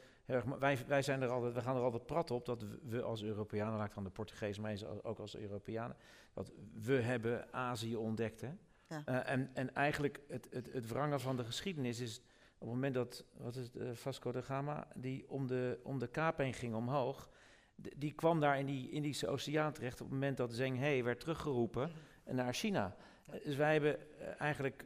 [0.59, 3.77] wij, wij, zijn er altijd, we gaan er altijd prat op dat we- als Europeanen,
[3.77, 5.95] laat van de Portugezen, maar ook als Europeanen,
[6.33, 8.41] dat we hebben Azië ontdekt.
[8.41, 8.49] Hè?
[8.89, 9.01] Ja.
[9.05, 12.21] Eh, en, en eigenlijk het, het, het wrangen van de geschiedenis is
[12.57, 15.99] op het moment dat, wat is het, eh, Vasco da Gama, die om de, om
[15.99, 17.29] de kaap heen ging omhoog,
[17.75, 21.19] die kwam daar in die Indische Oceaan terecht op het moment dat Zheng He werd
[21.19, 21.91] teruggeroepen
[22.25, 22.95] naar China.
[23.25, 23.97] Eh, Dus wij hebben
[24.37, 24.85] eigenlijk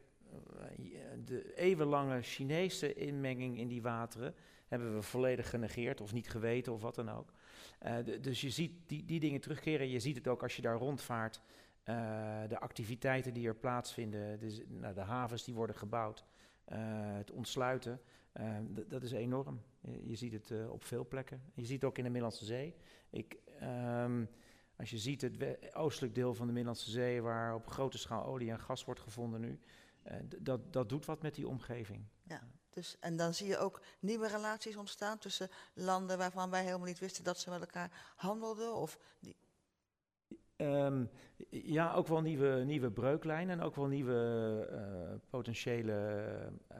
[1.26, 4.36] de eeuwenlange Chinese inmenging in die wateren,
[4.68, 7.34] hebben we volledig genegeerd of niet geweten of wat dan ook.
[8.22, 9.90] Dus je ziet die, die dingen terugkeren.
[9.90, 11.42] Je ziet het ook als je daar rondvaart.
[11.84, 16.26] Eh, de activiteiten die er plaatsvinden, dus, nou, de havens die worden gebouwd,
[16.66, 16.78] eh,
[17.16, 18.02] het ontsluiten,
[18.32, 18.58] eh,
[18.88, 19.62] dat is enorm.
[20.04, 21.42] Je, ziet het op veel plekken.
[21.54, 22.76] Je ziet het ook in de Middellandse Zee.
[23.10, 24.26] Ik, ehm,
[24.76, 28.52] als je ziet het oostelijk deel van de Middellandse Zee, waar op grote schaal olie
[28.52, 29.60] en gas wordt gevonden nu,
[30.40, 32.06] dat, dat doet wat met die omgeving.
[32.74, 37.00] Dus, en dan zie je ook nieuwe relaties ontstaan tussen landen waarvan wij helemaal niet
[37.00, 38.74] wisten dat ze met elkaar handelden.
[38.76, 39.36] Of die,
[40.56, 41.06] Ehm,
[41.50, 45.94] ja, ook wel nieuwe, nieuwe breuklijnen en ook wel nieuwe eh, potentiële
[46.68, 46.78] eh,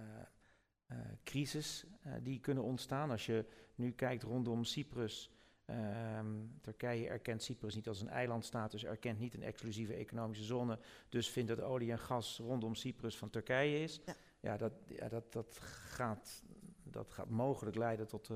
[0.86, 1.86] eh, crisis
[2.22, 3.12] die kunnen ontstaan.
[3.12, 3.46] Als je
[3.76, 5.32] nu kijkt rondom Cyprus,
[5.66, 6.28] ehm,
[6.62, 10.80] Turkije erkent Cyprus niet als een eilandstatus, erkent niet een exclusieve economische zone,
[11.10, 14.02] dus vindt dat olie en gas rondom Cyprus van Turkije is.
[14.06, 14.14] Ja.
[14.40, 16.44] Ja, dat, ja, dat, dat, gaat,
[16.84, 18.30] dat gaat mogelijk leiden tot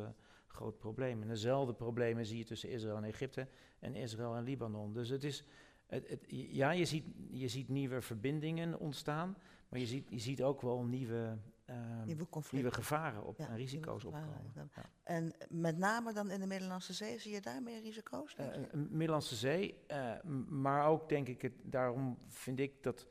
[0.58, 1.22] groot probleem.
[1.22, 3.48] En dezelfde problemen zie je tussen Israël en Egypte
[3.80, 4.94] en Israël en Libanon.
[4.94, 5.44] Dus het is,
[5.88, 9.38] het, het, ja, je ziet, je ziet nieuwe verbindingen ontstaan,
[9.70, 12.16] maar je ziet, je ziet ook wel nieuwe, ehm,
[12.52, 14.52] nieuwe gevaren op, Ja, en risico's opkomen.
[14.56, 14.90] ja.
[15.04, 18.36] En met name dan in de Middellandse Zee, zie je daar meer risico's?
[18.36, 23.08] Eh, een Middellandse Zee, eh, maar ook denk ik, het, daarom vind ik dat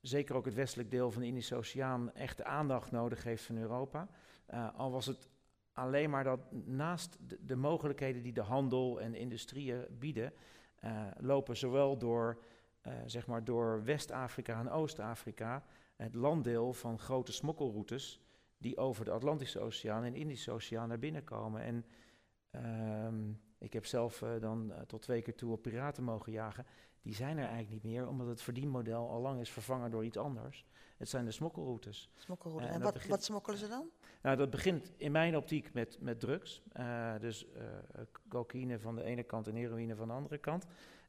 [0.00, 3.56] zeker ook het westelijk deel van de Indische Oceaan echt de aandacht nodig heeft van
[3.56, 4.08] Europa.
[4.46, 5.28] Eh, al was het
[5.80, 10.32] alleen maar dat naast de, de mogelijkheden die de handel en industrieën bieden,
[10.76, 12.42] eh, lopen zowel door,
[12.80, 15.64] eh, zeg maar door West-Afrika en Oost-Afrika
[15.96, 18.20] het landdeel van grote smokkelroutes
[18.58, 21.62] die over de Atlantische Oceaan en Indische Oceaan naar binnen komen.
[21.62, 21.84] En
[22.50, 26.66] ehm, ik heb zelf eh, dan eh, tot twee keer toe op piraten mogen jagen.
[27.02, 30.16] Die zijn er eigenlijk niet meer, omdat het verdienmodel al lang is vervangen door iets
[30.16, 30.64] anders.
[30.96, 32.10] Het zijn de smokkelroutes.
[32.16, 32.66] Smokkelroute.
[32.66, 33.88] eh, en wat, begint- wat smokkelen ze dan?
[34.22, 36.62] Nou, dat begint in mijn optiek met, met drugs.
[37.20, 37.46] Dus
[38.28, 40.66] cocaïne van de ene kant en heroïne van de andere kant.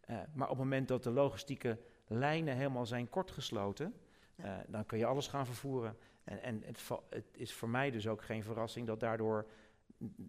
[0.08, 3.94] Maar op het moment dat de logistieke lijnen helemaal zijn kortgesloten,
[4.36, 4.64] Ja.
[4.68, 5.98] dan kun je alles gaan vervoeren.
[6.24, 9.46] En, en het, het is voor mij dus ook geen verrassing dat daardoor,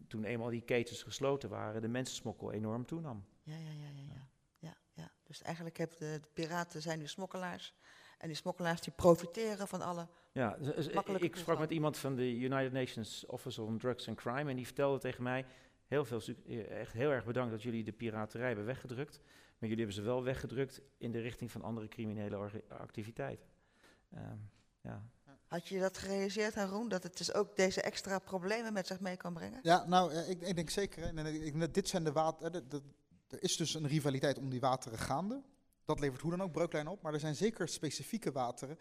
[0.09, 3.24] toen eenmaal die ketens gesloten waren, de mensensmokkel enorm toenam.
[3.43, 4.28] Ja, ja, ja, ja, ja.
[4.59, 5.11] ja, ja.
[5.23, 7.74] Dus eigenlijk hebben de, de piraten zijn nu smokkelaars.
[8.19, 10.09] En die smokkelaars die profiteren van alle...
[10.32, 14.16] Ja, z- Makkelijke ik sprak met iemand van de United Nations Office on Drugs and
[14.16, 15.44] Crime en die vertelde tegen mij,
[15.86, 19.20] heel veel, eh, echt heel erg bedankt dat jullie de piraterij hebben weggedrukt,
[19.59, 23.49] maar jullie hebben ze wel weggedrukt in de richting van andere criminele activiteiten.
[24.11, 24.36] Ehm,
[24.81, 25.07] ja.
[25.53, 29.16] Had je dat gerealiseerd, Haroon, dat het dus ook deze extra problemen met zich mee
[29.16, 29.61] kan brengen?
[29.62, 31.03] Ja, nou, eh, ik, ik denk zeker.
[31.03, 32.55] En ik, dit zijn de water.
[33.29, 35.43] Er is dus een rivaliteit om die wateren gaande.
[35.85, 37.03] Dat levert hoe dan ook breuklijnen op.
[37.03, 38.79] Maar er zijn zeker specifieke wateren.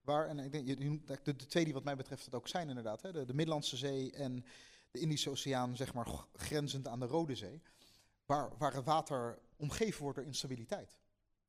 [0.00, 0.66] Waar, en ik denk,
[1.06, 3.02] de, de twee die wat mij betreft het ook zijn inderdaad.
[3.02, 4.44] Hè, de, de Middellandse Zee en
[4.90, 7.62] de Indische Oceaan, zeg maar grenzend aan de Rode Zee.
[8.26, 10.98] Waar, waar het water omgeven wordt door instabiliteit.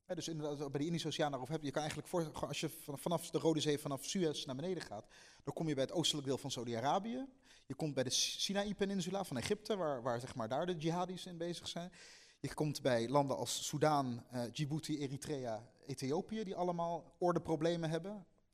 [0.05, 2.59] Hè, dus inderdaad, bij de Indische Oceaan daarover heb je, je kan eigenlijk voor, als
[2.59, 5.05] je van- vanaf de Rode Zee, vanaf Suez naar beneden gaat,
[5.43, 7.25] dan kom je bij het oostelijk deel van Saudi-Arabië.
[7.65, 11.37] Je komt bij de Sinaï-peninsula van Egypte, waar, waar zeg maar daar de jihadis in
[11.37, 11.91] bezig zijn.
[12.39, 18.11] Je komt bij landen als Soudaan, eh, Djibouti, Eritrea, Ethiopië, die allemaal ordeproblemen hebben.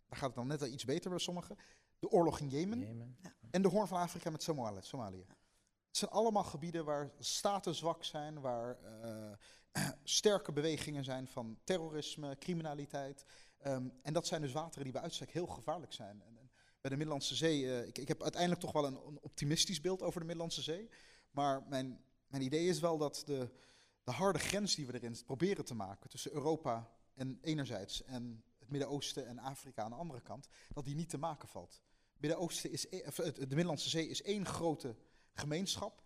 [0.09, 1.57] Daar gaat het dan net al iets beter bij sommigen.
[1.99, 3.17] De oorlog in Jemen Jemen.
[3.51, 4.79] en de Hoorn van Afrika met Somalië.
[4.81, 5.25] Somalië.
[5.87, 9.31] Het zijn allemaal gebieden waar staten zwak zijn, waar eh,
[10.03, 13.25] sterke bewegingen zijn van terrorisme, criminaliteit.
[13.57, 16.21] Ehm, en dat zijn dus wateren die bij uitstek heel gevaarlijk zijn.
[16.21, 19.21] En, en bij de Middellandse Zee, eh, ik, ik heb uiteindelijk toch wel een, een
[19.21, 20.89] optimistisch beeld over de Middellandse Zee.
[21.31, 23.49] Maar mijn, mijn idee is wel dat de,
[24.03, 28.69] de harde grens die we erin proberen te maken tussen Europa en enerzijds en het
[28.69, 31.81] Midden-Oosten en Afrika aan de andere kant, dat die niet te maken valt.
[32.17, 34.95] Midden-Oosten is, e- de Middellandse Zee is één grote
[35.33, 36.03] gemeenschap.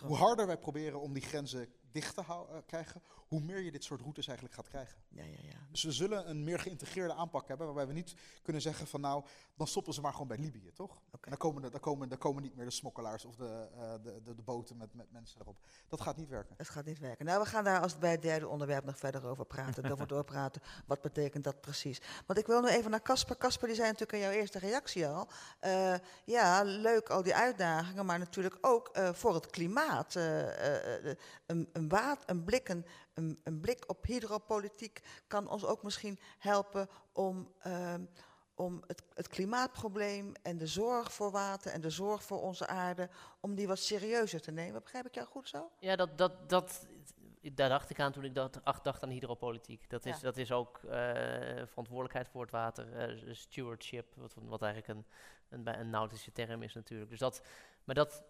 [0.00, 3.60] En hoe harder wij proberen om die grenzen dicht te hou- eh, krijgen, hoe meer
[3.60, 4.98] je dit soort routes eigenlijk gaat krijgen.
[5.08, 5.58] Ja, ja, ja.
[5.70, 9.24] Dus we zullen een meer geïntegreerde aanpak hebben, waarbij we niet kunnen zeggen van nou,
[9.54, 11.00] dan stoppen ze maar gewoon bij Libië, toch?
[11.10, 14.20] En dan komen, dan, komen, dan komen niet meer de smokkelaars of de, eh, de,
[14.22, 15.58] de, de boten met, met mensen erop.
[15.88, 16.54] Dat gaat niet werken.
[16.58, 17.24] Het gaat niet werken.
[17.24, 19.90] Nou, we gaan daar als bij het derde onderwerp nog verder over praten.
[19.92, 20.62] over doorpraten.
[20.86, 22.00] Wat betekent dat precies?
[22.26, 23.36] Want ik wil nu even naar Casper.
[23.36, 25.28] Casper, die zei natuurlijk in jouw eerste reactie al.
[25.60, 25.94] eh,
[26.24, 30.14] ja, leuk al die uitdagingen, maar natuurlijk ook eh, voor het klimaat.
[30.14, 31.88] een, een,
[32.26, 32.68] een, blik,
[33.44, 37.52] een, blik op hydropolitiek kan ons ook misschien helpen om.
[37.62, 38.04] ehm,
[38.54, 43.08] om het, het klimaatprobleem en de zorg voor water en de zorg voor onze aarde,
[43.40, 44.82] om die wat serieuzer te nemen.
[44.82, 45.70] Begrijp ik jou goed zo?
[45.78, 46.86] Ja, dat, dat, dat,
[47.54, 49.90] daar dacht ik aan toen ik dacht, ach, dacht aan hydropolitiek.
[49.90, 50.22] Dat is, Ja.
[50.22, 50.90] dat is ook eh,
[51.66, 55.06] verantwoordelijkheid voor het water, eh, stewardship, wat, wat eigenlijk een,
[55.64, 57.10] een, een nautische term is natuurlijk.
[57.10, 57.42] Dus dat,
[57.84, 58.22] maar dat,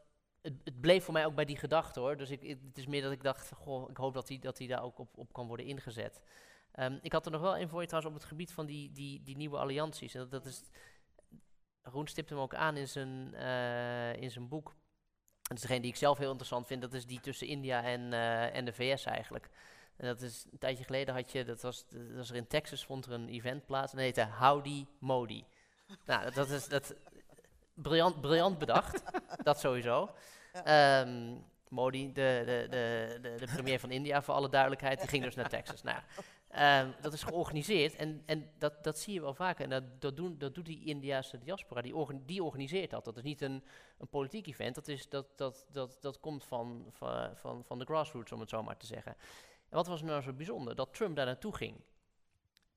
[0.42, 2.16] het, bleef voor mij ook bij die gedachte hoor.
[2.16, 4.68] Dus ik, het is meer dat ik dacht, goh, ik hoop dat die, dat die
[4.68, 6.22] daar ook op, op kan worden ingezet.
[6.72, 8.92] Ehm, ik had er nog wel een voor je trouwens op het gebied van die,
[8.92, 10.14] die, die nieuwe allianties.
[10.14, 10.62] En dat, dat is,
[11.82, 14.74] Roen stipt hem ook aan in zijn, eh, in zijn boek.
[15.42, 16.82] Dat is degene die ik zelf heel interessant vind.
[16.82, 19.50] Dat is die tussen India en, eh, en de VS eigenlijk.
[19.96, 22.84] En dat is een tijdje geleden had je, dat was, dat was er in Texas,
[22.84, 23.92] vond er een event plaats.
[23.92, 25.44] En dat heette Howdy Modi.
[26.06, 26.94] nou, dat, dat is dat,
[27.74, 29.02] briljant, briljant bedacht.
[29.42, 30.10] dat sowieso.
[30.64, 31.34] Ehm,
[31.68, 35.34] Modi, de, de, de, de, de premier van India, voor alle duidelijkheid, die ging dus
[35.34, 35.82] naar Texas.
[35.82, 35.98] Nou,
[36.51, 39.64] Ehm, dat is georganiseerd en, en dat, dat zie je wel vaker.
[39.64, 41.94] En dat, dat, doen, dat doet die Indiase diaspora, die,
[42.24, 43.05] die organiseert dat.
[43.05, 43.64] Dat is niet een,
[43.98, 47.84] een politiek event, dat, is, dat, dat, dat, dat komt van, van, van, van de
[47.84, 49.12] grassroots, om het zo maar te zeggen.
[49.68, 50.74] En wat was nou zo bijzonder?
[50.74, 51.76] Dat Trump daar naartoe ging.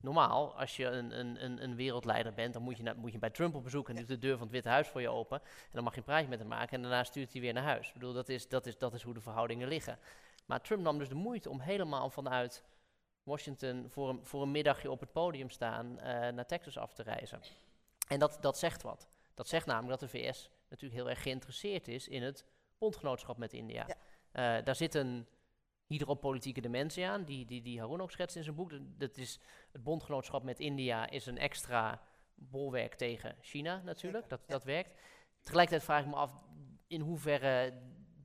[0.04, 3.30] Normaal, als je een, een, een, wereldleider bent, dan moet je, naar- moet je bij
[3.30, 5.40] Trump op bezoek en doet de deur van het Witte Huis voor je open.
[5.40, 7.62] En dan mag je een praatje met hem maken en daarna stuurt hij weer naar
[7.62, 7.86] huis.
[7.88, 9.98] Ik bedoel, dat is, dat is, dat is hoe de verhoudingen liggen.
[10.46, 12.64] Maar Trump nam dus de moeite om helemaal vanuit
[13.22, 17.02] Washington voor een, voor een middagje op het podium staan eh, naar Texas af te
[17.02, 17.40] reizen.
[18.08, 19.08] En dat, dat zegt wat.
[19.34, 22.44] Dat zegt namelijk dat de VS natuurlijk heel erg geïnteresseerd is in het
[22.78, 23.86] bondgenootschap met India.
[24.32, 25.26] Eh, daar zit een
[25.98, 28.70] hydropolitieke dimensie aan, die, die, die Haroon ook schetst in zijn boek.
[28.98, 29.40] Dat- is,
[29.72, 32.02] het bondgenootschap met India is een extra
[32.34, 34.94] bolwerk tegen China natuurlijk, dat, dat werkt.
[35.40, 36.32] Tegelijkertijd vraag ik me af
[36.86, 37.72] in hoeverre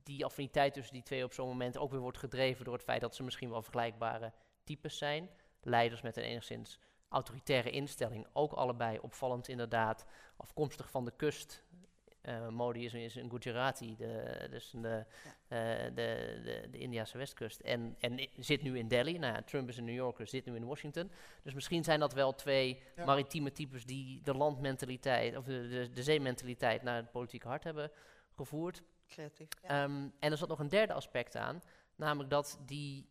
[0.02, 3.00] die affiniteit tussen die twee op zo'n moment ook weer wordt gedreven door het feit
[3.00, 4.32] dat ze misschien wel vergelijkbare
[4.64, 5.30] types zijn.
[5.60, 6.78] Leiders met een enigszins
[7.08, 10.06] autoritaire instelling, ook allebei opvallend inderdaad,
[10.36, 11.64] afkomstig van de kust.
[12.20, 17.60] Eh, Modi is, een- een Gujarati, de, dus de, eh, de, de, de Indiase westkust.
[17.60, 19.18] En, en zit nu in Delhi.
[19.18, 21.10] Nou ja, Trump is een New Yorker, zit nu in Washington.
[21.42, 23.04] Dus misschien zijn dat wel twee Ja.
[23.04, 27.90] maritieme types die de landmentaliteit, of de, de, de zeementaliteit naar het politieke hart hebben
[28.34, 28.82] gevoerd.
[29.08, 29.48] Creatief.
[29.62, 29.68] Ja.
[29.68, 31.62] Ehm, en er zat nog een derde aspect aan,
[31.96, 33.08] namelijk dat die,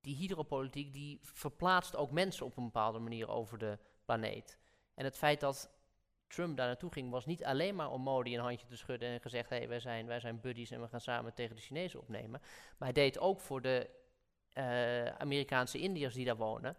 [0.00, 4.58] die hydropolitiek die verplaatst ook mensen op een bepaalde manier over de planeet.
[4.94, 5.70] En het feit dat
[6.34, 9.20] Trump daar naartoe ging, was niet alleen maar om Modi een handje te schudden en
[9.20, 12.00] gezegd: hé, hey, wij, zijn, wij zijn buddies en we gaan samen tegen de Chinezen
[12.00, 12.40] opnemen.
[12.78, 13.90] Maar hij deed ook voor de
[14.52, 16.76] eh, Amerikaanse Indiërs die daar wonen,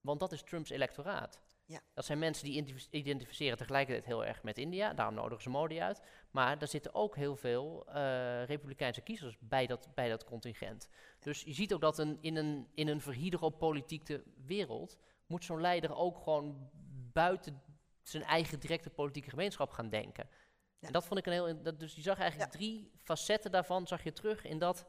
[0.00, 1.42] want dat is Trumps electoraat.
[1.66, 1.80] Ja.
[1.94, 5.80] Dat zijn mensen die identif- identificeren tegelijkertijd heel erg met India, daarom nodigen ze Modi
[5.80, 6.02] uit.
[6.30, 10.88] Maar er zitten ook heel veel eh, Republikeinse kiezers bij dat, bij dat contingent.
[11.20, 15.96] Dus je ziet ook dat een, in een, in een verhydropolitieke wereld moet zo'n leider
[15.96, 16.70] ook gewoon
[17.12, 17.62] buiten
[18.08, 20.28] zijn eigen directe politieke gemeenschap gaan denken.
[20.78, 20.86] Ja.
[20.86, 21.62] En dat vond ik een heel.
[21.62, 24.86] Dat, dus je zag eigenlijk drie facetten daarvan zag je terug in dat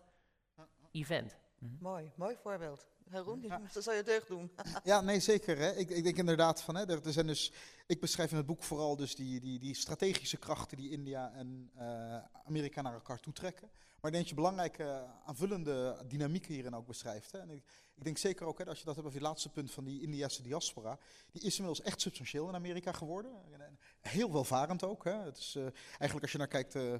[0.92, 1.38] event.
[1.80, 2.88] Mooi, mooi voorbeeld.
[3.10, 4.52] Haroon, die- dat zal je deugd doen.
[4.84, 5.58] Ja, nee, zeker.
[5.58, 5.72] Hè.
[5.76, 7.52] Ik, ik denk inderdaad van, hè, er, er zijn dus,
[7.88, 11.72] ik beschrijf in het boek vooral dus die, die, die strategische krachten die India en
[11.76, 13.70] eh, Amerika naar elkaar toetrekken.
[13.72, 17.32] Maar ik denk dat je belangrijke aanvullende dynamieken hierin ook beschrijft.
[17.32, 17.40] Hè.
[17.40, 17.64] En ik,
[17.96, 20.02] ik denk zeker ook, hè, als je dat hebt over je laatste punt van die
[20.02, 21.00] Indiase diaspora,
[21.32, 23.32] die is inmiddels echt substantieel in Amerika geworden.
[23.52, 25.04] En, en heel welvarend ook.
[25.04, 25.14] Hè.
[25.14, 27.00] Het is, eh, eigenlijk als je naar kijkt, eh, eh,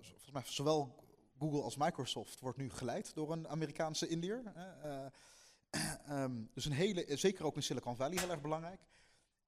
[0.00, 1.04] volgens mij zowel
[1.40, 4.42] Google als Microsoft wordt nu geleid door een Amerikaanse Indiër.
[6.10, 8.80] Um, dus een hele, zeker ook in Silicon Valley heel erg belangrijk.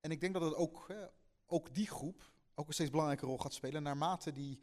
[0.00, 0.86] En ik denk dat het ook,
[1.46, 4.60] ook die groep ook een steeds belangrijke rol gaat spelen naarmate die,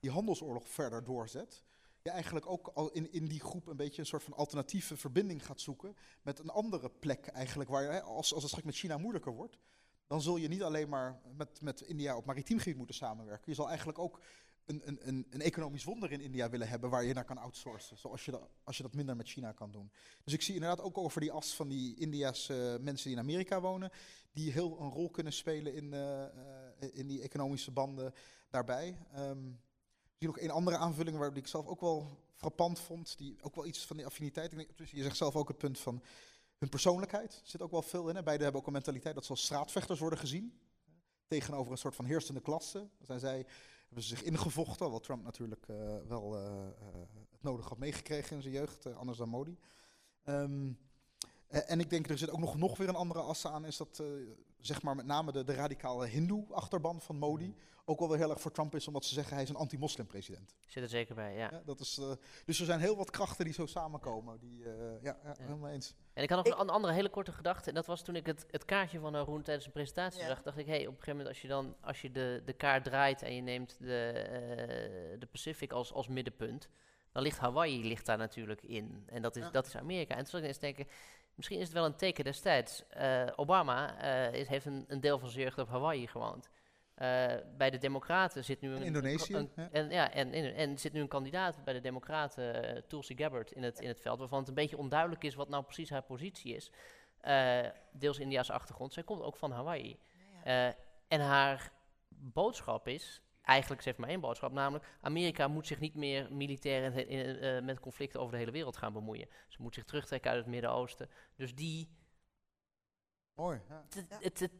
[0.00, 1.62] die handelsoorlog verder doorzet.
[2.02, 5.46] Je eigenlijk ook al in, in die groep een beetje een soort van alternatieve verbinding
[5.46, 9.32] gaat zoeken met een andere plek eigenlijk, waar als, als het straks met China moeilijker
[9.32, 9.58] wordt,
[10.06, 13.50] dan zul je niet alleen maar met, met India op maritiem gebied moeten samenwerken.
[13.50, 14.20] Je zal eigenlijk ook
[14.66, 17.98] een, een, een, economisch wonder in India willen hebben waar je naar kan outsourcen.
[17.98, 19.90] Zoals je, dat, als je dat minder met China kan doen.
[20.24, 23.22] Dus ik zie inderdaad ook over die as van die India's uh, mensen die in
[23.22, 23.90] Amerika wonen,
[24.32, 26.26] die heel een rol kunnen spelen in, uh, uh,
[26.92, 28.14] in die economische banden
[28.50, 28.96] daarbij.
[29.16, 29.60] Um,
[30.18, 33.66] zie nog een andere aanvulling waar ik zelf ook wel frappant vond, die ook wel
[33.66, 34.52] iets van die affiniteit.
[34.52, 36.02] Ik denk, je zegt zelf ook het punt van
[36.62, 38.16] hun persoonlijkheid zit ook wel veel in.
[38.16, 38.22] Hè.
[38.22, 40.58] Beiden hebben ook een mentaliteit dat ze als straatvechters worden gezien.
[41.26, 42.88] Tegenover een soort van heersende klasse.
[43.00, 43.46] Zijn zij
[43.92, 45.76] hebben ze zich ingevochten, wat Trump natuurlijk uh,
[46.08, 46.60] wel uh, uh,
[47.30, 49.58] het nodig had meegekregen in zijn jeugd, anders dan Modi.
[50.24, 50.78] Um,
[51.48, 54.02] en ik denk, er zit ook nog, nog weer een andere as aan, is dat
[54.66, 58.40] zeg maar met name de, de radicale hindoe-achterban van Modi ook wel weer heel erg
[58.40, 60.54] voor Trump is, omdat ze zeggen hij is een anti-moslim-president.
[60.66, 61.48] Zit er zeker bij, ja.
[61.50, 62.00] ja dat is,
[62.44, 64.38] dus er zijn heel wat krachten die zo samenkomen.
[64.38, 65.94] Die, ja, ja, ja, helemaal eens.
[66.12, 67.68] En ik had nog een andere hele korte gedachte.
[67.68, 70.26] En dat was toen ik het, het kaartje van Haroon tijdens de presentatie ja.
[70.26, 70.42] zag.
[70.42, 72.52] Dacht ik, hé, hey, op een gegeven moment als je dan als je de, de
[72.52, 74.12] kaart draait en je neemt de,
[75.12, 76.68] uh, de Pacific als, als middenpunt.
[77.12, 79.04] Dan ligt Hawaii ligt daar natuurlijk in.
[79.06, 79.50] En dat is, ja.
[79.50, 80.14] dat is Amerika.
[80.14, 80.86] En toen zat ik eens denken,
[81.34, 82.84] misschien is het wel een teken destijds.
[82.96, 86.48] Uh, Obama uh, is, heeft een, een deel van zijn jeugd op Hawaii gewoond.
[86.96, 88.76] Uh, bij de Democraten zit nu een.
[88.76, 89.34] In Indonesië.
[89.34, 89.50] Een.
[89.72, 93.52] En, ja, en, en, en zit nu een kandidaat bij de Democraten, uh, Tulsi Gabbard,
[93.52, 94.18] in het, in het veld.
[94.18, 96.70] Waarvan het een beetje onduidelijk is wat nou precies haar positie is.
[97.24, 97.60] Uh,
[97.92, 98.92] deels India's achtergrond.
[98.92, 99.98] Zij komt ook van Hawaii.
[101.08, 101.72] En haar
[102.08, 103.22] boodschap is.
[103.42, 107.64] Eigenlijk, ze heeft maar één boodschap, namelijk Amerika moet zich niet meer militair in, in,
[107.64, 109.28] met conflicten over de hele wereld gaan bemoeien.
[109.48, 111.10] Ze moet zich terugtrekken uit het Midden-Oosten.
[111.36, 111.88] Dus die
[113.34, 113.60] Mooi.
[113.68, 113.84] Ja.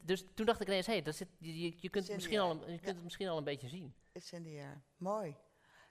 [0.03, 2.95] Dus toen dacht ik ineens, hé, hey, je, je, kunt, het misschien, al, je kunt
[2.95, 3.95] het misschien al een beetje zien.
[4.13, 4.83] It's in the air.
[4.97, 5.37] Mooi.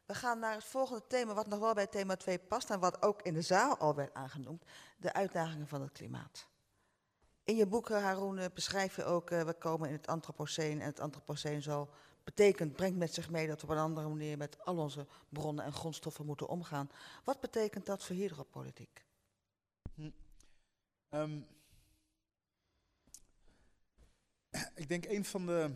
[0.06, 3.02] We gaan naar het volgende thema, wat nog wel bij thema 2 past en wat
[3.02, 4.64] ook in de zaal al werd aangenoemd,
[4.98, 6.50] de uitdagingen van het klimaat.
[7.44, 11.00] In je boek, Haroon, beschrijf je ook, uh, we komen in het antropoceen en het
[11.00, 11.90] antropoceen zal
[12.24, 15.66] betekent, brengt met zich mee dat we op een andere manier met al onze bronnen
[15.66, 16.90] en grondstoffen moeten omgaan.
[17.24, 19.06] Wat betekent dat voor hydropolitiek?
[19.94, 20.12] Hm.
[21.10, 21.46] Um,
[24.76, 25.72] ik denk een van de.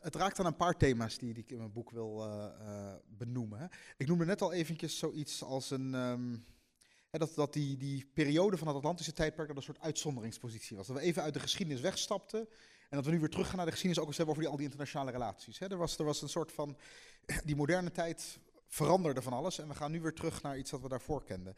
[0.00, 2.94] Het raakt aan een paar thema's die, die ik in mijn boek wil uh, uh,
[3.06, 3.70] benoemen.
[3.96, 5.92] Ik noemde net al eventjes zoiets als een.
[7.10, 10.86] Hè, dat, dat die, die periode van het Atlantische tijdperk dat een soort uitzonderingspositie was.
[10.86, 12.48] Dat we even uit de geschiedenis wegstapten.
[12.92, 14.52] En dat we nu weer terug gaan naar de geschiedenis, ook eens hebben over die,
[14.52, 15.58] al die internationale relaties.
[15.58, 15.70] Hè.
[15.70, 16.76] Er, was, er was een soort van.
[17.44, 19.58] Die moderne tijd veranderde van alles.
[19.58, 21.54] En we gaan nu weer terug naar iets wat we daarvoor kenden.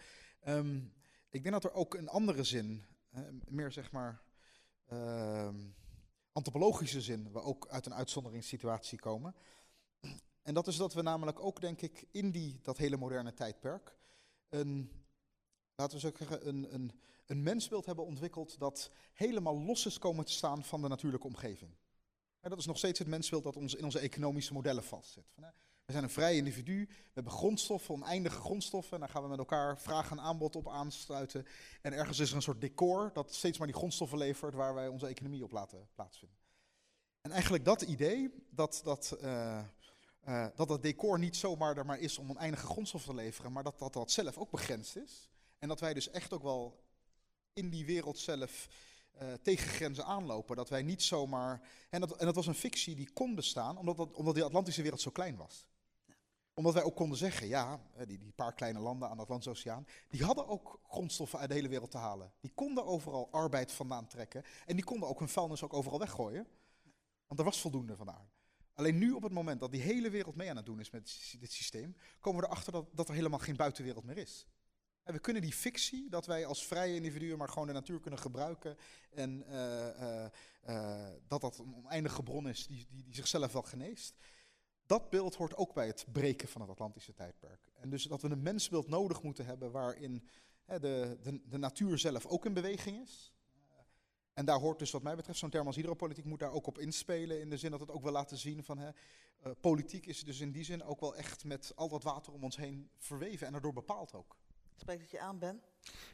[0.48, 0.93] Um,
[1.31, 2.85] ik denk dat er ook een andere zin,
[3.48, 4.23] meer zeg maar
[4.93, 5.48] uh,
[6.32, 9.35] antropologische zin we ook uit een uitzonderingssituatie komen.
[10.43, 13.97] En dat is dat we namelijk ook, denk ik, in die, dat hele moderne tijdperk,
[14.48, 14.90] een,
[15.74, 16.93] laten we zeggen, een, een,
[17.27, 21.77] een mensbeeld hebben ontwikkeld dat helemaal los is komen te staan van de natuurlijke omgeving.
[22.41, 25.35] Dat is nog steeds het mensbeeld dat ons in onze economische modellen vastzit.
[25.85, 28.93] We zijn een vrij individu, we hebben grondstoffen, oneindige grondstoffen.
[28.95, 31.47] En daar gaan we met elkaar vraag en aanbod op aansluiten.
[31.83, 34.89] En ergens is er een soort decor dat steeds maar die grondstoffen levert waar wij
[34.89, 36.39] onze economie op laten plaatsvinden.
[37.21, 39.65] En eigenlijk dat idee, dat dat, uh,
[40.29, 43.63] uh, dat dat decor niet zomaar er maar is om oneindige grondstoffen te leveren, maar
[43.63, 45.29] dat, dat dat zelf ook begrensd is.
[45.59, 46.84] En dat wij dus echt ook wel
[47.55, 48.69] in die wereld zelf
[49.23, 50.57] uh, tegen grenzen aanlopen.
[50.57, 51.69] Dat wij niet zomaar.
[51.91, 54.83] En dat, en dat was een fictie die kon bestaan, omdat, dat, omdat die Atlantische
[54.83, 55.67] wereld zo klein was
[56.55, 59.87] omdat wij ook konden zeggen, ja, die, die paar kleine landen aan de Atlantische Oceaan,
[60.09, 62.33] die hadden ook grondstoffen uit de hele wereld te halen.
[62.41, 66.47] Die konden overal arbeid vandaan trekken en die konden ook hun vuilnis ook overal weggooien.
[67.27, 68.31] Want er was voldoende vandaan.
[68.75, 71.35] Alleen nu op het moment dat die hele wereld mee aan het doen is met
[71.41, 74.47] dit systeem, komen we erachter dat, dat er helemaal geen buitenwereld meer is.
[75.05, 78.77] We kunnen die fictie, dat wij als vrije individuen maar gewoon de natuur kunnen gebruiken
[79.11, 80.27] en uh, uh,
[80.69, 84.15] uh, dat dat een oneindige bron is die, die, die zichzelf wel geneest,
[84.87, 87.73] dat beeld hoort ook bij het breken van het Atlantische tijdperk.
[87.75, 90.29] En dus dat we een mensbeeld nodig moeten hebben waarin
[90.65, 93.33] hè, de, de, de, natuur zelf ook in beweging is.
[94.33, 96.79] En daar hoort dus wat mij betreft zo'n term als hydropolitiek moet daar ook op
[96.79, 97.41] inspelen.
[97.41, 98.91] In de zin dat het ook wil laten zien van hè,
[99.61, 102.57] politiek is dus in die zin ook wel echt met al dat water om ons
[102.57, 104.37] heen verweven en daardoor bepaald ook.
[104.75, 105.63] Spreekt het je aan, Ben?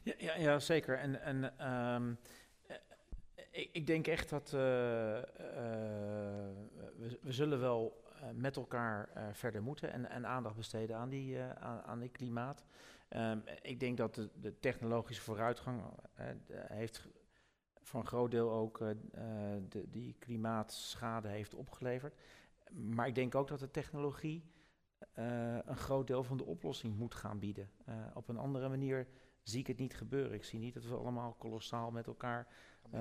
[0.03, 0.99] Ja, ja, ja zeker.
[0.99, 2.19] En, en um,
[3.51, 5.23] ik, ik, denk echt dat uh, uh,
[6.97, 11.83] we, we zullen wel met elkaar verder moeten en, en, aandacht besteden aan die, aan,
[11.83, 12.65] aan die klimaat.
[13.17, 15.83] Um, ik denk dat de, de technologische vooruitgang
[16.53, 17.09] heeft
[17.83, 18.79] voor een groot deel ook
[19.69, 22.15] de, die klimaatschade heeft opgeleverd.
[22.73, 24.51] Maar ik denk ook dat de technologie
[25.65, 27.71] een groot deel van de oplossing moet gaan bieden.
[28.15, 29.07] op een andere manier
[29.43, 30.33] zie ik het niet gebeuren.
[30.33, 32.47] Ik zie niet dat we allemaal kolossaal met elkaar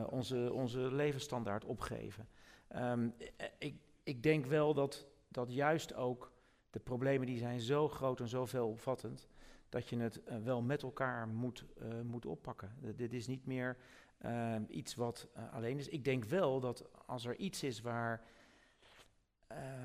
[0.09, 2.27] onze, onze levensstandaard opgeven.
[2.75, 3.13] Um,
[3.57, 6.31] ik, ik denk wel dat, dat juist ook
[6.69, 9.27] de problemen die zijn zo groot en zo veelomvattend,
[9.69, 11.65] dat je het wel met elkaar moet,
[12.03, 12.75] moet oppakken.
[12.95, 13.77] Dit is niet meer
[14.25, 15.87] uh, iets wat alleen is.
[15.87, 18.23] Ik denk wel dat als er iets is waar,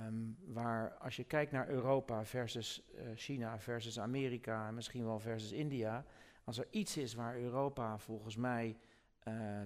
[0.06, 2.82] um, waar als je kijkt naar Europa versus
[3.14, 6.04] China versus Amerika en misschien wel versus India,
[6.44, 8.76] als er iets is waar Europa volgens mij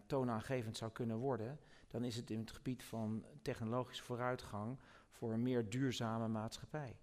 [0.07, 1.59] toonaangevend zou kunnen worden,
[1.89, 4.79] dan is het in het gebied van technologische vooruitgang
[5.11, 6.99] voor een meer duurzame maatschappij.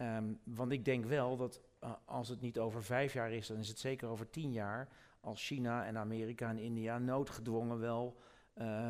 [0.00, 3.58] Um, want ik denk wel dat uh, als het niet over vijf jaar is, dan
[3.58, 4.88] is het zeker over tien jaar,
[5.20, 8.16] als China en Amerika en India noodgedwongen wel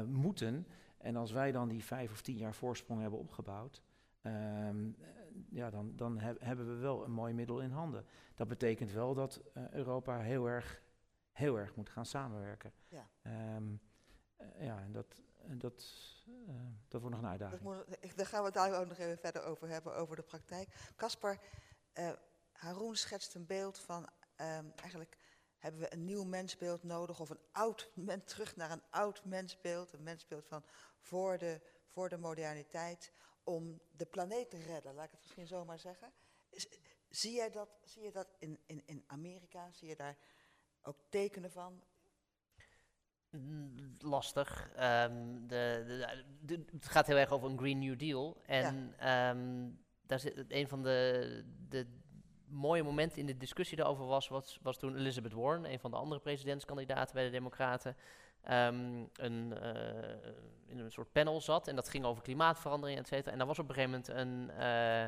[0.06, 0.66] moeten.
[0.99, 3.83] En als wij dan die vijf of tien jaar voorsprong hebben opgebouwd,
[4.23, 4.97] um,
[5.51, 8.07] ja, dan, dan heb, hebben we wel een mooi middel in handen.
[8.35, 10.83] Dat betekent wel dat uh, Europa heel erg,
[11.33, 12.73] heel erg moet gaan samenwerken.
[12.89, 13.09] Ja.
[13.57, 13.81] Um,
[14.59, 15.85] ja, en dat, dat,
[16.29, 16.55] uh,
[16.89, 17.62] dat wordt nog een uitdaging.
[17.62, 20.93] Moet, daar gaan we het daar ook nog even verder over hebben, over de praktijk.
[20.97, 21.39] Caspar,
[22.53, 25.19] Haroon schetst een beeld van, um, eigenlijk
[25.59, 29.93] hebben we een nieuw mensbeeld nodig, of een oud mens, terug naar een oud mensbeeld,
[29.93, 30.64] een mensbeeld van
[30.98, 33.12] voor de, voor de moderniteit,
[33.43, 36.12] om de planeet te redden, laat ik het misschien zo maar zeggen.
[37.09, 39.72] Zie jij dat, zie je dat in, in, in Amerika?
[39.72, 40.16] Zie je daar
[40.82, 41.82] ook tekenen van?
[43.98, 44.70] lastig.
[44.80, 48.43] Um, de, de, de, het gaat heel erg over een Green New Deal.
[48.47, 49.30] En ja.
[49.30, 51.86] um, daar zit een van de, de
[52.51, 55.97] mooie momenten in de discussie daarover was, was, was toen Elizabeth Warren, een van de
[55.97, 57.97] andere presidentskandidaten bij de Democraten,
[58.51, 60.31] um, een, uh,
[60.66, 61.69] in een soort panel zat.
[61.69, 63.33] En dat ging over klimaatverandering, et cetera.
[63.33, 64.51] En daar was op een gegeven moment een.
[64.61, 65.05] Uh,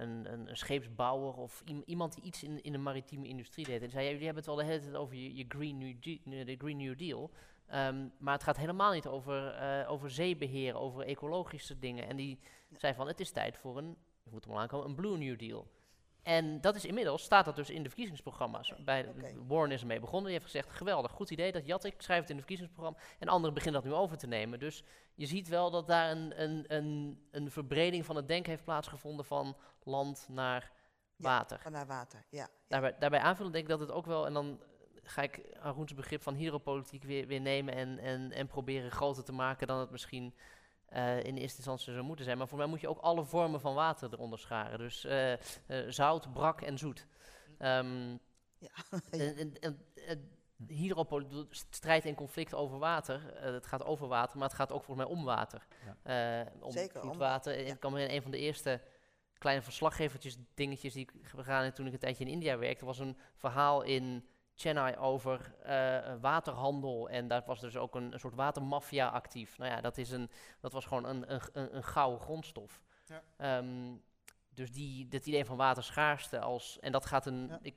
[0.00, 3.82] een, een, scheepsbouwer of iemand die iets in, in de maritieme industrie deed.
[3.82, 6.76] En zei, jullie hebben het wel de hele tijd over je, Green, New de Green
[6.76, 7.30] New Deal.
[7.74, 9.56] Um, maar het gaat helemaal niet over,
[9.86, 12.08] over zeebeheer, over ecologische dingen.
[12.08, 12.38] En die
[12.76, 15.70] zei van, het is tijd voor een, ik moet maar aankomen, een Blue New Deal.
[16.22, 18.74] En dat is inmiddels, staat dat dus in de verkiezingsprogramma's.
[18.84, 19.36] Bij okay.
[19.46, 20.24] Warren is ermee begonnen.
[20.24, 22.98] Die heeft gezegd, geweldig, goed idee, dat jat ik, schrijf het in de verkiezingsprogramma.
[23.18, 24.58] En anderen beginnen dat nu over te nemen.
[24.58, 24.82] Dus
[25.14, 29.24] je ziet wel dat daar een, een, een, een verbreding van het denken heeft plaatsgevonden
[29.24, 30.72] van land naar
[31.16, 31.60] water.
[31.64, 32.38] Ja, naar water, ja.
[32.38, 32.48] ja.
[32.68, 34.60] Daarbij, daarbij aanvullen denk ik dat het ook wel, en dan
[35.02, 39.32] ga ik Haroons begrip van hydropolitiek weer, weer nemen en, en, en proberen groter te
[39.32, 40.34] maken dan het misschien
[40.92, 42.38] uh, in eerste instantie zou moeten zijn.
[42.38, 44.78] Maar voor mij moet je ook alle vormen van water eronder scharen.
[44.78, 45.36] Dus uh, uh,
[45.88, 47.06] zout, brak en zoet.
[47.58, 48.20] Um,
[48.58, 48.70] ja.
[49.10, 50.30] en, en, en,
[50.66, 53.34] hydropolitiek, strijd en conflict over water.
[53.40, 55.66] het gaat over water, maar het gaat ook volgens mij om water.
[56.04, 56.46] Ja.
[56.60, 57.58] om Zeker, goed water.
[57.58, 57.72] Ja.
[57.72, 58.80] Ik kan me in een van de eerste
[59.38, 63.16] kleine verslaggevertjes dingetjes die ik gegaan toen ik een tijdje in India werkte, was een
[63.36, 64.26] verhaal in
[64.60, 67.08] Chennai over uh, waterhandel.
[67.10, 69.58] En daar was dus ook een, een soort watermafia actief.
[69.58, 70.30] Nou ja, dat, is een,
[70.60, 72.80] dat was gewoon een, een, een, een gouden grondstof.
[73.06, 73.58] Ja.
[73.58, 74.02] Um,
[74.54, 76.78] dus die, dat idee van waterschaarste als...
[76.80, 77.46] En dat gaat een...
[77.48, 77.58] Ja.
[77.62, 77.74] Ik,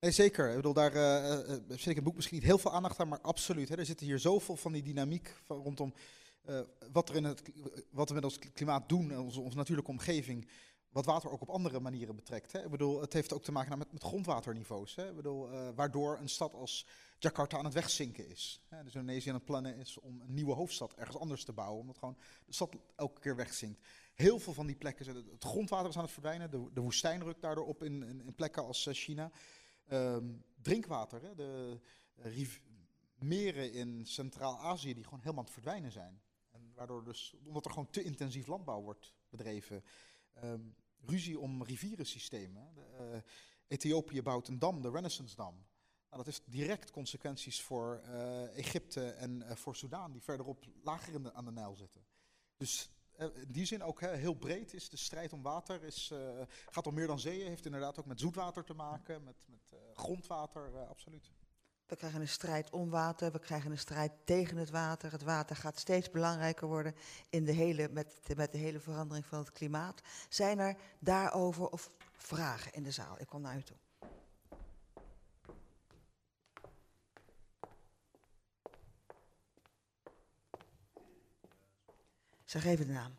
[0.00, 0.48] Nee, zeker.
[0.48, 3.00] Ik bedoel, daar uh, uh, vind ik in het boek misschien niet heel veel aandacht
[3.00, 3.68] aan, maar absoluut.
[3.68, 3.76] Hè.
[3.76, 5.94] Er zitten hier zoveel van die dynamiek van, rondom
[6.48, 6.60] uh,
[6.92, 7.42] wat, er in het,
[7.90, 10.48] wat we met ons klimaat doen, onze, onze natuurlijke omgeving,
[10.90, 12.52] wat water ook op andere manieren betrekt.
[12.52, 12.64] Hè.
[12.64, 14.94] Ik bedoel, het heeft ook te maken met, met grondwaterniveaus.
[14.94, 15.08] Hè.
[15.08, 16.86] Ik bedoel, uh, waardoor een stad als
[17.18, 18.62] Jakarta aan het wegzinken is.
[18.68, 18.84] Hè.
[18.84, 21.98] Dus Indonesië aan het plannen is om een nieuwe hoofdstad ergens anders te bouwen, omdat
[21.98, 23.86] gewoon de stad elke keer wegzinkt.
[24.14, 27.66] Heel veel van die plekken, het grondwater is aan het verdwijnen, de, woestijn rukt daardoor
[27.66, 29.30] op in, in, plekken als uh, China.
[29.92, 31.34] Um, drinkwater, hè.
[31.34, 31.80] de
[32.24, 32.48] uh,
[33.18, 36.20] meren in Centraal-Azië die gewoon helemaal aan het verdwijnen zijn.
[36.50, 39.84] En waardoor dus, omdat er gewoon te intensief landbouw wordt bedreven.
[40.44, 42.74] Um, ruzie om rivierensystemen.
[42.74, 43.20] De, uh,
[43.66, 45.54] Ethiopië bouwt een dam, de Renaissance Dam.
[45.54, 51.32] Nou, dat heeft direct consequenties voor uh, Egypte en uh, voor Soudaan, die verderop lager
[51.32, 52.06] aan de Nijl zitten.
[52.56, 55.82] Dus in die zin ook heel breed is de strijd om water.
[55.82, 56.12] Is,
[56.70, 60.86] gaat om meer dan zeeën, heeft inderdaad ook met zoetwater te maken, met, met grondwater,
[60.86, 61.30] absoluut.
[61.88, 65.12] We krijgen een strijd om water, we krijgen een strijd tegen het water.
[65.12, 66.94] Het water gaat steeds belangrijker worden
[67.30, 70.00] in de hele, met, de, met de hele verandering van het klimaat.
[70.28, 73.16] Zijn er daarover of vragen in de zaal?
[73.18, 73.76] Ik kom naar u toe.
[82.44, 83.14] Zeg even de naam.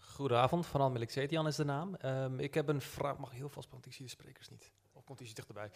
[0.00, 1.94] Goedenavond, Van Setian is de naam.
[1.94, 4.72] Ehm, ik heb een vraag, mag heel vast, want ik zie de sprekers niet.
[4.92, 5.70] Of komt iets dichterbij?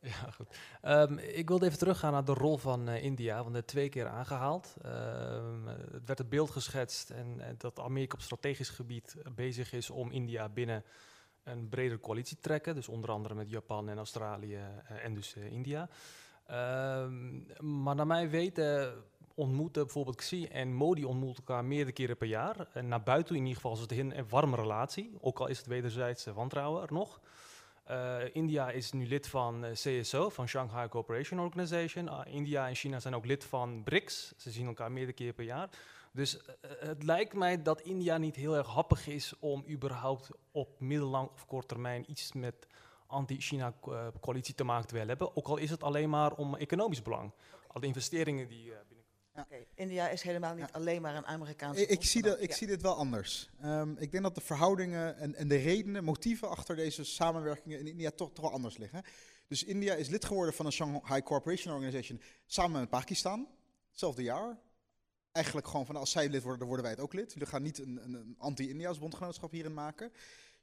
[0.00, 0.56] Ja, goed.
[0.80, 4.08] Ehm, ik wilde even teruggaan naar de rol van uh, India, want het twee keer
[4.08, 4.74] aangehaald.
[4.82, 9.90] Ehm, het werd het beeld geschetst en, en, dat Amerika op strategisch gebied bezig is
[9.90, 10.84] om India binnen
[11.44, 12.74] een bredere coalitie te trekken.
[12.74, 14.60] Dus onder andere met Japan en Australië
[15.02, 15.88] en dus India.
[17.58, 19.02] maar naar mij weten
[19.34, 22.68] ontmoeten bijvoorbeeld Xi en Modi ontmoeten elkaar meerdere keren per jaar.
[22.72, 25.66] En naar buiten in ieder geval is het een warme relatie, ook al is het
[25.66, 27.20] wederzijds wantrouwen er nog.
[27.90, 32.06] Uh, India is nu lid van uh, CSO, van Shanghai Cooperation Organization.
[32.06, 34.32] Uh, India en China zijn ook lid van BRICS.
[34.36, 35.68] Ze zien elkaar meerdere keer per jaar.
[36.12, 36.38] Dus
[36.78, 41.46] het lijkt mij dat India niet heel erg happig is om überhaupt op middellang of
[41.46, 42.66] kort termijn iets met
[43.06, 45.36] anti-China-coalitie te maken te willen hebben.
[45.36, 47.32] Ook al is het alleen maar om economisch belang.
[47.66, 48.72] Al de investeringen die
[49.38, 49.44] ja.
[49.44, 49.66] Okay.
[49.74, 51.82] India is helemaal niet alleen maar een Amerikaanse.
[51.82, 53.50] Ik, ik zie, dat, ik zie dit wel anders.
[53.64, 57.86] Um, ik denk dat de verhoudingen en, en, de redenen, motieven achter deze samenwerkingen in
[57.86, 59.02] India toch, toch wel anders liggen.
[59.46, 63.48] Dus India is lid geworden van een Shanghai Cooperation Organization samen met Pakistan,
[63.90, 64.58] hetzelfde jaar.
[65.32, 67.32] Eigenlijk gewoon van als zij lid worden, dan worden wij het ook lid.
[67.32, 70.12] Jullie gaan niet een, een, een anti-India's bondgenootschap hierin maken.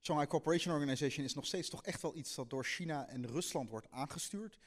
[0.01, 3.69] Shanghai Cooperation Organization is nog steeds toch echt wel iets dat door China en Rusland
[3.69, 4.57] wordt aangestuurd.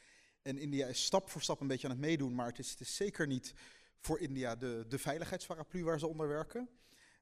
[0.42, 2.80] En India is stap voor stap een beetje aan het meedoen, maar het is, het
[2.80, 3.54] is zeker niet
[4.00, 6.68] voor India de, de veiligheidsparaplu waar ze onder werken.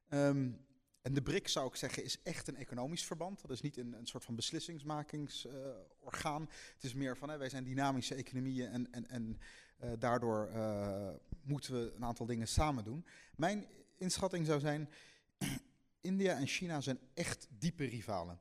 [0.09, 0.65] Um,
[1.07, 3.41] en de BRIC zou ik zeggen is echt een economisch verband.
[3.41, 6.49] Dat is niet een, een soort van beslissingsmakingsorgaan.
[6.73, 9.39] Het is meer van wij zijn dynamische economieën en, en, en
[9.83, 11.09] uh, daardoor uh,
[11.43, 13.05] moeten we een aantal dingen samen doen.
[13.35, 13.67] Mijn
[13.97, 14.89] inschatting zou zijn,
[16.01, 18.39] India en China zijn echt diepe rivalen.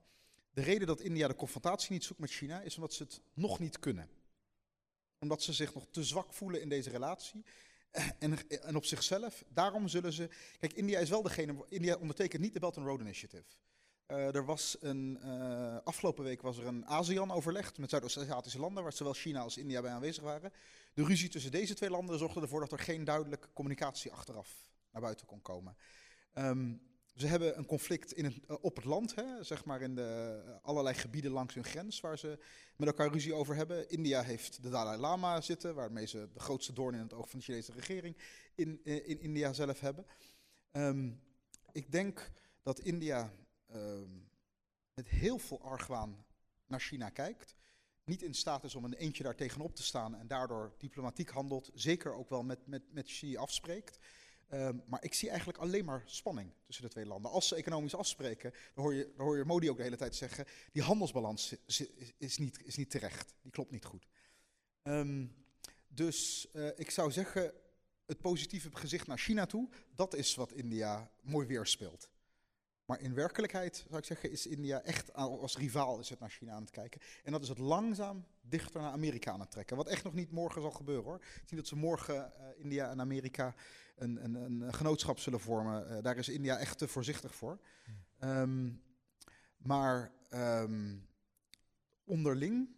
[0.52, 3.58] De reden dat India de confrontatie niet zoekt met China is omdat ze het nog
[3.58, 4.08] niet kunnen.
[5.18, 7.44] Omdat ze zich nog te zwak voelen in deze relatie
[8.18, 10.28] en, en, op zichzelf, daarom zullen ze.
[10.58, 11.64] Kijk, India is wel degene.
[11.68, 13.44] India ondertekent niet de Belt and Road Initiative.
[14.08, 18.92] Uh, er was een, uh, afgelopen week was er een ASEAN-overleg met Zuidoost-Aziatische landen, waar
[18.92, 20.52] zowel China als India bij aanwezig waren.
[20.94, 25.02] De ruzie tussen deze twee landen zorgde ervoor dat er geen duidelijke communicatie achteraf naar
[25.02, 25.76] buiten kon komen.
[26.34, 26.80] Um,
[27.16, 30.42] ze hebben een conflict in het, uh, op het land, hè, zeg maar in de,
[30.46, 32.38] uh, allerlei gebieden langs hun grens waar ze
[32.76, 33.90] met elkaar ruzie over hebben.
[33.90, 37.38] India heeft de Dalai Lama zitten, waarmee ze de grootste doorn in het oog van
[37.38, 38.16] de Chinese regering
[38.54, 40.06] in, uh, in India zelf hebben.
[40.72, 41.20] Um,
[41.72, 42.30] ik denk
[42.62, 43.32] dat India
[43.74, 44.28] um,
[44.94, 46.24] met heel veel argwaan
[46.66, 47.56] naar China kijkt.
[48.04, 51.70] Niet in staat is om een eentje daar tegenop te staan en daardoor diplomatiek handelt.
[51.74, 53.98] Zeker ook wel met, met, met Xi afspreekt.
[54.52, 57.30] Um, maar ik zie eigenlijk alleen maar spanning tussen de twee landen.
[57.30, 60.44] Als ze economisch afspreken, dan hoor je, hoor je Modi ook de hele tijd zeggen:
[60.72, 61.56] die handelsbalans
[62.18, 64.06] is, niet, is niet terecht, die klopt niet goed.
[64.82, 65.34] Um,
[65.88, 67.52] dus uh, ik zou zeggen:
[68.06, 72.08] het positieve gezicht naar China toe, dat is wat India mooi weerspeelt.
[72.84, 76.52] Maar in werkelijkheid, zou ik zeggen, is India echt als rivaal is het naar China
[76.52, 77.00] aan het kijken.
[77.24, 79.76] En dat is het langzaam dichter naar Amerika aan het trekken.
[79.76, 81.20] Wat echt nog niet morgen zal gebeuren hoor.
[81.20, 83.54] Ik zie dat ze morgen uh, India en Amerika
[83.96, 85.90] een, een, een genootschap zullen vormen.
[85.90, 87.60] Uh, daar is India echt te voorzichtig voor.
[88.20, 88.82] Um,
[89.56, 91.08] maar um,
[92.04, 92.68] onderling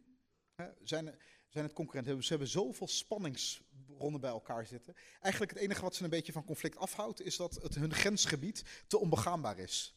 [0.54, 1.14] hè, zijn,
[1.48, 2.22] zijn het concurrenten.
[2.22, 4.94] Ze hebben zoveel spanningsbronnen bij elkaar zitten.
[5.20, 8.84] Eigenlijk het enige wat ze een beetje van conflict afhoudt, is dat het hun grensgebied
[8.86, 9.92] te onbegaanbaar is.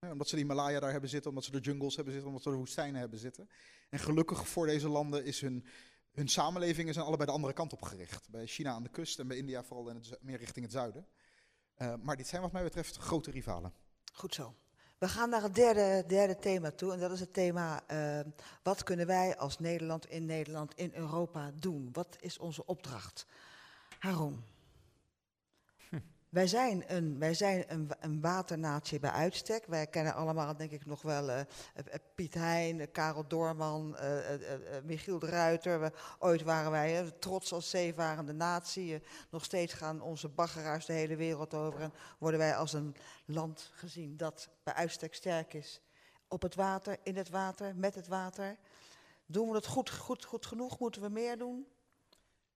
[0.00, 2.50] Omdat ze die Himalaya daar hebben zitten, omdat ze de jungles hebben zitten, omdat ze
[2.50, 3.48] de woestijnen hebben zitten.
[3.88, 5.66] En gelukkig voor deze landen is hun
[6.14, 8.30] hun samenlevingen zijn allebei de andere kant op gericht.
[8.30, 11.06] Bij China aan de kust en bij India vooral in het, meer richting het zuiden.
[11.78, 13.72] Uh, maar dit zijn wat mij betreft grote rivalen.
[14.12, 14.54] Goed zo.
[14.98, 16.92] We gaan naar het derde, derde thema toe.
[16.92, 18.20] En dat is het thema, uh,
[18.62, 21.88] wat kunnen wij als Nederland in Nederland, in Europa doen?
[21.92, 23.26] Wat is onze opdracht?
[23.98, 24.44] Haroon.
[26.34, 29.66] Wij zijn, een, wij zijn een, een waternatie bij uitstek.
[29.66, 31.40] Wij kennen allemaal, denk ik, nog wel uh,
[32.14, 33.96] Piet Hein, Karel Doorman,
[34.84, 35.92] Michiel de Ruiter.
[36.18, 39.02] Ooit waren wij trots als zeevarende natie.
[39.30, 41.80] nog steeds gaan onze baggeraars de hele wereld over.
[41.80, 45.80] En worden wij als een land gezien dat bij uitstek sterk is.
[46.28, 48.56] Op het water, in het water, met het water.
[49.26, 50.78] Doen we het goed, goed, goed genoeg?
[50.78, 51.66] Moeten we meer doen?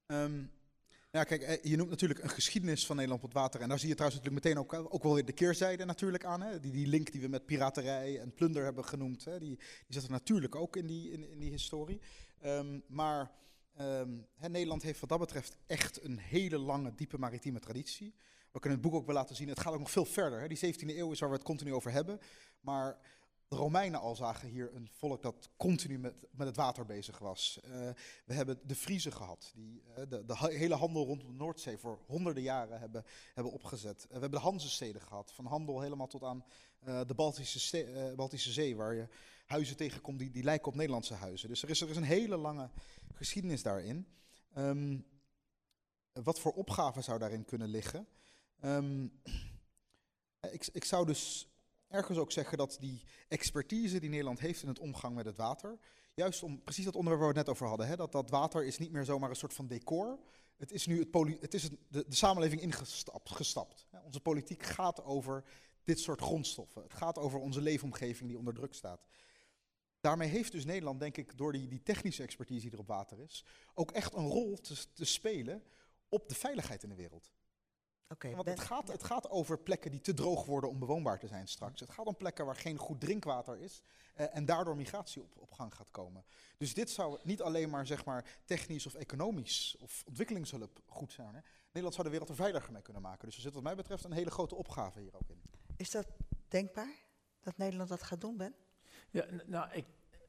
[0.07, 0.57] Um
[1.19, 3.61] ja, kijk, eh, je noemt natuurlijk een geschiedenis van Nederland op het water.
[3.61, 6.25] En daar zie je trouwens natuurlijk meteen ook, eh, ook wel weer de keerzijde natuurlijk
[6.25, 6.43] aan.
[6.43, 6.61] Hè?
[6.61, 9.39] Die, die link die we met piraterij en plunder hebben genoemd, hè?
[9.39, 12.01] Die, die zit er natuurlijk ook in die, in, die historie.
[12.45, 13.31] Um, maar
[13.81, 18.15] um, hè, Nederland heeft wat dat betreft echt een hele lange, diepe maritieme traditie.
[18.53, 20.41] We kunnen het boek ook wel laten zien, het gaat ook nog veel verder.
[20.41, 20.49] Hè?
[20.49, 22.21] Die 17e eeuw is waar we het continu over hebben.
[22.61, 22.99] Maar
[23.49, 27.61] de Romeinen al zagen hier een volk dat continu met, met het water bezig was.
[27.65, 27.71] Uh,
[28.25, 31.99] we hebben de Friezen gehad, die uh, de, de, hele handel rond de Noordzee voor
[32.07, 33.05] honderden jaren hebben,
[33.35, 34.03] hebben opgezet.
[34.03, 36.45] Uh, we hebben de Hanzesteden gehad, van handel helemaal tot aan
[36.79, 39.09] eh, de Baltische, eh, Baltische Zee, waar je
[39.47, 41.49] huizen tegenkomt die, die lijken op Nederlandse huizen.
[41.49, 42.71] Dus er is, er is een hele lange
[43.13, 44.07] geschiedenis daarin.
[44.55, 44.99] Ehm,
[46.13, 48.09] wat voor opgaven zou daarin kunnen liggen?
[48.61, 49.05] Ehm,
[50.51, 51.48] ik, ik zou dus
[51.89, 55.79] ergens ook zeggen dat die expertise die Nederland heeft in het omgang met het water,
[56.15, 58.65] juist om precies dat onderwerp waar we het net over hadden, hè, dat dat water
[58.65, 60.19] is niet meer zomaar een soort van decor.
[60.57, 63.31] Het is nu het het is de, samenleving ingestapt.
[63.31, 63.87] Gestapt.
[64.05, 65.45] Onze politiek gaat over
[65.85, 66.83] dit soort grondstoffen.
[66.83, 69.07] Het gaat over onze leefomgeving die onder druk staat.
[70.01, 73.21] Daarmee heeft dus Nederland, denk ik, door die, die technische expertise die er op water
[73.21, 73.45] is,
[73.75, 74.59] ook echt een rol
[74.93, 75.63] te spelen
[76.09, 77.33] op de veiligheid in de wereld.
[78.09, 81.19] Oké, Want Ben- het gaat, het gaat over plekken die te droog worden om bewoonbaar
[81.19, 81.81] te zijn straks.
[81.81, 83.83] Het gaat om plekken waar geen goed drinkwater is
[84.15, 86.25] eh, en daardoor migratie op, op gang gaat komen.
[86.57, 91.35] Dus dit zou niet alleen maar, zeg maar technisch of economisch of ontwikkelingshulp goed zijn.
[91.35, 91.41] Hè.
[91.67, 93.27] Nederland zou de wereld er veiliger mee kunnen maken.
[93.27, 95.43] Dus er zit wat mij betreft een hele grote opgave hier ook in.
[95.77, 96.07] Is dat
[96.49, 97.07] denkbaar?
[97.41, 98.55] Dat Nederland dat gaat doen, Ben?
[99.11, 99.87] Ja, nou, ik,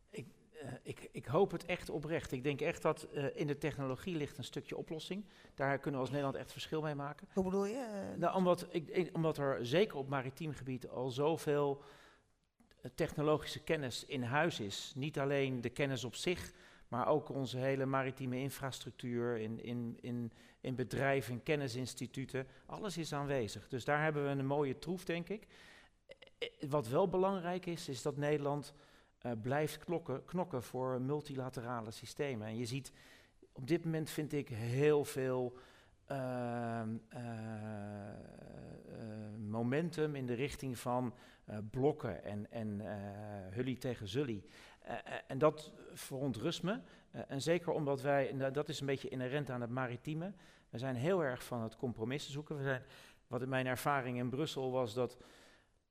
[0.09, 0.27] ik,
[0.83, 2.31] ik, ik hoop het echt oprecht.
[2.31, 5.25] Ik denk echt dat eh, in de technologie ligt een stukje oplossing.
[5.55, 7.27] Daar kunnen we als Nederland echt verschil mee maken.
[7.33, 7.75] Hoe bedoel je?
[8.13, 11.83] Eh, Nou, omdat, ik, omdat er zeker op maritiem gebied al zoveel
[12.81, 14.93] eh, technologische kennis in huis is.
[14.95, 16.51] Niet alleen de kennis op zich,
[16.87, 20.31] maar ook onze hele maritieme infrastructuur in, in, in,
[20.61, 22.47] in bedrijven, in kennisinstituten.
[22.65, 23.67] Alles is aanwezig.
[23.67, 25.47] Dus daar hebben we een mooie troef, denk ik.
[26.37, 28.73] Eh, Wat wel belangrijk is, is dat Nederland
[29.21, 32.47] eh, blijft klokken, knokken voor multilaterale systemen.
[32.47, 32.91] En je ziet,
[33.51, 35.57] op dit moment vind ik heel veel
[36.05, 38.15] ehm, eh, eh,
[39.47, 41.13] momentum in de richting van
[41.71, 42.79] blokken en, en
[43.53, 44.43] hully tegen zully.
[45.27, 46.79] En dat verontrust me.
[47.27, 50.33] En zeker omdat wij, en dat- dat is een beetje inherent aan het maritieme,
[50.69, 52.57] we zijn heel erg van het compromissen zoeken.
[52.57, 52.81] We zijn,
[53.27, 55.17] wat in mijn ervaring in Brussel was dat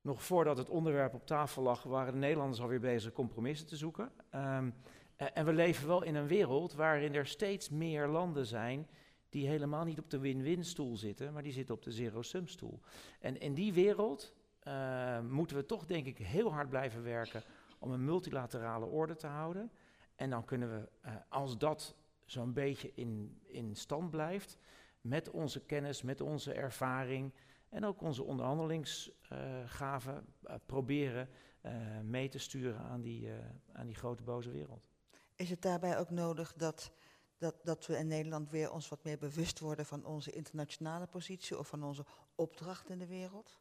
[0.09, 4.11] nog voordat het onderwerp op tafel lag, waren de Nederlanders alweer bezig compromissen te zoeken.
[4.29, 4.69] Ehm,
[5.15, 8.87] eh, en we leven wel in een wereld waarin er steeds meer landen zijn
[9.29, 12.79] die helemaal niet op de win-win stoel zitten, maar die zitten op de zero-sum stoel.
[13.19, 17.43] En in die wereld eh, moeten we toch denk ik heel hard blijven werken
[17.79, 19.71] om een multilaterale orde te houden.
[20.15, 21.95] En dan kunnen we, eh, als dat
[22.25, 24.57] zo'n beetje in, in stand blijft,
[25.01, 27.33] met onze kennis, met onze ervaring
[27.69, 31.29] en ook onze onderhandelingsgaven eh, proberen
[31.61, 34.87] eh, mee te sturen aan die, eh, aan die grote boze wereld.
[35.35, 36.91] Is het daarbij ook nodig dat,
[37.37, 41.57] dat, dat we in Nederland weer ons wat meer bewust worden van onze internationale positie
[41.57, 42.05] of van onze
[42.35, 43.59] opdracht in de wereld?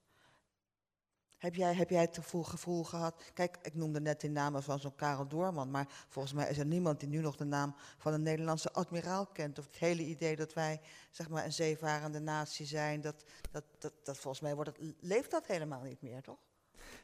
[1.39, 3.31] Heb jij, heb jij het gevoel, gevoel gehad?
[3.35, 6.67] Kijk, ik noemde net de namen van zo'n Karel Doorman, maar volgens mij is er
[6.67, 9.59] niemand die nu nog de naam van een Nederlandse admiraal kent.
[9.59, 13.93] Of het hele idee dat wij zeg maar, een zeevarende natie zijn, dat, dat, dat,
[14.03, 16.39] dat volgens mij wordt het, leeft dat helemaal niet meer, toch?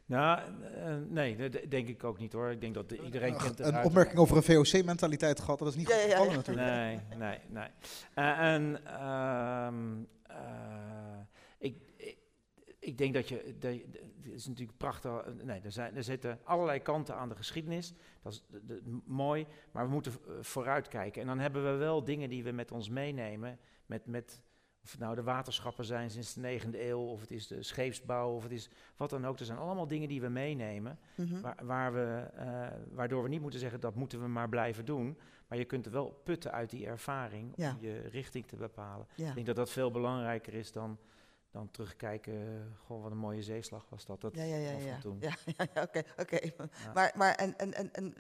[0.07, 0.41] Nou,
[0.75, 2.51] eh, nee, dat denk ik ook niet hoor.
[2.51, 5.69] Ik denk dat de- iedereen kent het een uit- opmerking over een VOC-mentaliteit gehad, dat
[5.69, 6.37] is niet Ja, goed ja, gevallen ja.
[6.37, 6.67] natuurlijk.
[6.67, 7.69] Nee, nee, nee.
[8.15, 11.19] Eh, en ehm, eh,
[11.59, 11.77] ik,
[12.85, 13.73] ik, denk dat je, dat
[14.23, 18.45] is natuurlijk prachtig, nee, er, zijn, er zitten allerlei kanten aan de geschiedenis, dat is
[18.51, 21.21] de- de- m- mooi, maar we moeten eh, vooruitkijken.
[21.21, 24.43] En dan hebben we wel dingen die we met ons meenemen, met, met
[24.85, 28.35] of het nou de waterschappen zijn sinds de 9e eeuw, of het is de scheepsbouw,
[28.35, 29.39] of het is wat dan ook.
[29.39, 31.41] Er zijn allemaal dingen die we meenemen, Mhm.
[31.41, 35.19] Waar, waar we, eh, waardoor we niet moeten zeggen dat moeten we maar blijven doen.
[35.49, 37.71] Maar je kunt er wel putten uit die ervaring Ja.
[37.71, 39.07] om je richting te bepalen.
[39.15, 39.29] Ja.
[39.29, 40.99] Ik denk dat dat veel belangrijker is dan,
[41.55, 42.33] dan terugkijken.
[42.33, 44.21] eh, Goh, wat een mooie zeeslag was dat.
[44.21, 44.99] dat Ja, ja, ja, ja.
[44.99, 45.19] toen.
[45.27, 45.35] ja,
[45.83, 46.39] oké, oké.
[46.95, 48.15] Maar, maar en, en, en, en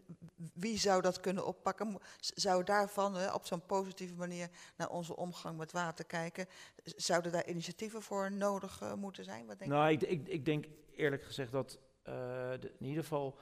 [0.52, 1.98] wie zou dat kunnen oppakken?
[2.18, 6.46] Zou daarvan eh, op zo'n positieve manier naar onze omgang met water kijken?
[6.84, 9.46] Zouden daar initiatieven voor nodig eh, moeten zijn?
[9.46, 9.76] Wat denk je?
[9.76, 10.64] Nou, ik, ik, ik denk
[10.96, 12.12] eerlijk gezegd dat eh,
[12.60, 13.38] de- in ieder geval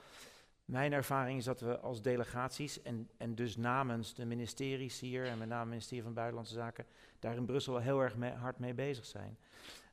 [0.65, 5.39] mijn ervaring is dat we als delegaties en, en dus namens de ministeries hier en
[5.39, 6.87] met name het ministerie van Buitenlandse Zaken
[7.19, 9.39] daar in Brussel heel erg mee- hard mee bezig zijn.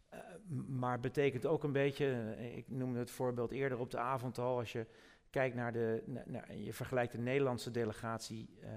[0.10, 0.20] Eh,
[0.68, 4.58] maar betekent ook een beetje, eh, ik noemde het voorbeeld eerder op de avond al,
[4.58, 4.86] als je
[5.30, 6.04] kijkt naar de,
[6.64, 8.70] je vergelijkt de Nederlandse delegatie eh,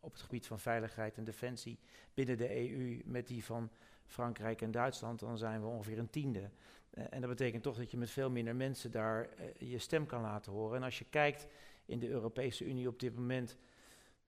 [0.00, 1.78] op het gebied van veiligheid en defensie
[2.14, 3.70] binnen de EU met die van
[4.06, 6.50] Frankrijk en Duitsland, dan zijn we ongeveer een tiende.
[6.90, 9.28] En dat betekent toch dat je met veel minder mensen daar
[9.58, 10.76] je stem kan laten horen.
[10.76, 11.46] En als je kijkt
[11.84, 13.56] in de Europese Unie op dit moment,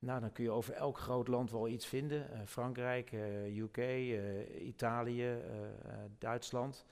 [0.04, 2.30] nou dan kun je over elk groot land wel iets vinden.
[2.32, 5.36] Eh, Frankrijk, eh, UK, eh, Italië,
[6.18, 6.84] Duitsland,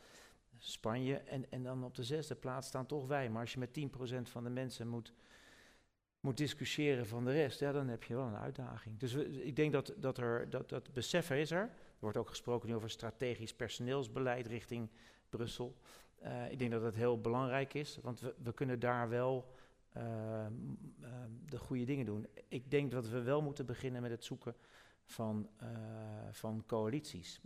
[0.58, 1.16] Spanje.
[1.16, 3.30] En, en dan op de zesde plaats staan toch wij.
[3.30, 5.12] Maar als je met 10% van de mensen moet,
[6.20, 8.98] moet discussiëren van de rest, ja, dan heb je wel een uitdaging.
[8.98, 11.60] Dus we- ik denk dat, dat, er, dat, dat besef is er.
[11.62, 14.90] Er wordt ook gesproken nu over strategisch personeelsbeleid richting
[15.28, 15.76] Brussel.
[16.50, 19.50] Ik denk dat het heel belangrijk is, want we, we kunnen daar wel
[21.48, 22.26] de goede dingen doen.
[22.48, 24.54] Ik denk dat we wel moeten beginnen met het zoeken
[25.04, 25.68] van, uh,
[26.30, 27.40] van coalities.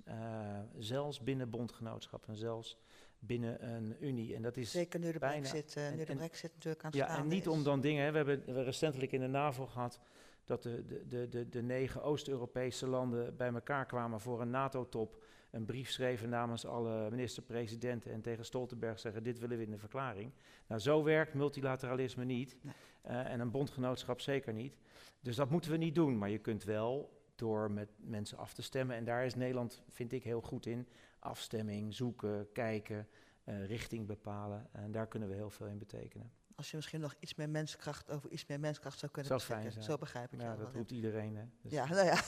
[0.78, 2.78] zelfs binnen bondgenootschappen, zelfs
[3.18, 4.35] binnen een unie.
[4.35, 7.18] En dat is Zeker nu de bijna, brexit, nu de brexit natuurlijk aan het Ja,
[7.18, 7.52] en niet is.
[7.52, 8.05] om dan dingen...
[8.05, 10.01] Hè, we hebben recentelijk in de NAVO gehad
[10.44, 15.24] dat de, de, de, de, de negen Oost-Europese landen bij elkaar kwamen voor een NATO-top
[15.57, 19.78] een brief schreven namens alle minister-presidenten en tegen Stoltenberg zeggen: Dit willen we in de
[19.78, 20.33] verklaring.
[20.66, 22.74] Nou, zo werkt multilateralisme niet nee.
[23.07, 24.77] uh, en een bondgenootschap zeker niet.
[25.20, 28.62] Dus dat moeten we niet doen, maar je kunt wel door met mensen af te
[28.62, 28.97] stemmen.
[28.97, 30.89] En daar is Nederland, vind ik, heel goed in.
[31.19, 33.09] Afstemming, zoeken, kijken,
[33.45, 34.69] uh, richting bepalen.
[34.73, 36.31] En daar kunnen we heel veel in betekenen.
[36.57, 39.83] Als je misschien nog iets meer menskracht over iets meer menskracht zou kunnen beschikken.
[39.83, 41.37] Zo begrijp ik ja, dat roept iedereen.
[41.37, 41.45] Hè?
[41.62, 42.20] Dus Ja, nou ja.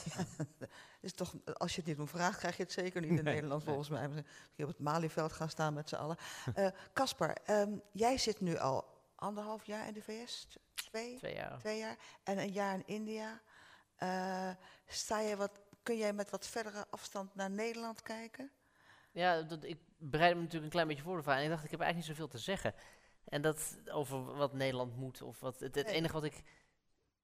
[1.01, 3.33] is toch, als je het niet om vraagt, krijg je het zeker niet in Nee,
[3.33, 3.69] Nederland, nee.
[3.69, 4.07] volgens mij.
[4.07, 6.17] Misschien op het Malieveld gaan staan met z'n allen.
[6.53, 8.85] Eh, Caspar, ehm, jij zit nu al
[9.15, 10.47] anderhalf jaar in de VS?
[10.73, 11.17] Twee?
[11.17, 11.59] Twee jaar.
[11.59, 11.97] Twee jaar.
[12.23, 13.41] En een jaar in India.
[13.95, 14.49] Eh,
[14.87, 18.51] sta je wat, kun jij met wat verdere afstand naar Nederland kijken?
[19.11, 21.37] Ja, dat, ik bereid me natuurlijk een klein beetje voor de vraag.
[21.37, 22.73] En ik dacht, ik heb eigenlijk niet zoveel te zeggen.
[23.29, 25.21] En dat over wat Nederland moet.
[25.21, 26.43] Of wat, het, het enige wat ik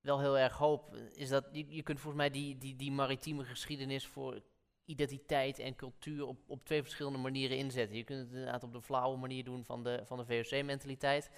[0.01, 3.43] wel heel erg hoop, is dat je, je kunt volgens mij die, die, die maritieme
[3.43, 4.41] geschiedenis voor
[4.85, 7.97] identiteit en cultuur op, op twee verschillende manieren inzetten.
[7.97, 11.31] Je kunt het inderdaad op de flauwe manier doen van de, van de VOC-mentaliteit.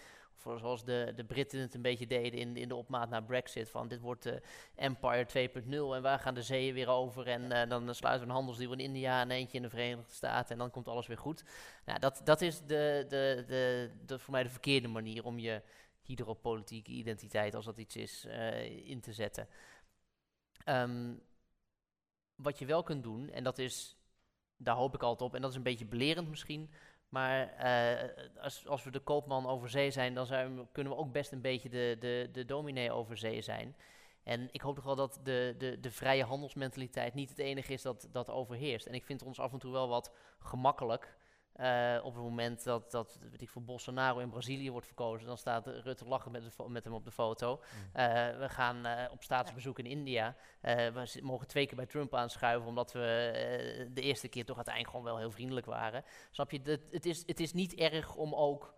[0.45, 3.69] Of zoals de, de Britten het een beetje deden in, in de opmaat naar Brexit.
[3.69, 4.41] Van dit wordt de
[4.76, 7.27] Empire 2.0 en waar gaan de zeeën weer over.
[7.27, 10.51] En eh, dan sluiten we een handelsdeal in India en eentje in de Verenigde Staten.
[10.51, 11.43] En dan komt alles weer goed.
[11.85, 15.61] Nou, dat, dat is de, de, de, de, voor mij de verkeerde manier om je
[16.01, 19.47] hydropolitieke identiteit, als dat iets is, eh, in te zetten.
[20.64, 21.14] Ehm,
[22.35, 23.97] wat je wel kunt doen, en dat is,
[24.57, 26.72] daar hoop ik altijd op, en dat is een beetje belerend misschien,
[27.09, 31.11] maar eh, als, als we de koopman over zee zijn, dan zijn kunnen we ook
[31.11, 33.75] best een beetje de, de, de dominee over zee zijn.
[34.23, 37.81] En ik hoop toch wel dat de, de, de vrije handelsmentaliteit niet het enige is
[37.81, 38.85] dat, dat overheerst.
[38.85, 41.17] En ik vind ons af en toe wel wat gemakkelijk.
[41.57, 45.38] Eh, op het moment dat, dat weet ik, voor Bolsonaro in Brazilië wordt verkozen, dan
[45.38, 47.61] staat Rutte lachen met, met hem op de foto.
[47.93, 48.05] Eh,
[48.38, 50.35] we gaan eh, op staatsbezoek in India.
[50.61, 55.11] We mogen twee keer bij Trump aanschuiven, omdat we de eerste keer toch uiteindelijk gewoon
[55.11, 56.03] wel heel vriendelijk waren.
[56.31, 56.61] Snap je?
[56.61, 58.73] Dat, het, is, het is niet erg om ook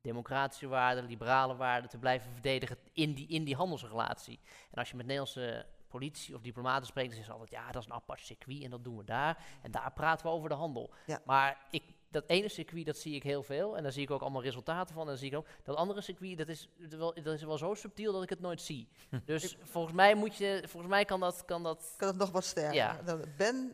[0.00, 4.40] democratische waarden, liberale waarden te blijven verdedigen in die, in die handelsrelatie.
[4.70, 7.82] En als je met Nederlandse politici of diplomaten spreekt, dan zeggen ze altijd, ja, dat
[7.82, 9.44] is een apart circuit en dat doen we daar.
[9.62, 10.94] En daar praten we over de handel.
[11.06, 11.20] Ja.
[11.24, 11.82] Maar ik,
[12.14, 13.76] dat ene circuit, dat zie ik heel veel.
[13.76, 15.02] En daar zie ik ook allemaal resultaten van.
[15.02, 17.74] En dan zie ik ook, dat andere circuit, dat is wel, dat is wel zo
[17.74, 18.88] subtiel dat ik het nooit zie.
[19.24, 22.44] Dus volgens mij moet je, volgens mij kan dat, kan dat Kan het nog wat
[22.44, 22.74] sterker?
[22.74, 23.00] Ja.
[23.36, 23.72] Ben,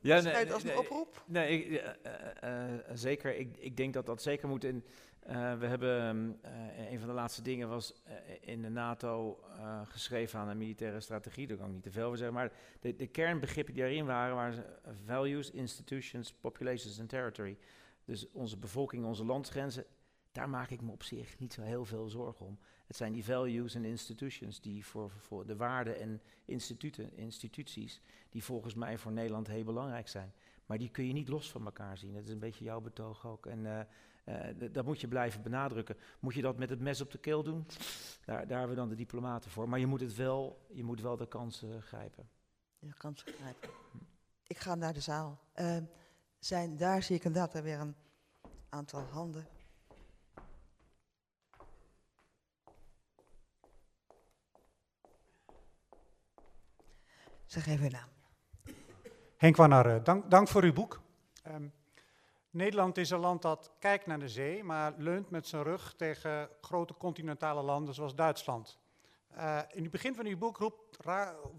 [0.00, 0.16] Ja,
[0.52, 1.24] als een oproep?
[1.26, 3.36] Nee, ik, eh, eh, eh, zeker.
[3.36, 4.64] Ik, ik denk dat dat zeker moet.
[4.64, 4.84] En,
[5.26, 9.40] eh, we hebben, ehm, eh, een van de laatste dingen was eh, in de NATO
[9.88, 11.46] geschreven aan een militaire strategie.
[11.46, 12.36] Daar kan ik niet te veel over zeggen.
[12.36, 14.64] Maar de, de kernbegrippen die daarin waren, waren
[15.04, 17.58] values, institutions, populations en territory.
[18.04, 19.84] Dus onze bevolking, onze landsgrenzen,
[20.32, 22.58] daar maak ik me op zich niet zo heel veel zorgen om.
[22.86, 28.00] Het zijn die values en institutions die voor, voor de waarden en instituten, instituties,
[28.30, 30.32] die volgens mij voor Nederland heel belangrijk zijn.
[30.66, 32.14] Maar die kun je niet los van elkaar zien.
[32.14, 33.46] Dat is een beetje jouw betoog ook.
[33.46, 33.88] En
[34.70, 35.96] dat moet je blijven benadrukken.
[36.20, 37.66] Moet je dat met het mes op de keel doen?
[38.24, 39.68] Daar, daar hebben we dan de diplomaten voor.
[39.68, 42.28] Maar je moet, het wel, je moet wel de kansen grijpen.
[42.78, 43.68] Je kan het begrijpen.
[44.46, 45.38] Ik ga naar de zaal.
[45.52, 45.84] Ehm,
[46.38, 47.96] zijn, daar zie ik inderdaad weer een
[48.68, 49.46] aantal handen.
[57.46, 58.08] Zeg even je naam.
[59.36, 61.00] Henk Wanner, dank, dank voor uw boek.
[61.42, 61.68] Ehm,
[62.56, 66.48] Nederland is een land dat kijkt naar de zee, maar leunt met zijn rug tegen
[66.60, 68.78] grote continentale landen zoals Duitsland.
[69.28, 70.96] Eh, in het begin van uw boek roept,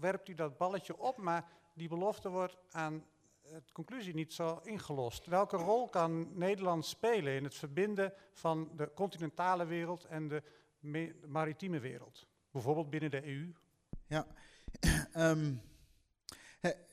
[0.00, 3.04] werpt u dat balletje op, maar die belofte wordt aan
[3.42, 5.26] het conclusie niet zo ingelost.
[5.26, 10.42] Welke rol kan Nederland spelen in het verbinden van de continentale wereld en de
[10.78, 12.26] me- maritieme wereld?
[12.50, 13.52] Bijvoorbeeld binnen de EU?
[14.06, 14.26] Ja,
[15.12, 15.54] Ehm,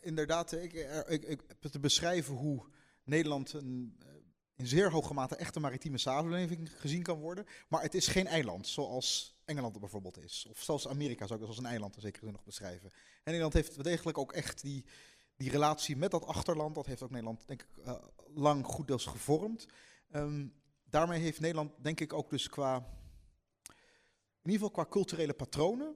[0.02, 0.73] inderdaad, ik,
[1.07, 2.73] ik, ik, te beschrijven hoe
[3.06, 4.07] Nederland een, eh,
[4.56, 7.45] in zeer hoge mate echt een maritieme samenleving gezien kan worden.
[7.68, 10.48] Maar het is geen eiland, zoals Engeland bijvoorbeeld is.
[10.49, 12.90] Of zelfs Amerika zou ik als een eiland in zekere zin nog beschrijven.
[12.91, 14.86] En Nederland heeft degelijk ook echt die,
[15.36, 16.76] die relatie met dat achterland.
[16.76, 18.03] Dat heeft ook Nederland, denk ik, eh,
[18.34, 19.65] lang goed gevormd.
[20.11, 20.48] Ehm,
[20.84, 22.76] daarmee heeft Nederland, denk ik, ook dus qua,
[24.41, 25.95] in ieder geval qua culturele patronen,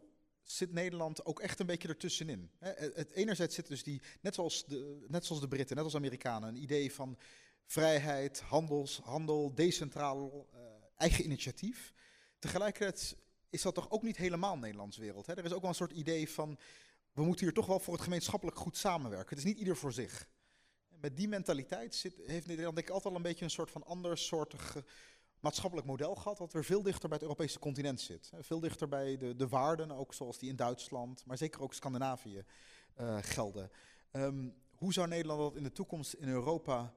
[0.52, 2.52] zit Nederland ook echt een beetje ertussenin.
[2.60, 6.50] Het, enerzijds zit dus die, net zoals, de, net zoals de Britten, net als Amerikanen,
[6.50, 7.18] een idee van,
[7.66, 10.60] vrijheid, handels, handel, decentraal, uh,
[10.98, 11.94] eigen initiatief.
[12.40, 13.18] Tegelijkertijd
[13.50, 15.26] is dat toch ook niet helemaal Nederlands wereld.
[15.26, 15.34] Hè?
[15.34, 16.58] Er is ook wel een soort idee van,
[17.12, 19.30] we moeten hier toch wel voor het gemeenschappelijk goed samenwerken.
[19.30, 20.28] Het is niet ieder voor zich.
[20.88, 23.84] Met die mentaliteit zit, heeft Nederland denk ik altijd al een beetje een soort van
[23.84, 24.78] ander soortig
[25.40, 28.32] maatschappelijk model gehad, dat weer veel dichter bij het Europese continent zit.
[28.40, 32.44] Veel dichter bij de, de waarden, ook zoals die in Duitsland, maar zeker ook Scandinavië
[32.99, 33.72] uh, gelden.
[34.11, 36.94] Um, hoe zou Nederland dat in de toekomst in Europa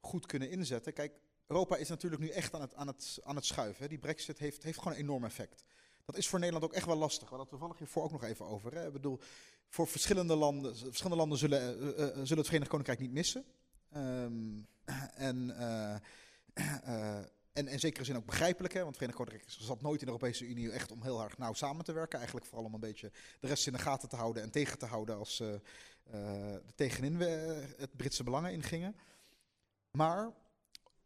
[0.00, 0.92] goed kunnen inzetten?
[0.92, 1.12] Kijk,
[1.46, 3.88] Europa is natuurlijk nu echt aan het, aan het, aan het schuiven.
[3.88, 5.64] Die brexit heeft, heeft gewoon een enorm effect.
[6.04, 7.28] Dat is voor Nederland ook echt wel lastig.
[7.28, 8.74] We hadden het toevallig hiervoor ook nog even over.
[8.74, 8.86] Hè.
[8.86, 9.20] Ik bedoel,
[9.68, 13.44] voor verschillende landen, verschillende landen zullen, uh, zullen het Verenigd Koninkrijk niet missen.
[13.96, 14.66] Um,
[15.14, 15.54] en,
[17.52, 20.44] en in zekere zin ook begrijpelijk, hè, want het Verenigd zat nooit in de Europese
[20.44, 22.18] Unie echt om heel erg nauw samen te werken.
[22.18, 24.86] Eigenlijk vooral om een beetje de rest in de gaten te houden en tegen te
[24.86, 28.96] houden als uh, tegenin het Britse belangen ingingen.
[29.90, 30.32] Maar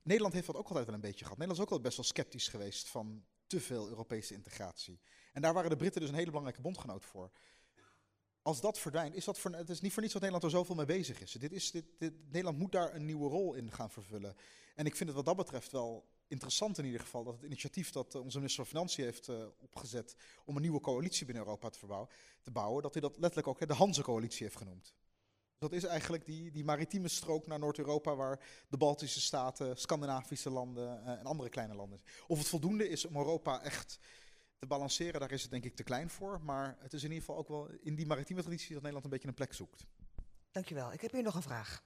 [0.02, 1.38] Nederland heeft dat ook altijd wel een beetje gehad.
[1.38, 5.00] Nederland is ook altijd best wel sceptisch geweest van te veel Europese integratie.
[5.32, 7.30] En daar waren de Britten dus een hele belangrijke bondgenoot voor.
[8.42, 10.74] Als dat verdwijnt, is dat voor, het is niet voor niets dat Nederland er zoveel
[10.74, 11.32] mee bezig is.
[11.32, 14.36] Dit is dit, Nederland moet daar een nieuwe rol in gaan vervullen.
[14.74, 17.90] En ik vind het wat dat betreft wel interessant in ieder geval dat het initiatief
[17.90, 21.68] dat uh, onze minister van Financiën heeft uh, opgezet om een nieuwe coalitie binnen Europa
[21.68, 22.10] te, verbouwen,
[22.42, 24.94] te bouwen, dat hij dat letterlijk ook hè, de Hanse-coalitie heeft genoemd.
[25.58, 30.50] Dus dat is eigenlijk die, die maritieme strook naar Noord-Europa waar de Baltische staten, Scandinavische
[30.50, 32.00] landen uh, en andere kleine landen.
[32.26, 33.98] Of het voldoende is om Europa echt
[34.58, 36.40] te balanceren, daar is het denk ik te klein voor.
[36.40, 39.10] Maar het is in ieder geval ook wel in die maritieme traditie dat Nederland een
[39.10, 39.86] beetje een plek zoekt.
[40.50, 40.92] Dankjewel.
[40.92, 41.82] Ik heb hier nog een vraag.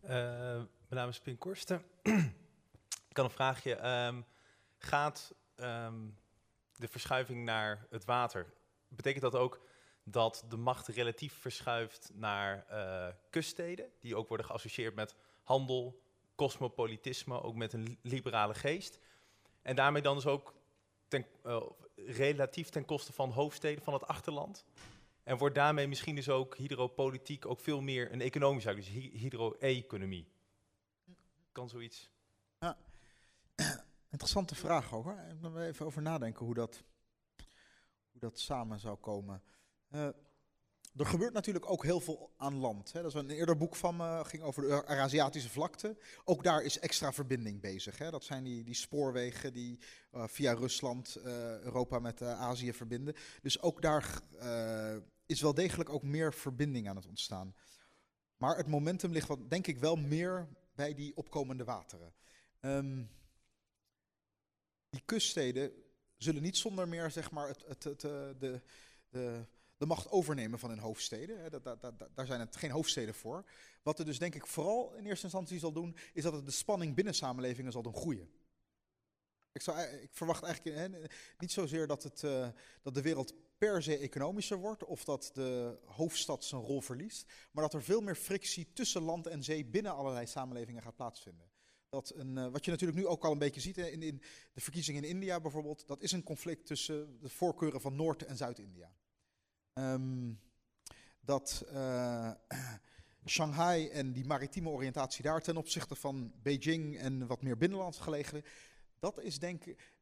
[0.00, 1.82] mijn naam is Pien Korsten.
[3.18, 4.06] Had een vraagje.
[4.06, 4.24] Um,
[4.78, 6.18] gaat um,
[6.72, 8.52] de verschuiving naar het water,
[8.88, 9.60] betekent dat ook
[10.02, 16.02] dat de macht relatief verschuift naar uh, kuststeden, die ook worden geassocieerd met handel,
[16.34, 18.98] cosmopolitisme, ook met een liberale geest.
[19.62, 20.54] En daarmee dan dus ook
[21.08, 21.62] ten, uh,
[21.94, 24.64] relatief ten koste van hoofdsteden van het achterland.
[25.22, 30.28] En wordt daarmee misschien dus ook hydropolitiek ook veel meer een economische dus hydro-economie.
[31.52, 32.10] Kan zoiets?
[32.58, 32.76] Ja.
[34.18, 35.24] Interessante vraag ook hoor.
[35.40, 36.82] Moet even over nadenken hoe dat,
[38.10, 39.42] hoe dat samen zou komen.
[39.90, 40.06] Uh,
[40.96, 42.92] er gebeurt natuurlijk ook heel veel aan land.
[42.92, 43.02] Hè.
[43.02, 45.96] Dat is een eerder boek van me, ging over de Eurasiatische vlakte.
[46.24, 47.98] Ook daar is extra verbinding bezig.
[47.98, 48.10] Hè.
[48.10, 49.80] Dat zijn die, die spoorwegen die
[50.12, 51.24] uh, via Rusland uh,
[51.60, 53.14] Europa met Azië verbinden.
[53.42, 54.20] Dus ook daar
[55.26, 57.54] is wel degelijk ook meer verbinding aan het ontstaan.
[58.36, 62.14] Maar het momentum ligt wat, denk ik wel meer bij die opkomende wateren.
[62.60, 63.16] Um,
[64.90, 65.72] die kuststeden
[66.16, 68.60] zullen niet zonder meer zeg maar, het, het, het, de,
[69.08, 69.46] de,
[69.76, 71.62] de macht overnemen van hun hoofdsteden.
[72.14, 73.44] Daar zijn het geen hoofdsteden voor.
[73.82, 76.50] Wat er dus denk ik vooral in eerste instantie zal doen, is dat het de
[76.50, 78.30] spanning binnen samenlevingen zal doen groeien.
[79.52, 82.48] Ik, zou, ik verwacht eigenlijk niet zozeer dat, het, uh,
[82.82, 87.62] dat de wereld per se economischer wordt of dat de hoofdstad zijn rol verliest, maar
[87.62, 91.50] dat er veel meer frictie tussen land en zee binnen allerlei samenlevingen gaat plaatsvinden.
[91.88, 94.60] Dat een, uh, wat je natuurlijk nu ook al een beetje ziet in, in, de
[94.60, 98.92] verkiezingen in India bijvoorbeeld, dat is een conflict tussen de voorkeuren van Noord- en Zuid-India.
[99.74, 100.40] Um,
[101.20, 102.30] dat uh,
[103.26, 108.42] Shanghai en die maritieme oriëntatie daar ten opzichte van Beijing en wat meer binnenlands gelegen,
[108.98, 109.92] dat is denk ik,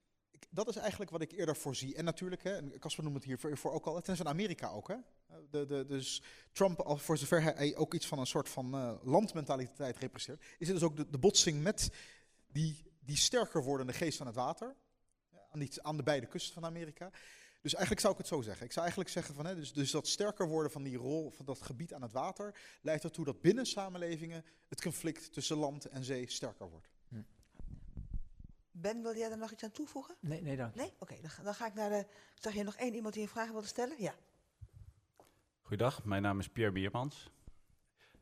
[0.50, 1.94] dat is eigenlijk wat ik eerder voorzie.
[1.94, 2.42] En natuurlijk,
[2.78, 4.88] Casper noemt het hiervoor ook al, het is in Amerika ook.
[4.88, 4.96] Hè?
[5.50, 6.22] De, de, dus
[6.52, 10.68] Trump, al voor zover hij ook iets van een soort van uh, landmentaliteit representeert, is
[10.68, 11.90] het dus ook de, de botsing met
[12.46, 14.76] die, die sterker wordende geest van het water.
[15.50, 17.10] Aan, die, aan de beide kusten van Amerika.
[17.66, 18.64] Dus eigenlijk zou ik het zo zeggen.
[18.64, 21.44] Ik zou eigenlijk zeggen van, hè, dus, dus dat sterker worden van die rol van
[21.44, 26.04] dat gebied aan het water, leidt ertoe dat binnen samenlevingen het conflict tussen land en
[26.04, 26.88] zee sterker wordt.
[27.08, 27.22] Hm.
[28.70, 30.16] Ben, wil jij er nog iets aan toevoegen?
[30.20, 30.74] Nee, nee dank.
[30.74, 30.86] Nee?
[30.86, 32.06] Oké, okay, dan, dan, ga ik naar de...
[32.34, 34.02] Zag je nog één iemand die een vraag wilde stellen?
[34.02, 34.14] Ja.
[35.66, 37.30] Goeiedag, mijn naam is Pierre Biermans.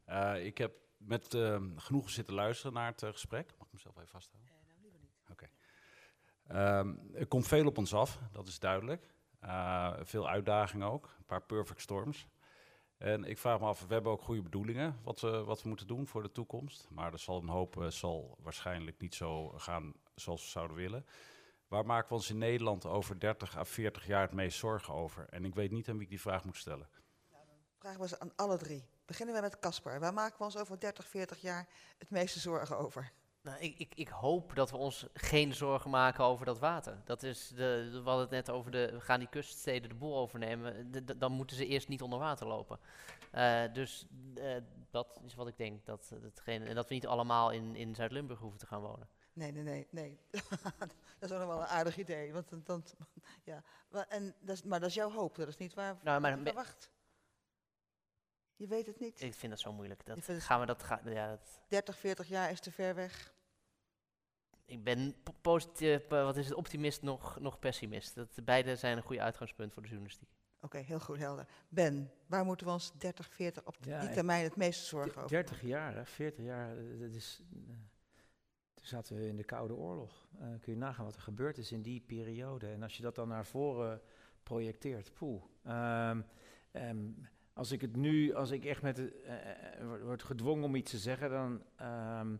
[0.08, 3.54] Uh, ik heb met uh, genoegen zitten luisteren naar het uh, gesprek.
[3.58, 4.52] Mag ik mezelf even vasthouden?
[4.66, 5.20] nou, liever niet.
[5.30, 5.48] Oké.
[6.46, 6.78] Okay.
[6.78, 9.10] Um, er komt veel op ons af, dat is duidelijk.
[10.02, 12.28] veel uitdagingen ook, een paar perfect storms.
[12.98, 15.86] En ik vraag me af, we hebben ook goede bedoelingen wat we, wat we moeten
[15.86, 16.86] doen voor de toekomst.
[16.90, 21.06] Maar er zal een hoop zal waarschijnlijk niet zo gaan zoals we zouden willen.
[21.68, 25.28] Waar maken we ons in Nederland over 30 à 40 jaar het meest zorgen over?
[25.28, 26.88] En ik weet niet aan wie ik die vraag moet stellen.
[27.84, 28.84] Vragen we ze aan alle drie.
[29.04, 30.00] Beginnen we met Casper.
[30.00, 33.12] Waar maken we ons over 30, 40 jaar het meeste zorgen over?
[33.42, 37.00] Nou, ik, ik, ik hoop dat we ons geen zorgen maken over dat water.
[37.04, 40.16] Dat is de, we hadden het net over de, we gaan die kuststeden de boel
[40.16, 40.90] overnemen.
[40.90, 42.78] De- de- dan moeten ze eerst niet onder water lopen.
[43.30, 44.56] Eh, dus eh,
[44.90, 45.84] dat is wat ik denk.
[45.86, 49.08] Dat, datgene, en dat we niet allemaal in, in Zuid-Limburg hoeven te gaan wonen.
[49.32, 50.18] Nee, nee, nee, nee.
[51.18, 52.32] dat is ook nog wel een aardig idee.
[52.32, 52.84] Want, dan-
[53.44, 53.62] ja.
[53.88, 56.38] Maar, en dat is, maar dat is jouw hoop, dat is niet waar Nou, maar
[56.38, 56.90] verwacht.
[58.56, 59.22] Je weet het niet.
[59.22, 60.06] Ik vind dat zo moeilijk.
[60.06, 63.32] Dat, gaan we dat, ga, ja, dat, 30, 40 jaar is te ver weg.
[64.64, 68.14] ik ben po- positief, eh, wat is het, optimist nog, nog pessimist.
[68.14, 70.28] Dat, beide zijn een goede uitgangspunt voor de journalistiek.
[70.60, 71.46] Oké, heel goed, helder.
[71.68, 75.28] Ben, waar moeten we ons 30, 40 op Ja, die termijn het meeste zorgen over
[75.28, 77.58] 30 jaar, hè, 40 jaar, eh, dat is, eh,
[78.74, 80.28] toen zaten we in de Koude Oorlog.
[80.38, 82.70] Eh, kun je nagaan wat er gebeurd is in die periode.
[82.70, 84.00] En als je dat dan naar voren
[84.42, 85.42] projecteert, poeh.
[85.64, 86.20] Ehm,
[86.70, 87.10] ehm,
[87.54, 89.36] als ik het nu, als ik echt met eh,
[90.02, 92.36] word- gedwongen om iets te zeggen, dan ehm,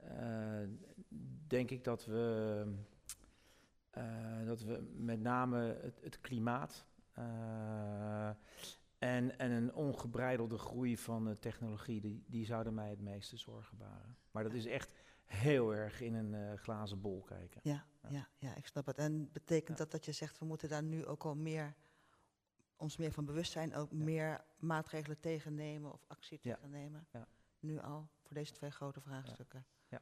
[0.00, 0.68] eh,
[1.46, 2.64] denk ik dat we,
[4.44, 6.86] dat we met name het, het klimaat
[8.98, 13.76] en, en een ongebreidelde groei van de technologie, die, die zouden mij het meeste zorgen
[13.78, 14.16] baren.
[14.30, 14.92] Maar dat is echt
[15.24, 17.60] heel erg in een glazen bol kijken.
[17.64, 18.98] Ja, ja, ja, ik snap het.
[18.98, 21.74] En betekent dat dat je zegt, we moeten daar nu ook al meer,
[22.80, 26.54] ons meer van bewust zijn, ook meer maatregelen tegennemen of actie Ja.
[26.54, 27.06] tegennemen?
[27.12, 27.26] Ja.
[27.60, 29.64] Nu al, voor deze twee grote vraagstukken.
[29.88, 30.00] Ja.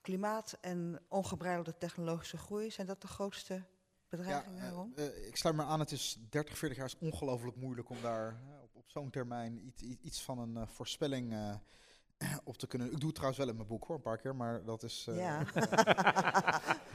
[0.00, 3.62] Klimaat en ongebreidelde technologische groei, zijn dat de grootste
[4.08, 4.62] bedreigingen?
[4.64, 4.92] eh, Ron?
[4.96, 8.28] eh, ik sluit me aan, het is 30, 40 jaar is ongelooflijk moeilijk om daar
[8.28, 11.54] eh, op, op zo'n termijn iets, iets, van een eh, voorspelling eh,
[12.44, 12.86] op te kunnen.
[12.86, 15.06] Ik doe het trouwens wel in mijn boek hoor, een paar keer, maar dat is...
[15.08, 15.42] eh, Ja.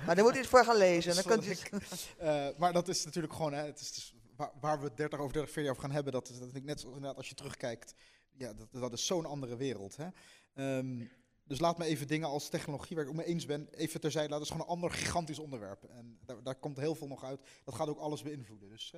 [0.06, 2.16] Maar daar moet je het voor gaan lezen, dan kunt u het- Sorry.
[2.18, 4.98] Eh, maar dat is natuurlijk gewoon, hè, het is, het is waar, waar we het
[4.98, 7.18] 30 over 30, 40 jaar over gaan hebben, dat is dat ik net zoals inderdaad
[7.18, 7.94] als je terugkijkt,
[8.32, 9.96] ja, dat, dat is zo'n andere wereld.
[9.98, 10.08] Hè.
[10.54, 11.06] Ehm,
[11.44, 14.30] dus laat me even dingen als technologie, waar ik het mee eens ben, even terzijde
[14.30, 14.46] laten.
[14.46, 15.84] Dat is gewoon een ander gigantisch onderwerp.
[15.84, 17.42] En daar, daar komt heel veel nog uit.
[17.64, 18.70] Dat gaat ook alles beïnvloeden.
[18.70, 18.94] Dus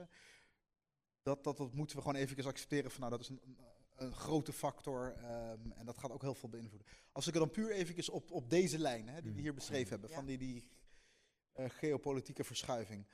[1.21, 3.57] dat, dat, dat moeten we gewoon even accepteren van, nou, dat is een,
[3.95, 5.13] een, grote factor.
[5.17, 6.87] ehm, en dat gaat ook heel veel beïnvloeden.
[7.11, 9.89] Als ik er dan puur even op, op deze lijn, hè, die we hier beschreven
[9.89, 10.69] hebben, van die, die
[11.51, 13.05] eh, geopolitieke verschuiving.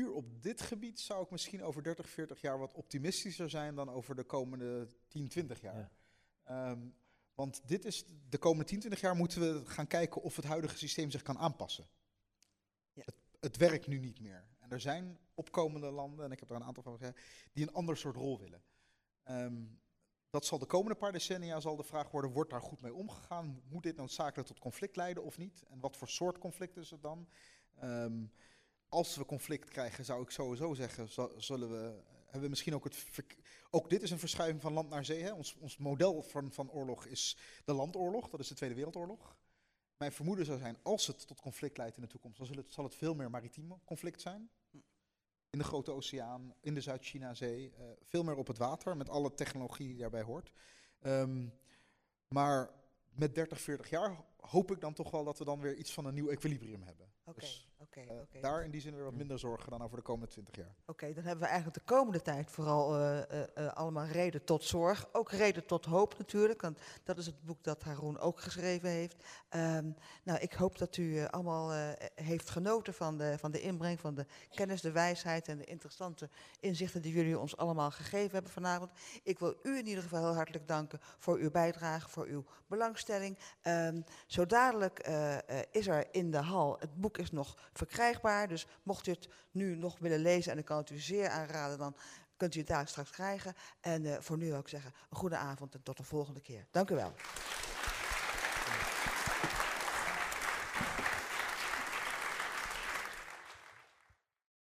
[0.00, 3.90] Puur op dit gebied zou ik misschien over 30, 40 jaar wat optimistischer zijn dan
[3.90, 5.90] over de komende 10, 20 jaar.
[6.44, 6.78] Ehm,
[7.34, 10.76] want dit is de komende 10, 20 jaar moeten we gaan kijken of het huidige
[10.76, 11.84] systeem zich kan aanpassen.
[12.94, 14.44] Het, het werkt nu niet meer.
[14.58, 17.20] En er zijn opkomende landen, en ik heb er een aantal van gezegd,
[17.52, 18.62] die een ander soort rol willen.
[19.22, 19.64] Ehm,
[20.30, 23.62] dat zal de komende paar decennia zal de vraag worden, wordt daar goed mee omgegaan?
[23.68, 25.62] Moet dit noodzakelijk tot conflict leiden of niet?
[25.68, 27.28] En wat voor soort conflict is het dan?
[27.76, 28.24] Ehm,
[28.90, 33.04] als we conflict krijgen, zou ik sowieso zeggen, zullen we, hebben we misschien ook het,
[33.70, 35.22] ook dit is een verschuiving van land naar zee.
[35.22, 35.32] Hè?
[35.32, 39.36] Ons, ons model van, van oorlog is de landoorlog, dat is de Tweede Wereldoorlog.
[39.96, 42.72] Mijn vermoeden zou zijn, als het tot conflict leidt in de toekomst, dan zal het,
[42.72, 44.50] zal het veel meer maritiem conflict zijn.
[45.50, 49.34] In de Grote Oceaan, in de Zuid-China-zee, eh, veel meer op het water, met alle
[49.34, 50.52] technologie die daarbij hoort.
[51.00, 51.48] Ehm,
[52.28, 52.70] maar
[53.10, 56.04] met 30, 40 jaar hoop ik dan toch wel dat we dan weer iets van
[56.04, 57.12] een nieuw equilibrium hebben.
[57.24, 58.42] Oké, Dus, eh.
[58.42, 60.74] Daar in die zin weer wat minder zorgen dan over de komende 20 jaar.
[60.86, 65.08] Oké, dan hebben we eigenlijk de komende tijd vooral eh, eh, allemaal reden tot zorg.
[65.12, 69.24] Ook reden tot hoop natuurlijk, want dat is het boek dat Haroon ook geschreven heeft.
[69.48, 69.90] Ehm,
[70.22, 74.26] nou, ik hoop dat u allemaal heeft genoten van de, van de inbreng, van de
[74.50, 76.28] kennis, de wijsheid en de interessante
[76.60, 78.90] inzichten die jullie ons allemaal gegeven hebben vanavond.
[79.22, 83.38] Ik wil u in ieder geval heel hartelijk danken voor uw bijdrage, voor uw belangstelling.
[83.62, 84.98] Ehm, zo dadelijk
[85.70, 89.76] is er in de hal, het boek is nog verkrijgbaar, dus mocht u het nu
[89.76, 91.96] nog willen lezen, en ik kan het u zeer aanraden, dan
[92.36, 93.54] kunt u het daar straks krijgen.
[93.80, 96.66] En eh, voor nu wil ik zeggen, een goede avond en tot de volgende keer.
[96.70, 97.12] Dank u wel.